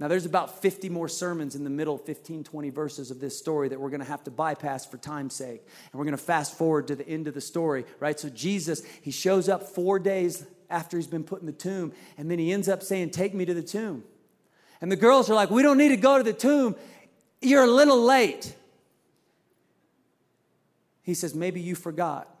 Now, 0.00 0.06
there's 0.06 0.26
about 0.26 0.62
50 0.62 0.88
more 0.90 1.08
sermons 1.08 1.56
in 1.56 1.64
the 1.64 1.70
middle, 1.70 1.98
15, 1.98 2.44
20 2.44 2.70
verses 2.70 3.10
of 3.10 3.18
this 3.18 3.36
story 3.36 3.68
that 3.68 3.80
we're 3.80 3.90
going 3.90 4.00
to 4.00 4.06
have 4.06 4.22
to 4.24 4.30
bypass 4.30 4.86
for 4.86 4.96
time's 4.96 5.34
sake. 5.34 5.60
And 5.66 5.98
we're 5.98 6.04
going 6.04 6.16
to 6.16 6.22
fast 6.22 6.56
forward 6.56 6.86
to 6.88 6.94
the 6.94 7.08
end 7.08 7.26
of 7.26 7.34
the 7.34 7.40
story, 7.40 7.84
right? 7.98 8.18
So, 8.18 8.28
Jesus, 8.28 8.84
he 9.02 9.10
shows 9.10 9.48
up 9.48 9.64
four 9.64 9.98
days 9.98 10.46
after 10.70 10.96
he's 10.96 11.08
been 11.08 11.24
put 11.24 11.40
in 11.40 11.46
the 11.46 11.52
tomb, 11.52 11.92
and 12.16 12.30
then 12.30 12.38
he 12.38 12.52
ends 12.52 12.68
up 12.68 12.82
saying, 12.82 13.10
Take 13.10 13.34
me 13.34 13.44
to 13.44 13.54
the 13.54 13.62
tomb. 13.62 14.04
And 14.80 14.92
the 14.92 14.96
girls 14.96 15.28
are 15.30 15.34
like, 15.34 15.50
We 15.50 15.62
don't 15.62 15.78
need 15.78 15.88
to 15.88 15.96
go 15.96 16.18
to 16.18 16.24
the 16.24 16.32
tomb. 16.32 16.76
You're 17.40 17.64
a 17.64 17.70
little 17.70 18.00
late. 18.00 18.54
He 21.02 21.14
says, 21.14 21.34
Maybe 21.34 21.60
you 21.60 21.74
forgot. 21.74 22.32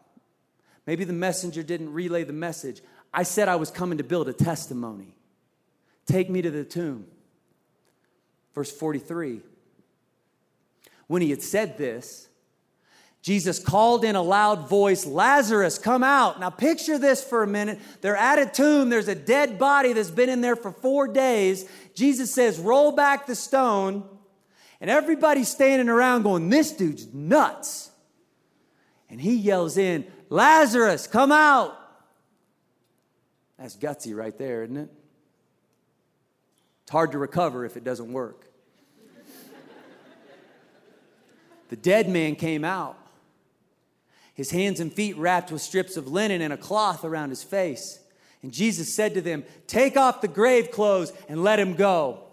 Maybe 0.86 1.04
the 1.04 1.12
messenger 1.12 1.62
didn't 1.62 1.92
relay 1.92 2.24
the 2.24 2.32
message. 2.32 2.82
I 3.12 3.22
said 3.22 3.48
I 3.48 3.56
was 3.56 3.70
coming 3.70 3.98
to 3.98 4.04
build 4.04 4.28
a 4.28 4.32
testimony. 4.32 5.14
Take 6.06 6.30
me 6.30 6.42
to 6.42 6.50
the 6.50 6.64
tomb. 6.64 7.06
Verse 8.54 8.70
43. 8.70 9.40
When 11.06 11.22
he 11.22 11.30
had 11.30 11.42
said 11.42 11.78
this, 11.78 12.28
Jesus 13.22 13.58
called 13.58 14.04
in 14.04 14.16
a 14.16 14.22
loud 14.22 14.68
voice, 14.68 15.04
Lazarus, 15.04 15.78
come 15.78 16.02
out. 16.02 16.40
Now 16.40 16.50
picture 16.50 16.98
this 16.98 17.22
for 17.22 17.42
a 17.42 17.46
minute. 17.46 17.78
They're 18.00 18.16
at 18.16 18.38
a 18.38 18.46
tomb, 18.46 18.90
there's 18.90 19.08
a 19.08 19.14
dead 19.14 19.58
body 19.58 19.92
that's 19.92 20.10
been 20.10 20.28
in 20.28 20.40
there 20.40 20.56
for 20.56 20.70
four 20.70 21.08
days. 21.08 21.68
Jesus 21.94 22.32
says, 22.32 22.58
Roll 22.58 22.92
back 22.92 23.26
the 23.26 23.34
stone. 23.34 24.08
And 24.80 24.88
everybody's 24.88 25.48
standing 25.48 25.88
around 25.88 26.22
going, 26.22 26.48
This 26.48 26.72
dude's 26.72 27.12
nuts. 27.12 27.90
And 29.10 29.20
he 29.20 29.34
yells 29.34 29.76
in, 29.76 30.06
Lazarus, 30.28 31.06
come 31.06 31.32
out. 31.32 31.77
That's 33.58 33.76
gutsy 33.76 34.14
right 34.14 34.36
there, 34.38 34.62
isn't 34.62 34.76
it? 34.76 34.88
It's 36.82 36.90
hard 36.90 37.12
to 37.12 37.18
recover 37.18 37.64
if 37.64 37.76
it 37.76 37.84
doesn't 37.84 38.12
work. 38.12 38.44
The 41.68 41.76
dead 41.76 42.08
man 42.08 42.34
came 42.34 42.64
out, 42.64 42.96
his 44.32 44.50
hands 44.50 44.80
and 44.80 44.90
feet 44.90 45.16
wrapped 45.18 45.52
with 45.52 45.60
strips 45.60 45.98
of 45.98 46.08
linen 46.08 46.40
and 46.40 46.52
a 46.52 46.56
cloth 46.56 47.04
around 47.04 47.28
his 47.28 47.42
face. 47.42 48.00
And 48.42 48.52
Jesus 48.52 48.94
said 48.94 49.14
to 49.14 49.20
them, 49.20 49.44
Take 49.66 49.96
off 49.96 50.20
the 50.20 50.28
grave 50.28 50.70
clothes 50.70 51.12
and 51.28 51.42
let 51.42 51.58
him 51.58 51.74
go. 51.74 52.27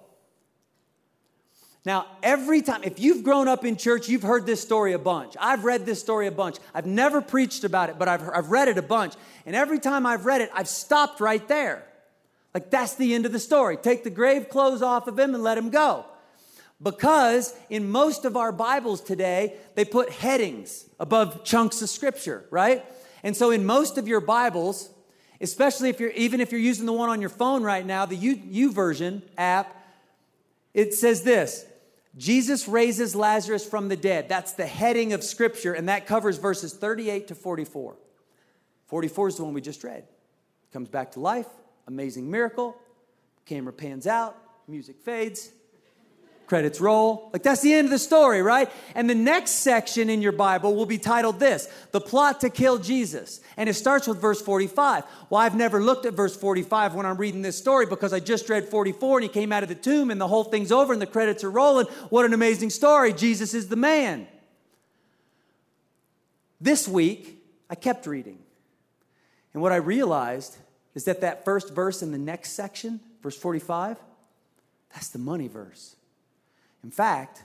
Now, 1.85 2.07
every 2.23 2.63
time, 2.63 2.83
if 2.83 2.99
you've 2.99 3.23
grown 3.23 3.47
up 3.47 3.63
in 3.63 3.77
church, 3.77 4.09
you've 4.09 4.23
heard 4.23 4.47
this 4.47 4.59
story 4.59 4.93
a 4.93 4.99
bunch. 4.99 5.35
I've 5.39 5.63
read 5.63 5.85
this 5.85 5.99
story 5.99 6.25
a 6.25 6.31
bunch. 6.31 6.57
I've 6.73 6.87
never 6.87 7.21
preached 7.21 7.63
about 7.63 7.91
it, 7.91 7.99
but 7.99 8.07
I've, 8.07 8.27
I've 8.27 8.49
read 8.49 8.67
it 8.67 8.79
a 8.79 8.81
bunch. 8.81 9.13
And 9.45 9.55
every 9.55 9.79
time 9.79 10.07
I've 10.07 10.25
read 10.25 10.41
it, 10.41 10.49
I've 10.51 10.67
stopped 10.67 11.19
right 11.19 11.47
there. 11.47 11.85
Like, 12.55 12.71
that's 12.71 12.95
the 12.95 13.13
end 13.13 13.27
of 13.27 13.31
the 13.31 13.39
story. 13.39 13.77
Take 13.77 14.03
the 14.03 14.09
grave 14.09 14.49
clothes 14.49 14.81
off 14.81 15.07
of 15.07 15.19
him 15.19 15.35
and 15.35 15.43
let 15.43 15.59
him 15.59 15.69
go. 15.69 16.05
Because 16.81 17.53
in 17.69 17.89
most 17.89 18.25
of 18.25 18.35
our 18.35 18.51
Bibles 18.51 18.99
today, 18.99 19.53
they 19.75 19.85
put 19.85 20.09
headings 20.09 20.89
above 20.99 21.43
chunks 21.43 21.83
of 21.83 21.89
scripture, 21.89 22.45
right? 22.49 22.83
And 23.23 23.37
so 23.37 23.51
in 23.51 23.63
most 23.63 23.99
of 23.99 24.07
your 24.07 24.21
Bibles, 24.21 24.89
especially 25.39 25.89
if 25.89 25.99
you're 25.99 26.11
even 26.11 26.41
if 26.41 26.51
you're 26.51 26.59
using 26.59 26.85
the 26.85 26.93
one 26.93 27.09
on 27.09 27.21
your 27.21 27.29
phone 27.29 27.63
right 27.63 27.85
now, 27.85 28.05
the 28.05 28.17
YouVersion 28.17 29.21
app, 29.37 29.73
it 30.73 30.93
says 30.93 31.23
this 31.23 31.65
Jesus 32.17 32.67
raises 32.67 33.15
Lazarus 33.15 33.65
from 33.67 33.89
the 33.89 33.97
dead. 33.97 34.29
That's 34.29 34.53
the 34.53 34.65
heading 34.65 35.11
of 35.13 35.23
scripture, 35.23 35.73
and 35.73 35.89
that 35.89 36.07
covers 36.07 36.37
verses 36.37 36.73
38 36.73 37.27
to 37.27 37.35
44. 37.35 37.97
44 38.87 39.27
is 39.27 39.35
the 39.35 39.43
one 39.43 39.53
we 39.53 39.61
just 39.61 39.83
read. 39.83 40.05
Comes 40.71 40.87
back 40.87 41.11
to 41.13 41.19
life, 41.19 41.47
amazing 41.87 42.29
miracle, 42.29 42.77
camera 43.45 43.73
pans 43.73 44.07
out, 44.07 44.37
music 44.67 45.01
fades, 45.01 45.51
credits 46.47 46.79
roll. 46.79 47.29
Like 47.33 47.43
that's 47.43 47.61
the 47.61 47.73
end 47.73 47.85
of 47.85 47.91
the 47.91 47.99
story, 47.99 48.41
right? 48.41 48.69
And 48.93 49.09
the 49.09 49.15
next 49.15 49.51
section 49.51 50.09
in 50.09 50.21
your 50.21 50.31
Bible 50.31 50.75
will 50.75 50.85
be 50.85 50.97
titled 50.97 51.39
this 51.39 51.67
The 51.91 52.01
Plot 52.01 52.41
to 52.41 52.49
Kill 52.49 52.77
Jesus. 52.77 53.41
And 53.57 53.69
it 53.69 53.73
starts 53.73 54.07
with 54.07 54.21
verse 54.21 54.41
45. 54.41 55.03
Well, 55.29 55.41
I've 55.41 55.55
never 55.55 55.81
looked 55.81 56.05
at 56.05 56.13
verse 56.13 56.35
45 56.35 56.95
when 56.95 57.05
I'm 57.05 57.17
reading 57.17 57.41
this 57.41 57.57
story 57.57 57.85
because 57.85 58.13
I 58.13 58.19
just 58.19 58.49
read 58.49 58.65
44 58.65 59.19
and 59.19 59.23
he 59.23 59.29
came 59.29 59.51
out 59.51 59.63
of 59.63 59.69
the 59.69 59.75
tomb 59.75 60.11
and 60.11 60.19
the 60.19 60.27
whole 60.27 60.43
thing's 60.43 60.71
over 60.71 60.93
and 60.93 61.01
the 61.01 61.07
credits 61.07 61.43
are 61.43 61.51
rolling. 61.51 61.87
What 62.09 62.25
an 62.25 62.33
amazing 62.33 62.69
story. 62.69 63.13
Jesus 63.13 63.53
is 63.53 63.67
the 63.67 63.75
man. 63.75 64.27
This 66.61 66.87
week, 66.87 67.43
I 67.69 67.75
kept 67.75 68.07
reading. 68.07 68.39
And 69.53 69.61
what 69.61 69.71
I 69.71 69.77
realized 69.77 70.57
is 70.93 71.05
that 71.05 71.21
that 71.21 71.45
first 71.45 71.73
verse 71.73 72.01
in 72.01 72.11
the 72.11 72.17
next 72.17 72.51
section, 72.51 72.99
verse 73.21 73.37
45, 73.37 73.97
that's 74.93 75.09
the 75.09 75.19
money 75.19 75.47
verse. 75.47 75.94
In 76.85 76.91
fact, 76.91 77.41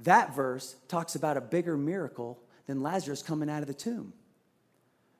that 0.00 0.36
verse 0.36 0.76
talks 0.88 1.14
about 1.14 1.38
a 1.38 1.40
bigger 1.40 1.74
miracle 1.78 2.38
than 2.66 2.82
Lazarus 2.82 3.22
coming 3.22 3.48
out 3.48 3.62
of 3.62 3.66
the 3.66 3.72
tomb. 3.72 4.12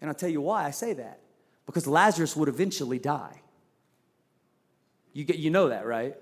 And 0.02 0.10
I'll 0.10 0.14
tell 0.14 0.28
you 0.28 0.42
why 0.42 0.66
I 0.66 0.70
say 0.70 0.92
that. 0.92 1.20
Because 1.64 1.86
Lazarus 1.86 2.36
would 2.36 2.50
eventually 2.50 2.98
die. 2.98 3.40
You, 5.14 5.24
get, 5.24 5.38
you 5.38 5.48
know 5.48 5.70
that, 5.70 5.86
right? 5.86 6.14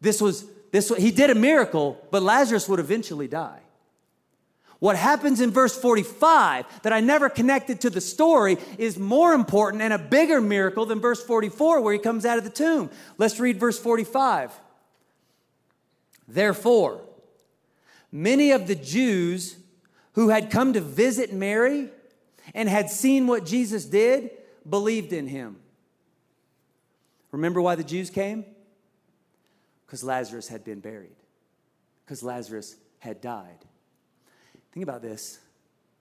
This 0.00 0.20
was, 0.20 0.44
this, 0.72 0.92
he 0.98 1.12
did 1.12 1.30
a 1.30 1.36
miracle, 1.36 2.04
but 2.10 2.20
Lazarus 2.20 2.68
would 2.68 2.80
eventually 2.80 3.28
die. 3.28 3.60
What 4.80 4.96
happens 4.96 5.40
in 5.40 5.52
verse 5.52 5.78
45 5.78 6.82
that 6.82 6.92
I 6.92 6.98
never 6.98 7.28
connected 7.28 7.82
to 7.82 7.90
the 7.90 8.00
story 8.00 8.58
is 8.76 8.98
more 8.98 9.34
important 9.34 9.82
and 9.82 9.92
a 9.92 9.98
bigger 9.98 10.40
miracle 10.40 10.84
than 10.84 11.00
verse 11.00 11.22
44 11.22 11.80
where 11.80 11.92
he 11.92 12.00
comes 12.00 12.26
out 12.26 12.38
of 12.38 12.44
the 12.44 12.50
tomb. 12.50 12.90
Let's 13.18 13.38
read 13.38 13.60
verse 13.60 13.78
45. 13.78 14.50
Therefore, 16.32 17.00
many 18.12 18.52
of 18.52 18.68
the 18.68 18.76
Jews 18.76 19.56
who 20.12 20.28
had 20.28 20.50
come 20.50 20.72
to 20.74 20.80
visit 20.80 21.32
Mary 21.32 21.88
and 22.54 22.68
had 22.68 22.88
seen 22.88 23.26
what 23.26 23.44
Jesus 23.44 23.84
did 23.84 24.30
believed 24.68 25.12
in 25.12 25.26
him. 25.26 25.56
Remember 27.32 27.60
why 27.60 27.74
the 27.74 27.84
Jews 27.84 28.10
came? 28.10 28.44
Because 29.86 30.04
Lazarus 30.04 30.46
had 30.46 30.64
been 30.64 30.78
buried, 30.78 31.16
because 32.04 32.22
Lazarus 32.22 32.76
had 33.00 33.20
died. 33.20 33.64
Think 34.72 34.84
about 34.84 35.02
this. 35.02 35.40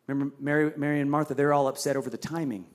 Remember 0.05 0.35
Mary, 0.39 0.71
Mary 0.77 0.99
and 0.99 1.09
Martha, 1.09 1.33
they're 1.33 1.53
all 1.53 1.67
upset 1.67 1.95
over 1.95 2.09
the 2.09 2.17
timing. 2.17 2.65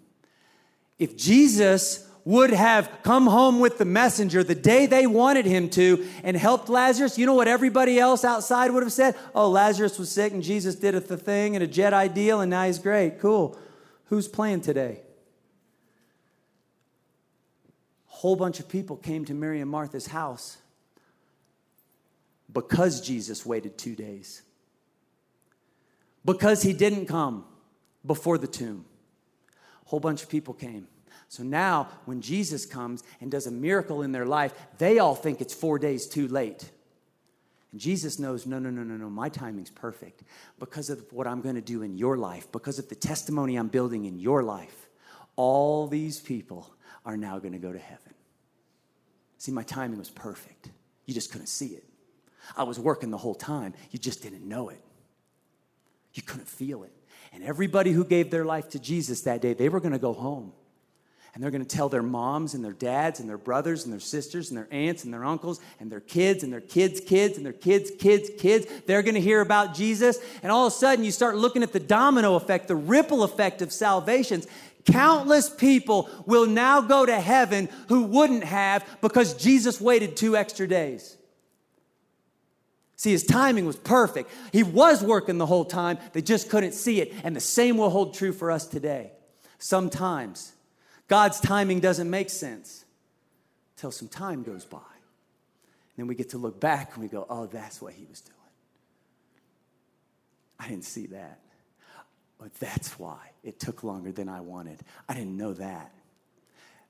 If 0.98 1.16
Jesus 1.16 2.08
would 2.24 2.50
have 2.50 2.90
come 3.02 3.26
home 3.26 3.60
with 3.60 3.78
the 3.78 3.84
messenger 3.84 4.42
the 4.42 4.54
day 4.54 4.86
they 4.86 5.06
wanted 5.06 5.44
him 5.44 5.68
to 5.68 6.06
and 6.22 6.36
helped 6.36 6.68
Lazarus, 6.68 7.18
you 7.18 7.26
know 7.26 7.34
what 7.34 7.48
everybody 7.48 7.98
else 7.98 8.24
outside 8.24 8.70
would 8.70 8.82
have 8.82 8.92
said? 8.92 9.14
Oh, 9.34 9.50
Lazarus 9.50 9.98
was 9.98 10.10
sick 10.10 10.32
and 10.32 10.42
Jesus 10.42 10.74
did 10.74 10.94
the 10.94 11.16
thing 11.16 11.54
and 11.54 11.62
a 11.62 11.68
Jedi 11.68 12.12
deal 12.12 12.40
and 12.40 12.50
now 12.50 12.64
he's 12.64 12.78
great. 12.78 13.20
Cool. 13.20 13.58
Who's 14.06 14.26
playing 14.26 14.62
today? 14.62 15.00
A 18.10 18.16
whole 18.16 18.36
bunch 18.36 18.58
of 18.58 18.68
people 18.68 18.96
came 18.96 19.24
to 19.26 19.34
Mary 19.34 19.60
and 19.60 19.70
Martha's 19.70 20.06
house 20.06 20.56
because 22.50 23.00
Jesus 23.02 23.44
waited 23.44 23.76
two 23.76 23.94
days 23.94 24.42
because 26.24 26.62
he 26.62 26.72
didn't 26.72 27.06
come 27.06 27.44
before 28.06 28.38
the 28.38 28.46
tomb. 28.46 28.86
A 29.84 29.88
whole 29.90 30.00
bunch 30.00 30.22
of 30.22 30.30
people 30.30 30.54
came. 30.54 30.86
So 31.34 31.42
now, 31.42 31.88
when 32.04 32.20
Jesus 32.20 32.64
comes 32.64 33.02
and 33.20 33.28
does 33.28 33.48
a 33.48 33.50
miracle 33.50 34.02
in 34.02 34.12
their 34.12 34.24
life, 34.24 34.54
they 34.78 35.00
all 35.00 35.16
think 35.16 35.40
it's 35.40 35.52
four 35.52 35.80
days 35.80 36.06
too 36.06 36.28
late. 36.28 36.70
Jesus 37.74 38.20
knows, 38.20 38.46
no, 38.46 38.60
no, 38.60 38.70
no, 38.70 38.84
no, 38.84 38.94
no, 38.94 39.10
my 39.10 39.28
timing's 39.28 39.68
perfect 39.68 40.22
because 40.60 40.90
of 40.90 41.04
what 41.12 41.26
I'm 41.26 41.40
going 41.40 41.56
to 41.56 41.60
do 41.60 41.82
in 41.82 41.98
your 41.98 42.16
life, 42.16 42.46
because 42.52 42.78
of 42.78 42.88
the 42.88 42.94
testimony 42.94 43.56
I'm 43.56 43.66
building 43.66 44.04
in 44.04 44.20
your 44.20 44.44
life. 44.44 44.88
All 45.34 45.88
these 45.88 46.20
people 46.20 46.72
are 47.04 47.16
now 47.16 47.40
going 47.40 47.52
to 47.52 47.58
go 47.58 47.72
to 47.72 47.80
heaven. 47.80 48.14
See, 49.38 49.50
my 49.50 49.64
timing 49.64 49.98
was 49.98 50.10
perfect. 50.10 50.70
You 51.04 51.14
just 51.14 51.32
couldn't 51.32 51.48
see 51.48 51.70
it. 51.70 51.84
I 52.56 52.62
was 52.62 52.78
working 52.78 53.10
the 53.10 53.18
whole 53.18 53.34
time, 53.34 53.74
you 53.90 53.98
just 53.98 54.22
didn't 54.22 54.46
know 54.46 54.68
it. 54.68 54.80
You 56.12 56.22
couldn't 56.22 56.48
feel 56.48 56.84
it. 56.84 56.92
And 57.32 57.42
everybody 57.42 57.90
who 57.90 58.04
gave 58.04 58.30
their 58.30 58.44
life 58.44 58.68
to 58.68 58.78
Jesus 58.78 59.22
that 59.22 59.42
day, 59.42 59.52
they 59.52 59.68
were 59.68 59.80
going 59.80 59.94
to 59.94 59.98
go 59.98 60.12
home. 60.12 60.52
And 61.34 61.42
they're 61.42 61.50
going 61.50 61.64
to 61.64 61.76
tell 61.76 61.88
their 61.88 62.02
moms 62.02 62.54
and 62.54 62.64
their 62.64 62.72
dads 62.72 63.18
and 63.18 63.28
their 63.28 63.38
brothers 63.38 63.84
and 63.84 63.92
their 63.92 64.00
sisters 64.00 64.50
and 64.50 64.56
their 64.56 64.68
aunts 64.70 65.02
and 65.02 65.12
their 65.12 65.24
uncles 65.24 65.60
and 65.80 65.90
their 65.90 66.00
kids 66.00 66.44
and 66.44 66.52
their 66.52 66.60
kids' 66.60 67.00
kids 67.00 67.36
and 67.36 67.44
their 67.44 67.52
kids' 67.52 67.90
kids' 67.98 68.30
kids. 68.38 68.66
They're 68.86 69.02
going 69.02 69.16
to 69.16 69.20
hear 69.20 69.40
about 69.40 69.74
Jesus. 69.74 70.18
And 70.44 70.52
all 70.52 70.68
of 70.68 70.72
a 70.72 70.76
sudden, 70.76 71.04
you 71.04 71.10
start 71.10 71.36
looking 71.36 71.64
at 71.64 71.72
the 71.72 71.80
domino 71.80 72.36
effect, 72.36 72.68
the 72.68 72.76
ripple 72.76 73.24
effect 73.24 73.62
of 73.62 73.72
salvations. 73.72 74.46
Countless 74.84 75.50
people 75.50 76.08
will 76.24 76.46
now 76.46 76.80
go 76.80 77.04
to 77.04 77.18
heaven 77.18 77.68
who 77.88 78.04
wouldn't 78.04 78.44
have 78.44 78.86
because 79.00 79.34
Jesus 79.34 79.80
waited 79.80 80.16
two 80.16 80.36
extra 80.36 80.68
days. 80.68 81.16
See, 82.94 83.10
his 83.10 83.24
timing 83.24 83.66
was 83.66 83.76
perfect. 83.76 84.30
He 84.52 84.62
was 84.62 85.02
working 85.02 85.38
the 85.38 85.46
whole 85.46 85.64
time, 85.64 85.98
they 86.12 86.22
just 86.22 86.48
couldn't 86.48 86.72
see 86.72 87.00
it. 87.00 87.12
And 87.24 87.34
the 87.34 87.40
same 87.40 87.76
will 87.76 87.90
hold 87.90 88.14
true 88.14 88.32
for 88.32 88.52
us 88.52 88.68
today. 88.68 89.10
Sometimes 89.58 90.52
God's 91.08 91.40
timing 91.40 91.80
doesn't 91.80 92.08
make 92.08 92.30
sense 92.30 92.84
until 93.76 93.90
some 93.90 94.08
time 94.08 94.42
goes 94.42 94.64
by. 94.64 94.78
And 94.78 95.98
then 95.98 96.06
we 96.06 96.14
get 96.14 96.30
to 96.30 96.38
look 96.38 96.60
back 96.60 96.94
and 96.94 97.02
we 97.02 97.08
go, 97.08 97.26
oh, 97.28 97.46
that's 97.46 97.80
what 97.80 97.92
he 97.92 98.06
was 98.06 98.20
doing. 98.20 98.34
I 100.58 100.68
didn't 100.68 100.84
see 100.84 101.06
that. 101.06 101.40
But 102.38 102.54
that's 102.54 102.98
why 102.98 103.18
it 103.42 103.60
took 103.60 103.84
longer 103.84 104.12
than 104.12 104.28
I 104.28 104.40
wanted. 104.40 104.80
I 105.08 105.14
didn't 105.14 105.36
know 105.36 105.52
that. 105.54 105.92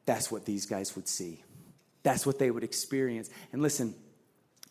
That's 0.06 0.30
what 0.30 0.44
these 0.44 0.66
guys 0.66 0.94
would 0.96 1.08
see. 1.08 1.42
That's 2.02 2.26
what 2.26 2.38
they 2.38 2.50
would 2.50 2.64
experience. 2.64 3.30
And 3.52 3.62
listen, 3.62 3.94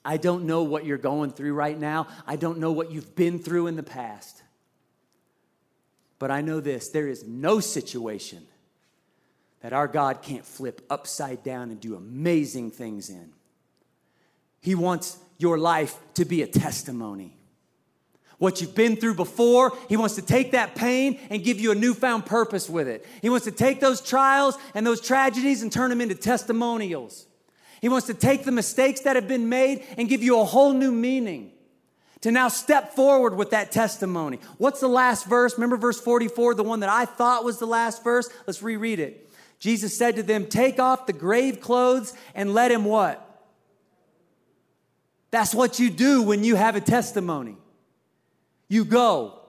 I 0.05 0.17
don't 0.17 0.45
know 0.45 0.63
what 0.63 0.85
you're 0.85 0.97
going 0.97 1.31
through 1.31 1.53
right 1.53 1.77
now. 1.77 2.07
I 2.27 2.35
don't 2.35 2.59
know 2.59 2.71
what 2.71 2.91
you've 2.91 3.15
been 3.15 3.39
through 3.39 3.67
in 3.67 3.75
the 3.75 3.83
past. 3.83 4.43
But 6.19 6.31
I 6.31 6.41
know 6.41 6.59
this 6.59 6.89
there 6.89 7.07
is 7.07 7.27
no 7.27 7.59
situation 7.59 8.45
that 9.63 9.73
our 9.73 9.87
God 9.87 10.21
can't 10.21 10.45
flip 10.45 10.85
upside 10.89 11.41
down 11.41 11.71
and 11.71 11.79
do 11.79 11.95
amazing 11.95 12.69
things 12.69 13.09
in. 13.09 13.31
He 14.59 14.75
wants 14.75 15.17
your 15.37 15.57
life 15.57 15.97
to 16.15 16.25
be 16.25 16.41
a 16.41 16.47
testimony. 16.47 17.37
What 18.39 18.59
you've 18.59 18.75
been 18.75 18.97
through 18.97 19.15
before, 19.15 19.71
He 19.87 19.95
wants 19.95 20.15
to 20.15 20.21
take 20.21 20.51
that 20.51 20.75
pain 20.75 21.17
and 21.29 21.41
give 21.41 21.61
you 21.61 21.71
a 21.71 21.75
newfound 21.75 22.25
purpose 22.25 22.69
with 22.69 22.89
it. 22.89 23.05
He 23.21 23.29
wants 23.29 23.45
to 23.45 23.53
take 23.53 23.79
those 23.79 24.01
trials 24.01 24.57
and 24.75 24.85
those 24.85 24.99
tragedies 24.99 25.61
and 25.61 25.71
turn 25.71 25.89
them 25.89 26.01
into 26.01 26.15
testimonials. 26.15 27.25
He 27.79 27.87
wants 27.87 28.07
to 28.07 28.13
take 28.13 28.43
the 28.43 28.51
mistakes 28.51 29.01
that 29.01 29.15
have 29.15 29.29
been 29.29 29.47
made 29.47 29.85
and 29.97 30.09
give 30.09 30.21
you 30.21 30.41
a 30.41 30.45
whole 30.45 30.73
new 30.73 30.91
meaning 30.91 31.53
to 32.19 32.31
now 32.31 32.49
step 32.49 32.95
forward 32.95 33.35
with 33.35 33.51
that 33.51 33.71
testimony. 33.71 34.39
What's 34.57 34.81
the 34.81 34.89
last 34.89 35.25
verse? 35.25 35.53
Remember 35.53 35.77
verse 35.77 36.01
44, 36.01 36.55
the 36.55 36.63
one 36.63 36.81
that 36.81 36.89
I 36.89 37.05
thought 37.05 37.45
was 37.45 37.59
the 37.59 37.65
last 37.65 38.03
verse? 38.03 38.29
Let's 38.45 38.61
reread 38.61 38.99
it. 38.99 39.22
Jesus 39.63 39.97
said 39.97 40.17
to 40.17 40.23
them, 40.23 40.45
Take 40.47 40.77
off 40.77 41.05
the 41.05 41.13
grave 41.13 41.61
clothes 41.61 42.13
and 42.35 42.53
let 42.53 42.69
him 42.69 42.83
what? 42.83 43.25
That's 45.31 45.55
what 45.55 45.79
you 45.79 45.89
do 45.89 46.21
when 46.21 46.43
you 46.43 46.55
have 46.57 46.75
a 46.75 46.81
testimony. 46.81 47.55
You 48.67 48.83
go. 48.83 49.39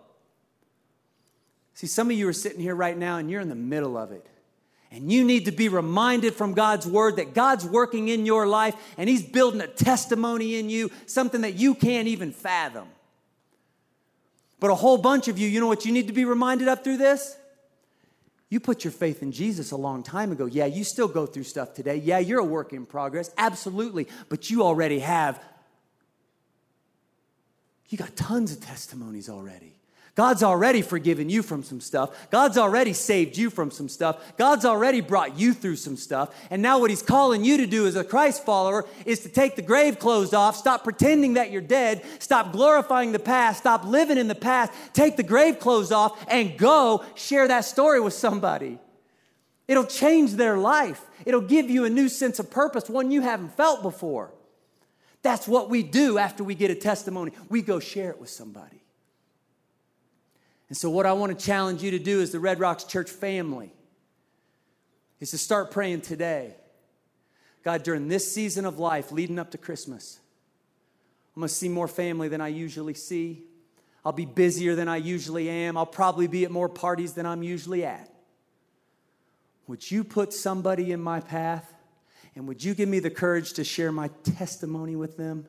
See, 1.75 1.89
some 1.89 2.13
of 2.13 2.17
you 2.17 2.29
are 2.29 2.33
sitting 2.33 2.61
here 2.61 2.77
right 2.77 2.97
now 2.97 3.19
and 3.19 3.29
you're 3.29 3.41
in 3.41 3.49
the 3.49 3.57
middle 3.57 3.97
of 3.97 4.13
it. 4.13 4.25
And 4.93 5.11
you 5.11 5.25
need 5.25 5.47
to 5.47 5.51
be 5.51 5.69
reminded 5.69 6.35
from 6.35 6.55
God's 6.55 6.87
word 6.87 7.17
that 7.17 7.35
God's 7.35 7.67
working 7.67 8.07
in 8.07 8.25
your 8.25 8.47
life 8.47 8.77
and 8.97 9.09
He's 9.09 9.25
building 9.25 9.61
a 9.61 9.67
testimony 9.67 10.61
in 10.61 10.71
you, 10.71 10.93
something 11.07 11.41
that 11.41 11.55
you 11.55 11.75
can't 11.75 12.07
even 12.07 12.31
fathom. 12.31 12.87
But 14.61 14.71
a 14.71 14.77
whole 14.77 14.97
bunch 14.97 15.27
of 15.27 15.41
you, 15.41 15.49
you 15.49 15.59
know 15.59 15.67
what 15.67 15.85
you 15.85 15.91
need 15.91 16.07
to 16.07 16.13
be 16.13 16.25
reminded 16.25 16.69
of 16.69 16.85
through 16.85 16.99
this? 16.99 17.37
You 18.55 18.61
put 18.61 18.85
your 18.85 18.93
faith 18.93 19.21
in 19.21 19.33
Jesus 19.33 19.73
a 19.73 19.77
long 19.77 20.05
time 20.05 20.31
ago. 20.31 20.47
Yeah, 20.47 20.67
you 20.67 20.85
still 20.85 21.09
go 21.09 21.27
through 21.27 21.43
stuff 21.43 21.75
today. 21.75 21.97
Yeah, 21.97 22.21
you're 22.21 22.39
a 22.39 22.45
work 22.45 22.73
in 22.73 22.87
progress. 22.87 23.29
Absolutely. 23.37 24.07
But 24.29 24.49
you 24.49 24.63
already 24.63 25.01
have, 25.01 25.43
you 27.89 27.99
got 27.99 28.15
tons 28.15 28.53
of 28.53 28.61
testimonies 28.61 29.29
already. 29.29 29.75
God's 30.15 30.45
already 30.45 30.81
forgiven 30.81 31.29
you 31.29 31.43
from 31.43 31.65
some 31.65 31.81
stuff. 31.81 32.31
God's 32.31 32.57
already 32.57 32.93
saved 32.93 33.37
you 33.37 33.51
from 33.51 33.73
some 33.73 33.89
stuff. 33.89 34.37
God's 34.37 34.65
already 34.65 35.01
brought 35.01 35.39
you 35.39 35.53
through 35.53 35.75
some 35.77 35.97
stuff. 35.97 36.33
And 36.51 36.63
now, 36.63 36.79
what 36.79 36.91
He's 36.91 37.03
calling 37.03 37.45
you 37.45 37.57
to 37.57 37.67
do 37.67 37.89
as 37.89 37.97
a 37.97 38.05
Christ 38.05 38.45
follower 38.45 38.87
is 39.05 39.21
to 39.21 39.29
take 39.29 39.57
the 39.57 39.63
grave 39.63 39.99
clothes 39.99 40.33
off, 40.33 40.55
stop 40.57 40.85
pretending 40.85 41.35
that 41.35 41.51
you're 41.51 41.61
dead, 41.61 42.05
stop 42.21 42.53
glorifying 42.53 43.11
the 43.11 43.19
past, 43.19 43.59
stop 43.59 43.85
living 43.85 44.19
in 44.19 44.29
the 44.29 44.37
past, 44.37 44.73
take 44.93 45.17
the 45.17 45.25
grave 45.25 45.59
clothes 45.59 45.91
off, 45.91 46.25
and 46.29 46.57
go 46.57 47.05
share 47.17 47.49
that 47.49 47.65
story 47.65 48.01
with 48.01 48.15
somebody. 48.15 48.79
It'll 49.67 49.85
change 49.85 50.35
their 50.35 50.59
life, 50.59 51.05
it'll 51.25 51.41
give 51.41 51.69
you 51.69 51.87
a 51.87 51.91
new 51.91 52.09
sense 52.09 52.39
of 52.39 52.53
purpose, 52.53 52.89
one 52.89 53.11
you 53.11 53.23
haven't 53.23 53.57
felt 53.57 53.83
before. 53.83 54.33
That's 55.23 55.49
what 55.49 55.71
we 55.71 55.83
do 55.83 56.19
after 56.19 56.45
we 56.45 56.55
get 56.55 56.71
a 56.71 56.75
testimony. 56.75 57.33
We 57.49 57.63
go 57.63 57.81
share 57.81 58.11
it 58.11 58.21
with 58.21 58.29
somebody. 58.29 58.84
And 60.75 60.79
so, 60.81 60.91
what 60.91 61.07
I 61.07 61.13
want 61.13 61.39
to 61.39 61.47
challenge 61.47 61.85
you 61.85 61.93
to 61.93 62.01
do 62.01 62.21
as 62.21 62.33
the 62.33 62.41
Red 62.41 62.59
Rocks 62.59 62.83
Church 62.83 63.09
family 63.09 63.73
is 65.21 65.31
to 65.31 65.39
start 65.39 65.71
praying 65.71 66.01
today. 66.01 66.57
God, 67.63 67.85
during 67.85 68.09
this 68.09 68.35
season 68.35 68.65
of 68.65 68.81
life 68.81 69.13
leading 69.13 69.39
up 69.39 69.53
to 69.53 69.57
Christmas, 69.57 70.19
I'm 71.37 71.43
going 71.43 71.49
to 71.49 71.55
see 71.55 71.69
more 71.69 71.87
family 71.87 72.27
than 72.27 72.41
I 72.41 72.49
usually 72.49 72.95
see. 72.95 73.45
I'll 74.05 74.11
be 74.11 74.25
busier 74.25 74.75
than 74.75 74.89
I 74.89 74.97
usually 74.97 75.49
am. 75.49 75.77
I'll 75.77 75.87
probably 75.87 76.27
be 76.27 76.45
at 76.45 76.51
more 76.51 76.69
parties 76.69 77.13
than 77.13 77.25
I'm 77.25 77.45
usually 77.45 77.85
at. 77.85 78.13
Would 79.69 79.89
you 79.89 80.03
put 80.03 80.33
somebody 80.33 80.91
in 80.91 81.01
my 81.01 81.21
path? 81.21 81.73
And 82.35 82.49
would 82.49 82.65
you 82.65 82.75
give 82.75 82.89
me 82.89 82.99
the 82.99 83.11
courage 83.11 83.53
to 83.53 83.63
share 83.63 83.93
my 83.93 84.09
testimony 84.25 84.97
with 84.97 85.17
them? 85.17 85.47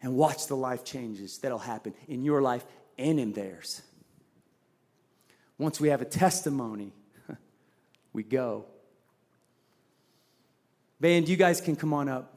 and 0.00 0.16
watch 0.16 0.48
the 0.48 0.56
life 0.56 0.84
changes 0.84 1.38
that'll 1.38 1.58
happen 1.58 1.94
in 2.08 2.24
your 2.24 2.42
life 2.42 2.64
and 2.98 3.20
in 3.20 3.32
theirs. 3.34 3.82
Once 5.62 5.80
we 5.80 5.90
have 5.90 6.02
a 6.02 6.04
testimony, 6.04 6.92
we 8.12 8.24
go. 8.24 8.64
Band, 10.98 11.28
you 11.28 11.36
guys 11.36 11.60
can 11.60 11.76
come 11.76 11.94
on 11.94 12.08
up. 12.08 12.34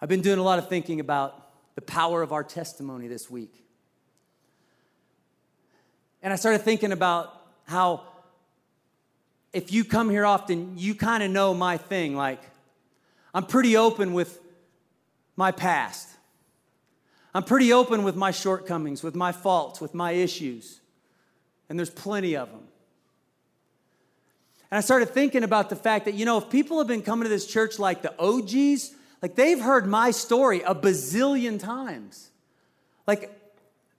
I've 0.00 0.08
been 0.08 0.22
doing 0.22 0.38
a 0.38 0.42
lot 0.42 0.58
of 0.58 0.70
thinking 0.70 1.00
about 1.00 1.50
the 1.74 1.82
power 1.82 2.22
of 2.22 2.32
our 2.32 2.42
testimony 2.42 3.08
this 3.08 3.30
week. 3.30 3.52
And 6.22 6.32
I 6.32 6.36
started 6.36 6.62
thinking 6.62 6.92
about 6.92 7.38
how 7.66 8.04
if 9.52 9.70
you 9.70 9.84
come 9.84 10.08
here 10.08 10.24
often, 10.24 10.78
you 10.78 10.94
kind 10.94 11.22
of 11.22 11.30
know 11.30 11.52
my 11.52 11.76
thing. 11.76 12.16
Like, 12.16 12.40
I'm 13.34 13.44
pretty 13.44 13.76
open 13.76 14.14
with 14.14 14.40
my 15.36 15.52
past. 15.52 16.08
I'm 17.34 17.44
pretty 17.44 17.70
open 17.70 18.02
with 18.02 18.16
my 18.16 18.30
shortcomings, 18.30 19.02
with 19.02 19.14
my 19.14 19.32
faults, 19.32 19.78
with 19.78 19.92
my 19.92 20.12
issues. 20.12 20.78
And 21.68 21.78
there's 21.78 21.90
plenty 21.90 22.36
of 22.36 22.50
them. 22.50 22.62
And 24.70 24.78
I 24.78 24.80
started 24.80 25.10
thinking 25.10 25.44
about 25.44 25.68
the 25.68 25.76
fact 25.76 26.06
that, 26.06 26.14
you 26.14 26.24
know, 26.24 26.38
if 26.38 26.48
people 26.48 26.78
have 26.78 26.86
been 26.86 27.02
coming 27.02 27.24
to 27.24 27.28
this 27.28 27.46
church 27.46 27.78
like 27.78 28.02
the 28.02 28.18
OGs, 28.18 28.92
like 29.20 29.34
they've 29.34 29.60
heard 29.60 29.86
my 29.86 30.10
story 30.10 30.62
a 30.62 30.74
bazillion 30.74 31.60
times. 31.60 32.30
Like, 33.06 33.30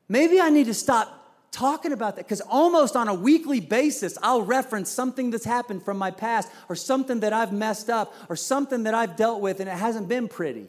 maybe 0.10 0.42
I 0.42 0.50
need 0.50 0.66
to 0.66 0.74
stop 0.74 1.24
talking 1.52 1.92
about 1.92 2.16
that 2.16 2.26
because 2.26 2.42
almost 2.42 2.96
on 2.96 3.08
a 3.08 3.14
weekly 3.14 3.60
basis, 3.60 4.18
I'll 4.24 4.42
reference 4.42 4.90
something 4.90 5.30
that's 5.30 5.46
happened 5.46 5.84
from 5.84 5.98
my 5.98 6.10
past 6.10 6.50
or 6.68 6.76
something 6.76 7.20
that 7.20 7.32
I've 7.32 7.54
messed 7.54 7.90
up 7.90 8.14
or 8.28 8.36
something 8.36 8.84
that 8.84 8.96
I've 8.96 9.16
dealt 9.16 9.40
with 9.40 9.60
and 9.60 9.70
it 9.70 9.78
hasn't 9.78 10.10
been 10.10 10.28
pretty. 10.28 10.68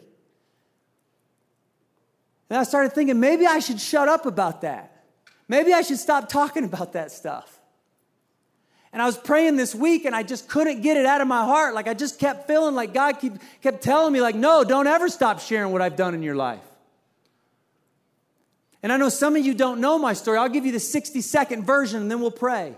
And 2.51 2.59
I 2.59 2.65
started 2.65 2.93
thinking 2.93 3.19
maybe 3.19 3.47
I 3.47 3.59
should 3.59 3.81
shut 3.81 4.09
up 4.09 4.27
about 4.27 4.61
that. 4.61 4.94
Maybe 5.49 5.73
I 5.73 5.83
should 5.83 5.99
stop 5.99 6.29
talking 6.29 6.65
about 6.65 6.95
that 6.95 7.13
stuff. 7.13 7.61
And 8.93 9.03
I 9.03 9.07
was 9.07 9.17
praying 9.17 9.57
this 9.57 9.75
week 9.75 10.05
and 10.05 10.15
I 10.15 10.23
just 10.23 10.49
couldn't 10.49 10.81
get 10.83 10.97
it 10.97 11.05
out 11.05 11.21
of 11.21 11.27
my 11.27 11.45
heart. 11.45 11.75
Like 11.75 11.89
I 11.89 11.95
just 11.95 12.21
kept 12.21 12.47
feeling 12.47 12.77
like 12.77 12.95
God 12.95 13.19
keep, 13.19 13.33
kept 13.61 13.83
telling 13.83 14.13
me, 14.13 14.21
like, 14.21 14.37
no, 14.37 14.63
don't 14.63 14.87
ever 14.87 15.09
stop 15.09 15.41
sharing 15.41 15.73
what 15.73 15.83
I've 15.83 15.97
done 15.97 16.15
in 16.15 16.23
your 16.23 16.37
life. 16.37 16.63
And 18.85 18.93
I 18.93 18.97
know 18.97 19.09
some 19.09 19.35
of 19.35 19.45
you 19.45 19.53
don't 19.53 19.81
know 19.81 19.99
my 19.99 20.13
story. 20.13 20.39
I'll 20.39 20.49
give 20.49 20.65
you 20.65 20.71
the 20.71 20.79
60 20.79 21.21
second 21.23 21.65
version 21.65 22.03
and 22.03 22.11
then 22.11 22.21
we'll 22.21 22.31
pray. 22.31 22.77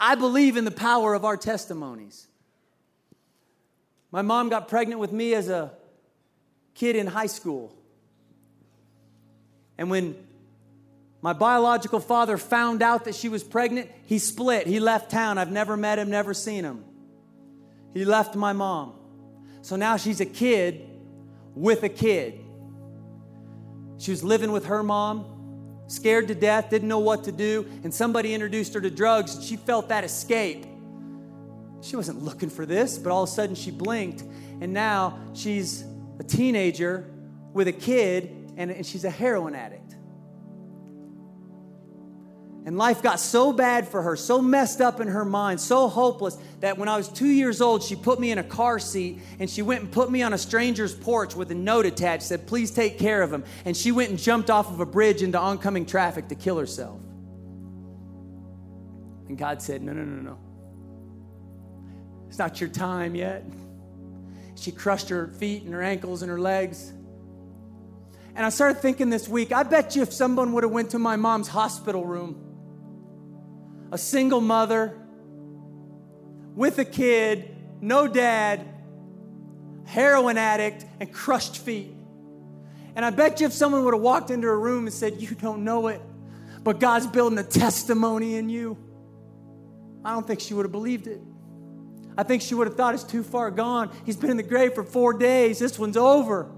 I 0.00 0.16
believe 0.16 0.56
in 0.56 0.64
the 0.64 0.70
power 0.70 1.14
of 1.14 1.24
our 1.24 1.36
testimonies. 1.36 2.26
My 4.10 4.22
mom 4.22 4.48
got 4.48 4.66
pregnant 4.66 5.00
with 5.00 5.12
me 5.12 5.34
as 5.34 5.48
a 5.48 5.72
kid 6.74 6.96
in 6.96 7.06
high 7.06 7.26
school. 7.26 7.72
And 9.78 9.90
when 9.90 10.25
my 11.22 11.32
biological 11.32 12.00
father 12.00 12.36
found 12.36 12.82
out 12.82 13.06
that 13.06 13.14
she 13.14 13.28
was 13.28 13.42
pregnant. 13.42 13.90
He 14.04 14.18
split. 14.18 14.66
He 14.66 14.80
left 14.80 15.10
town. 15.10 15.38
I've 15.38 15.50
never 15.50 15.76
met 15.76 15.98
him, 15.98 16.10
never 16.10 16.34
seen 16.34 16.64
him. 16.64 16.84
He 17.94 18.04
left 18.04 18.36
my 18.36 18.52
mom. 18.52 18.92
So 19.62 19.76
now 19.76 19.96
she's 19.96 20.20
a 20.20 20.26
kid 20.26 20.88
with 21.54 21.82
a 21.82 21.88
kid. 21.88 22.40
She 23.98 24.10
was 24.10 24.22
living 24.22 24.52
with 24.52 24.66
her 24.66 24.82
mom, 24.82 25.82
scared 25.88 26.28
to 26.28 26.34
death, 26.34 26.70
didn't 26.70 26.88
know 26.88 26.98
what 26.98 27.24
to 27.24 27.32
do, 27.32 27.66
and 27.82 27.92
somebody 27.92 28.34
introduced 28.34 28.74
her 28.74 28.80
to 28.80 28.90
drugs, 28.90 29.34
and 29.34 29.42
she 29.42 29.56
felt 29.56 29.88
that 29.88 30.04
escape. 30.04 30.66
She 31.80 31.96
wasn't 31.96 32.22
looking 32.22 32.50
for 32.50 32.66
this, 32.66 32.98
but 32.98 33.10
all 33.10 33.22
of 33.22 33.28
a 33.28 33.32
sudden 33.32 33.56
she 33.56 33.70
blinked, 33.70 34.22
and 34.60 34.72
now 34.72 35.18
she's 35.32 35.84
a 36.18 36.24
teenager 36.24 37.10
with 37.52 37.68
a 37.68 37.72
kid, 37.72 38.52
and, 38.56 38.70
and 38.70 38.84
she's 38.84 39.04
a 39.04 39.10
heroin 39.10 39.54
addict. 39.54 39.95
And 42.66 42.76
life 42.76 43.00
got 43.00 43.20
so 43.20 43.52
bad 43.52 43.86
for 43.86 44.02
her, 44.02 44.16
so 44.16 44.42
messed 44.42 44.80
up 44.80 45.00
in 45.00 45.06
her 45.06 45.24
mind, 45.24 45.60
so 45.60 45.86
hopeless 45.86 46.36
that 46.58 46.76
when 46.76 46.88
I 46.88 46.96
was 46.96 47.08
two 47.08 47.28
years 47.28 47.60
old, 47.60 47.80
she 47.84 47.94
put 47.94 48.18
me 48.18 48.32
in 48.32 48.38
a 48.38 48.42
car 48.42 48.80
seat 48.80 49.20
and 49.38 49.48
she 49.48 49.62
went 49.62 49.82
and 49.82 49.92
put 49.92 50.10
me 50.10 50.20
on 50.22 50.32
a 50.32 50.38
stranger's 50.38 50.92
porch 50.92 51.36
with 51.36 51.48
a 51.52 51.54
note 51.54 51.86
attached 51.86 52.24
said, 52.24 52.48
Please 52.48 52.72
take 52.72 52.98
care 52.98 53.22
of 53.22 53.32
him. 53.32 53.44
And 53.64 53.76
she 53.76 53.92
went 53.92 54.10
and 54.10 54.18
jumped 54.18 54.50
off 54.50 54.68
of 54.68 54.80
a 54.80 54.86
bridge 54.86 55.22
into 55.22 55.38
oncoming 55.38 55.86
traffic 55.86 56.26
to 56.26 56.34
kill 56.34 56.58
herself. 56.58 56.98
And 59.28 59.38
God 59.38 59.62
said, 59.62 59.80
No, 59.80 59.92
no, 59.92 60.02
no, 60.02 60.22
no. 60.22 60.38
It's 62.26 62.38
not 62.38 62.60
your 62.60 62.68
time 62.68 63.14
yet. 63.14 63.44
She 64.56 64.72
crushed 64.72 65.08
her 65.10 65.28
feet 65.28 65.62
and 65.62 65.72
her 65.72 65.82
ankles 65.82 66.22
and 66.22 66.30
her 66.32 66.40
legs. 66.40 66.92
And 68.34 68.44
I 68.44 68.48
started 68.48 68.80
thinking 68.80 69.08
this 69.08 69.28
week, 69.28 69.52
I 69.52 69.62
bet 69.62 69.94
you 69.94 70.02
if 70.02 70.12
someone 70.12 70.52
would 70.54 70.64
have 70.64 70.72
went 70.72 70.90
to 70.90 70.98
my 70.98 71.14
mom's 71.14 71.46
hospital 71.46 72.04
room 72.04 72.42
a 73.92 73.98
single 73.98 74.40
mother 74.40 74.98
with 76.54 76.78
a 76.78 76.84
kid, 76.84 77.54
no 77.80 78.08
dad, 78.08 78.66
heroin 79.84 80.38
addict, 80.38 80.84
and 81.00 81.12
crushed 81.12 81.58
feet. 81.58 81.92
And 82.94 83.04
I 83.04 83.10
bet 83.10 83.40
you 83.40 83.46
if 83.46 83.52
someone 83.52 83.84
would 83.84 83.94
have 83.94 84.02
walked 84.02 84.30
into 84.30 84.48
a 84.48 84.56
room 84.56 84.86
and 84.86 84.94
said, 84.94 85.20
You 85.20 85.34
don't 85.34 85.64
know 85.64 85.88
it, 85.88 86.00
but 86.62 86.80
God's 86.80 87.06
building 87.06 87.38
a 87.38 87.44
testimony 87.44 88.36
in 88.36 88.48
you, 88.48 88.78
I 90.04 90.12
don't 90.12 90.26
think 90.26 90.40
she 90.40 90.54
would 90.54 90.64
have 90.64 90.72
believed 90.72 91.06
it. 91.06 91.20
I 92.16 92.22
think 92.22 92.40
she 92.40 92.54
would 92.54 92.66
have 92.66 92.76
thought 92.76 92.94
it's 92.94 93.04
too 93.04 93.22
far 93.22 93.50
gone. 93.50 93.94
He's 94.06 94.16
been 94.16 94.30
in 94.30 94.38
the 94.38 94.42
grave 94.42 94.72
for 94.72 94.82
four 94.82 95.12
days. 95.12 95.58
This 95.58 95.78
one's 95.78 95.98
over. 95.98 96.50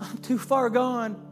I'm 0.00 0.18
too 0.18 0.38
far 0.38 0.68
gone. 0.68 1.31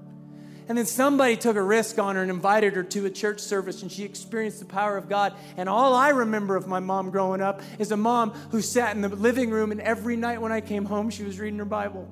And 0.70 0.78
then 0.78 0.86
somebody 0.86 1.36
took 1.36 1.56
a 1.56 1.62
risk 1.62 1.98
on 1.98 2.14
her 2.14 2.22
and 2.22 2.30
invited 2.30 2.76
her 2.76 2.84
to 2.84 3.04
a 3.04 3.10
church 3.10 3.40
service, 3.40 3.82
and 3.82 3.90
she 3.90 4.04
experienced 4.04 4.60
the 4.60 4.66
power 4.66 4.96
of 4.96 5.08
God. 5.08 5.34
And 5.56 5.68
all 5.68 5.94
I 5.94 6.10
remember 6.10 6.54
of 6.54 6.68
my 6.68 6.78
mom 6.78 7.10
growing 7.10 7.40
up 7.40 7.60
is 7.80 7.90
a 7.90 7.96
mom 7.96 8.30
who 8.52 8.62
sat 8.62 8.94
in 8.94 9.02
the 9.02 9.08
living 9.08 9.50
room, 9.50 9.72
and 9.72 9.80
every 9.80 10.14
night 10.14 10.40
when 10.40 10.52
I 10.52 10.60
came 10.60 10.84
home, 10.84 11.10
she 11.10 11.24
was 11.24 11.40
reading 11.40 11.58
her 11.58 11.64
Bible. 11.64 12.08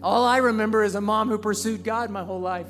All 0.00 0.24
I 0.24 0.36
remember 0.36 0.84
is 0.84 0.94
a 0.94 1.00
mom 1.00 1.28
who 1.28 1.38
pursued 1.38 1.82
God 1.82 2.08
my 2.10 2.22
whole 2.22 2.40
life. 2.40 2.68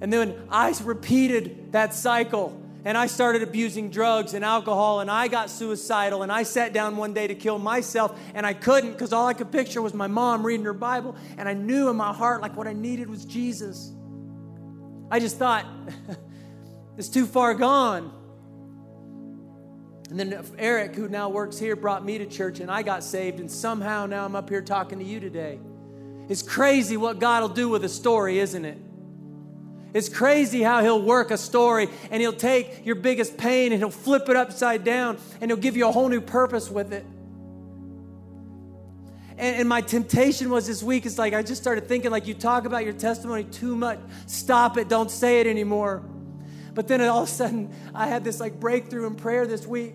And 0.00 0.12
then 0.12 0.34
I 0.50 0.74
repeated 0.82 1.70
that 1.70 1.94
cycle 1.94 2.60
and 2.84 2.96
I 2.96 3.06
started 3.06 3.42
abusing 3.42 3.90
drugs 3.90 4.34
and 4.34 4.44
alcohol 4.44 5.00
and 5.00 5.10
I 5.10 5.28
got 5.28 5.50
suicidal 5.50 6.22
and 6.22 6.32
I 6.32 6.42
sat 6.44 6.72
down 6.72 6.96
one 6.96 7.12
day 7.12 7.26
to 7.26 7.34
kill 7.34 7.58
myself 7.58 8.18
and 8.34 8.46
I 8.46 8.54
couldn't 8.54 8.92
because 8.92 9.12
all 9.12 9.26
I 9.26 9.34
could 9.34 9.52
picture 9.52 9.82
was 9.82 9.94
my 9.94 10.06
mom 10.06 10.44
reading 10.44 10.64
her 10.64 10.72
Bible 10.72 11.16
and 11.36 11.48
I 11.48 11.54
knew 11.54 11.88
in 11.88 11.96
my 11.96 12.12
heart 12.12 12.40
like 12.40 12.56
what 12.56 12.66
I 12.66 12.72
needed 12.72 13.08
was 13.08 13.24
Jesus. 13.24 13.92
I 15.10 15.18
just 15.18 15.38
thought, 15.38 15.66
it's 16.96 17.08
too 17.08 17.26
far 17.26 17.54
gone. 17.54 18.12
And 20.10 20.18
then 20.18 20.44
Eric, 20.58 20.96
who 20.96 21.08
now 21.08 21.28
works 21.28 21.58
here, 21.58 21.76
brought 21.76 22.04
me 22.04 22.18
to 22.18 22.26
church 22.26 22.60
and 22.60 22.70
I 22.70 22.82
got 22.82 23.04
saved, 23.04 23.38
and 23.38 23.48
somehow 23.48 24.06
now 24.06 24.24
I'm 24.24 24.34
up 24.34 24.48
here 24.48 24.60
talking 24.60 24.98
to 24.98 25.04
you 25.04 25.20
today. 25.20 25.60
It's 26.28 26.42
crazy 26.42 26.96
what 26.96 27.20
God 27.20 27.42
will 27.42 27.48
do 27.48 27.68
with 27.68 27.84
a 27.84 27.88
story, 27.88 28.40
isn't 28.40 28.64
it? 28.64 28.78
It's 29.92 30.08
crazy 30.08 30.62
how 30.62 30.82
he'll 30.82 31.02
work 31.02 31.30
a 31.30 31.38
story 31.38 31.88
and 32.10 32.20
he'll 32.20 32.32
take 32.32 32.86
your 32.86 32.94
biggest 32.94 33.36
pain 33.36 33.72
and 33.72 33.80
he'll 33.80 33.90
flip 33.90 34.28
it 34.28 34.36
upside 34.36 34.84
down 34.84 35.18
and 35.40 35.50
he'll 35.50 35.58
give 35.58 35.76
you 35.76 35.88
a 35.88 35.92
whole 35.92 36.08
new 36.08 36.20
purpose 36.20 36.70
with 36.70 36.92
it. 36.92 37.04
And, 39.36 39.56
and 39.56 39.68
my 39.68 39.80
temptation 39.80 40.50
was 40.50 40.66
this 40.66 40.82
week, 40.82 41.06
it's 41.06 41.18
like 41.18 41.34
I 41.34 41.42
just 41.42 41.60
started 41.60 41.88
thinking, 41.88 42.10
like, 42.10 42.26
you 42.26 42.34
talk 42.34 42.66
about 42.66 42.84
your 42.84 42.92
testimony 42.92 43.44
too 43.44 43.74
much. 43.74 43.98
Stop 44.26 44.76
it, 44.76 44.88
don't 44.88 45.10
say 45.10 45.40
it 45.40 45.46
anymore. 45.46 46.02
But 46.74 46.86
then 46.88 47.00
all 47.00 47.22
of 47.22 47.28
a 47.28 47.32
sudden, 47.32 47.74
I 47.94 48.06
had 48.06 48.22
this 48.22 48.38
like 48.38 48.60
breakthrough 48.60 49.06
in 49.06 49.16
prayer 49.16 49.46
this 49.46 49.66
week. 49.66 49.94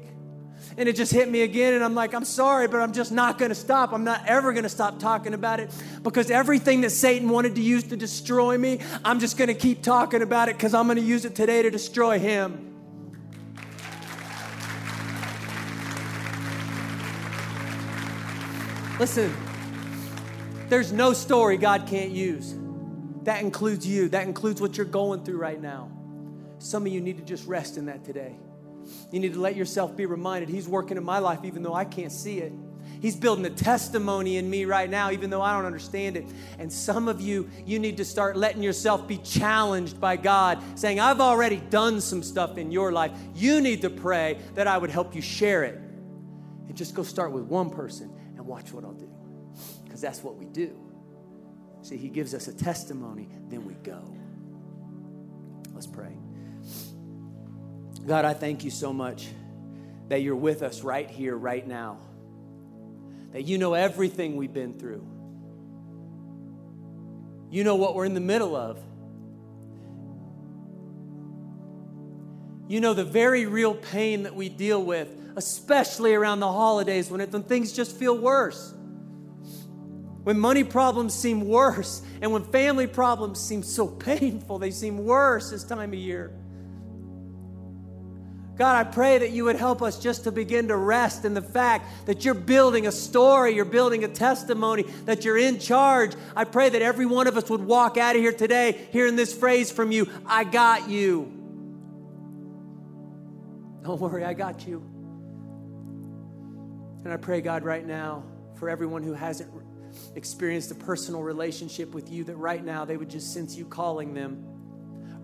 And 0.78 0.90
it 0.90 0.96
just 0.96 1.12
hit 1.12 1.30
me 1.30 1.42
again. 1.42 1.74
And 1.74 1.84
I'm 1.84 1.96
like, 1.96 2.14
I'm 2.14 2.26
sorry, 2.26 2.68
but 2.68 2.82
I'm 2.82 2.92
just 2.92 3.12
not 3.12 3.38
going 3.38 3.50
to 3.50 3.56
stop. 3.56 3.94
I'm 3.94 4.04
not 4.04 4.26
ever 4.28 4.52
going 4.52 4.64
to 4.64 4.70
stop 4.70 5.00
talking 5.00 5.34
about 5.34 5.60
it 5.60 5.72
because 6.04 6.30
everything 6.30 6.82
that 6.82 6.90
Satan 6.90 7.30
wanted 7.30 7.56
to 7.56 7.62
use 7.62 7.84
to 7.86 7.96
destroy 7.96 8.58
me, 8.58 8.80
I'm 9.04 9.20
just 9.20 9.38
going 9.38 9.48
to 9.48 9.54
keep 9.54 9.82
talking 9.82 10.22
about 10.22 10.50
it 10.50 10.58
because 10.58 10.74
I'm 10.74 10.88
going 10.88 10.98
to 10.98 11.04
use 11.04 11.24
it 11.24 11.34
today 11.36 11.62
to 11.62 11.72
destroy 11.72 12.20
him. 12.20 12.74
Listen, 19.00 19.34
there's 20.70 20.92
no 20.92 21.14
story 21.14 21.58
God 21.58 21.86
can't 21.86 22.12
use. 22.12 22.56
That 23.24 23.42
includes 23.42 23.86
you, 23.86 24.10
that 24.10 24.28
includes 24.28 24.62
what 24.62 24.78
you're 24.78 24.86
going 24.86 25.24
through 25.24 25.38
right 25.38 25.62
now. 25.62 25.92
Some 26.60 26.86
of 26.86 26.92
you 26.94 27.02
need 27.02 27.18
to 27.18 27.24
just 27.24 27.46
rest 27.48 27.78
in 27.78 27.88
that 27.88 28.06
today. 28.06 28.36
You 29.12 29.20
need 29.20 29.34
to 29.34 29.40
let 29.40 29.56
yourself 29.56 29.96
be 29.96 30.06
reminded 30.06 30.50
He's 30.50 30.68
working 30.68 30.98
in 30.98 31.04
my 31.04 31.20
life 31.20 31.40
even 31.44 31.64
though 31.64 31.74
I 31.74 31.86
can't 31.86 32.12
see 32.12 32.40
it. 32.40 32.54
He's 33.02 33.16
building 33.16 33.46
a 33.46 33.50
testimony 33.50 34.38
in 34.38 34.50
me 34.50 34.66
right 34.66 34.90
now, 34.90 35.12
even 35.12 35.30
though 35.30 35.42
I 35.42 35.56
don't 35.56 35.66
understand 35.66 36.18
it. 36.18 36.26
And 36.60 36.72
some 36.72 37.08
of 37.08 37.22
you, 37.22 37.50
you 37.66 37.80
need 37.80 37.98
to 37.98 38.06
start 38.06 38.38
letting 38.38 38.64
yourself 38.64 39.08
be 39.08 39.18
challenged 39.18 40.00
by 40.00 40.18
God, 40.18 40.60
saying, 40.80 41.00
I've 41.00 41.22
already 41.22 41.58
done 41.58 42.02
some 42.02 42.24
stuff 42.24 42.58
in 42.58 42.72
your 42.72 42.92
life. 42.92 43.12
You 43.36 43.62
need 43.62 43.82
to 43.82 43.90
pray 43.90 44.40
that 44.56 44.68
I 44.68 44.78
would 44.78 44.90
help 44.90 45.16
you 45.16 45.22
share 45.22 45.64
it. 45.64 45.76
And 46.68 46.76
just 46.76 46.96
go 46.96 47.04
start 47.04 47.32
with 47.32 47.44
one 47.44 47.70
person 47.70 48.12
and 48.38 48.46
watch 48.46 48.72
what 48.72 48.84
I'll 48.84 48.94
do. 48.94 49.12
Because 49.84 50.02
that's 50.02 50.24
what 50.24 50.36
we 50.36 50.46
do. 50.46 50.76
See, 51.82 51.98
He 51.98 52.10
gives 52.10 52.34
us 52.34 52.48
a 52.48 52.54
testimony, 52.54 53.30
then 53.50 53.66
we 53.66 53.76
go. 53.76 54.02
Let's 55.74 55.88
pray. 55.88 56.18
God, 58.06 58.24
I 58.24 58.34
thank 58.34 58.64
you 58.64 58.70
so 58.70 58.94
much 58.94 59.28
that 60.10 60.22
you're 60.22 60.36
with 60.36 60.62
us 60.62 60.82
right 60.82 61.10
here, 61.10 61.36
right 61.36 61.66
now. 61.66 61.98
That 63.32 63.44
you 63.44 63.58
know 63.58 63.74
everything 63.74 64.36
we've 64.36 64.54
been 64.54 64.78
through. 64.78 65.06
You 67.50 67.64
know 67.64 67.76
what 67.76 67.96
we're 67.96 68.06
in 68.06 68.14
the 68.14 68.20
middle 68.20 68.56
of. 68.56 68.80
You 72.68 72.80
know 72.80 72.94
the 72.94 73.04
very 73.04 73.46
real 73.46 73.74
pain 73.74 74.24
that 74.24 74.36
we 74.36 74.50
deal 74.50 74.84
with, 74.84 75.10
especially 75.36 76.14
around 76.14 76.40
the 76.40 76.52
holidays 76.52 77.10
when, 77.10 77.22
it, 77.22 77.32
when 77.32 77.44
things 77.44 77.72
just 77.72 77.96
feel 77.98 78.18
worse. 78.18 78.74
When 80.24 80.40
money 80.40 80.64
problems 80.64 81.14
seem 81.14 81.48
worse, 81.48 82.02
and 82.22 82.32
when 82.32 82.44
family 82.44 82.88
problems 82.88 83.40
seem 83.40 83.64
so 83.64 83.88
painful, 84.06 84.60
they 84.60 84.72
seem 84.72 85.00
worse 85.00 85.50
this 85.50 85.64
time 85.64 85.94
of 85.94 86.00
year. 86.00 86.32
God, 88.58 88.88
I 88.88 88.90
pray 88.90 89.18
that 89.18 89.32
you 89.32 89.44
would 89.46 89.58
help 89.58 89.82
us 89.82 90.00
just 90.00 90.24
to 90.24 90.32
begin 90.32 90.70
to 90.70 90.78
rest 90.78 91.26
in 91.26 91.34
the 91.34 91.42
fact 91.42 92.06
that 92.06 92.24
you're 92.24 92.34
building 92.34 92.88
a 92.88 92.92
story, 92.92 93.54
you're 93.54 93.66
building 93.66 94.06
a 94.06 94.08
testimony, 94.08 94.84
that 95.04 95.26
you're 95.26 95.38
in 95.38 95.60
charge. 95.60 96.14
I 96.36 96.46
pray 96.46 96.70
that 96.70 96.82
every 96.82 97.06
one 97.06 97.28
of 97.28 97.36
us 97.36 97.50
would 97.50 97.62
walk 97.62 97.98
out 97.98 98.16
of 98.16 98.22
here 98.22 98.32
today 98.32 98.88
hearing 98.92 99.18
this 99.18 99.34
phrase 99.34 99.72
from 99.72 99.92
you 99.92 100.10
I 100.26 100.46
got 100.46 100.90
you. 100.90 101.32
Don't 103.84 104.00
worry, 104.00 104.24
I 104.24 104.34
got 104.34 104.66
you. 104.66 104.78
And 107.04 107.14
I 107.14 107.18
pray, 107.18 107.42
God, 107.42 107.64
right 107.64 107.86
now, 107.86 108.24
for 108.56 108.70
everyone 108.70 109.04
who 109.04 109.14
hasn't 109.14 109.52
experienced 110.16 110.72
a 110.72 110.76
personal 110.76 111.22
relationship 111.22 111.94
with 111.94 112.10
you, 112.10 112.24
that 112.24 112.38
right 112.38 112.64
now 112.64 112.86
they 112.86 112.96
would 112.96 113.10
just 113.10 113.34
sense 113.34 113.56
you 113.56 113.66
calling 113.66 114.14
them 114.14 114.55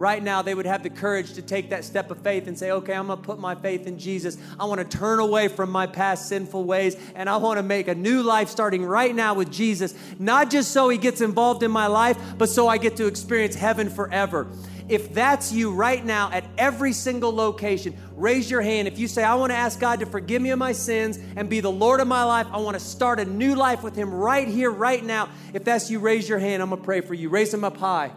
right 0.01 0.23
now 0.23 0.41
they 0.41 0.55
would 0.55 0.65
have 0.65 0.81
the 0.81 0.89
courage 0.89 1.33
to 1.33 1.43
take 1.43 1.69
that 1.69 1.85
step 1.85 2.09
of 2.09 2.17
faith 2.21 2.47
and 2.47 2.57
say, 2.57 2.71
okay, 2.71 2.93
I'm 2.93 3.05
going 3.05 3.19
to 3.19 3.23
put 3.23 3.39
my 3.39 3.53
faith 3.53 3.85
in 3.85 3.99
Jesus. 3.99 4.35
I 4.59 4.65
want 4.65 4.79
to 4.79 4.97
turn 4.97 5.19
away 5.19 5.47
from 5.47 5.69
my 5.69 5.85
past 5.85 6.27
sinful 6.27 6.63
ways 6.63 6.97
and 7.13 7.29
I 7.29 7.37
want 7.37 7.59
to 7.59 7.63
make 7.63 7.87
a 7.87 7.93
new 7.93 8.23
life 8.23 8.49
starting 8.49 8.83
right 8.83 9.13
now 9.13 9.35
with 9.35 9.51
Jesus, 9.51 9.93
not 10.17 10.49
just 10.49 10.71
so 10.71 10.89
he 10.89 10.97
gets 10.97 11.21
involved 11.21 11.61
in 11.61 11.69
my 11.69 11.85
life, 11.85 12.17
but 12.39 12.49
so 12.49 12.67
I 12.67 12.79
get 12.79 12.95
to 12.97 13.05
experience 13.05 13.53
heaven 13.53 13.91
forever. 13.91 14.47
If 14.89 15.13
that's 15.13 15.53
you 15.53 15.71
right 15.71 16.03
now 16.03 16.31
at 16.31 16.45
every 16.57 16.93
single 16.93 17.33
location, 17.33 17.95
raise 18.15 18.49
your 18.49 18.61
hand. 18.61 18.87
If 18.87 18.97
you 18.97 19.07
say, 19.07 19.23
I 19.23 19.35
want 19.35 19.51
to 19.51 19.55
ask 19.55 19.79
God 19.79 19.99
to 19.99 20.07
forgive 20.07 20.41
me 20.41 20.49
of 20.49 20.57
my 20.57 20.71
sins 20.71 21.19
and 21.35 21.47
be 21.47 21.59
the 21.59 21.71
Lord 21.71 21.99
of 21.99 22.07
my 22.07 22.23
life, 22.23 22.47
I 22.51 22.57
want 22.57 22.73
to 22.73 22.83
start 22.83 23.19
a 23.19 23.25
new 23.25 23.53
life 23.53 23.83
with 23.83 23.95
Him 23.95 24.11
right 24.11 24.47
here, 24.47 24.71
right 24.71 25.03
now. 25.03 25.29
If 25.53 25.63
that's 25.63 25.91
you, 25.91 25.99
raise 25.99 26.27
your 26.27 26.39
hand. 26.39 26.63
I'm 26.63 26.69
going 26.69 26.81
to 26.81 26.85
pray 26.85 27.01
for 27.01 27.13
you. 27.13 27.29
Raise 27.29 27.51
them 27.51 27.63
up 27.63 27.77
high. 27.77 28.11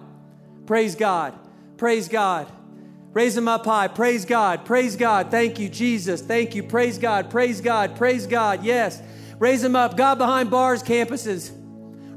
Praise 0.66 0.94
God. 0.96 1.38
Praise 1.76 2.08
God. 2.08 2.50
Raise 3.12 3.34
them 3.34 3.46
up 3.46 3.64
high. 3.64 3.88
Praise 3.88 4.24
God. 4.24 4.64
Praise 4.64 4.96
God. 4.96 5.30
Thank 5.30 5.58
you, 5.58 5.68
Jesus. 5.68 6.20
Thank 6.20 6.54
you. 6.54 6.62
Praise 6.62 6.98
God. 6.98 7.30
Praise 7.30 7.60
God. 7.60 7.96
Praise 7.96 8.26
God. 8.26 8.64
Yes. 8.64 9.00
Raise 9.38 9.62
them 9.62 9.76
up. 9.76 9.96
God 9.96 10.18
behind 10.18 10.50
bars 10.50 10.82
campuses. 10.82 11.52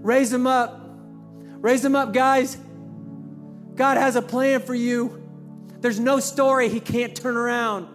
Raise 0.04 0.32
them 0.32 0.48
up. 0.48 0.82
Raise 1.60 1.82
them 1.82 1.96
up, 1.96 2.14
guys. 2.14 2.58
God 3.76 3.98
has 3.98 4.16
a 4.16 4.22
plan 4.22 4.62
for 4.62 4.74
you. 4.74 5.24
There's 5.80 6.00
no 6.00 6.20
story 6.20 6.70
he 6.70 6.80
can't 6.80 7.16
turn 7.16 7.38
around. 7.38 7.88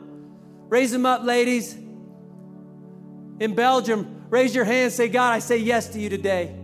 Raise 0.69 0.93
them 0.93 1.05
up, 1.05 1.25
ladies. 1.25 1.75
In 1.75 3.55
Belgium, 3.55 4.27
raise 4.31 4.55
your 4.55 4.65
hand. 4.65 4.93
Say, 4.93 5.09
God, 5.09 5.33
I 5.33 5.41
say 5.41 5.57
yes 5.57 5.89
to 5.89 6.01
you 6.01 6.09
today. 6.09 6.57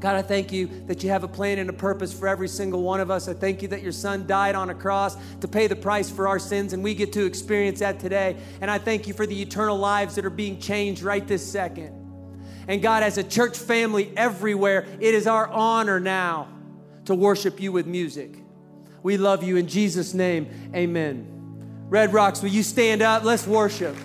God, 0.00 0.14
I 0.14 0.22
thank 0.22 0.52
you 0.52 0.68
that 0.86 1.02
you 1.02 1.08
have 1.08 1.24
a 1.24 1.28
plan 1.28 1.58
and 1.58 1.70
a 1.70 1.72
purpose 1.72 2.12
for 2.12 2.28
every 2.28 2.48
single 2.48 2.82
one 2.82 3.00
of 3.00 3.10
us. 3.10 3.28
I 3.28 3.34
thank 3.34 3.62
you 3.62 3.68
that 3.68 3.82
your 3.82 3.92
son 3.92 4.26
died 4.26 4.54
on 4.54 4.68
a 4.68 4.74
cross 4.74 5.16
to 5.40 5.48
pay 5.48 5.66
the 5.66 5.76
price 5.76 6.10
for 6.10 6.28
our 6.28 6.38
sins, 6.38 6.74
and 6.74 6.84
we 6.84 6.94
get 6.94 7.12
to 7.14 7.24
experience 7.24 7.78
that 7.80 7.98
today. 7.98 8.36
And 8.60 8.70
I 8.70 8.78
thank 8.78 9.08
you 9.08 9.14
for 9.14 9.26
the 9.26 9.40
eternal 9.40 9.78
lives 9.78 10.14
that 10.16 10.26
are 10.26 10.30
being 10.30 10.60
changed 10.60 11.02
right 11.02 11.26
this 11.26 11.46
second. 11.50 11.94
And 12.68 12.82
God, 12.82 13.02
as 13.02 13.16
a 13.16 13.24
church 13.24 13.56
family 13.56 14.12
everywhere, 14.16 14.86
it 15.00 15.14
is 15.14 15.26
our 15.26 15.48
honor 15.48 15.98
now 15.98 16.48
to 17.06 17.14
worship 17.14 17.60
you 17.60 17.72
with 17.72 17.86
music. 17.86 18.36
We 19.02 19.16
love 19.16 19.42
you 19.44 19.56
in 19.56 19.66
Jesus' 19.66 20.14
name. 20.14 20.48
Amen. 20.74 21.86
Red 21.88 22.12
Rocks, 22.12 22.42
will 22.42 22.50
you 22.50 22.64
stand 22.64 23.00
up? 23.00 23.24
Let's 23.24 23.46
worship. 23.46 23.96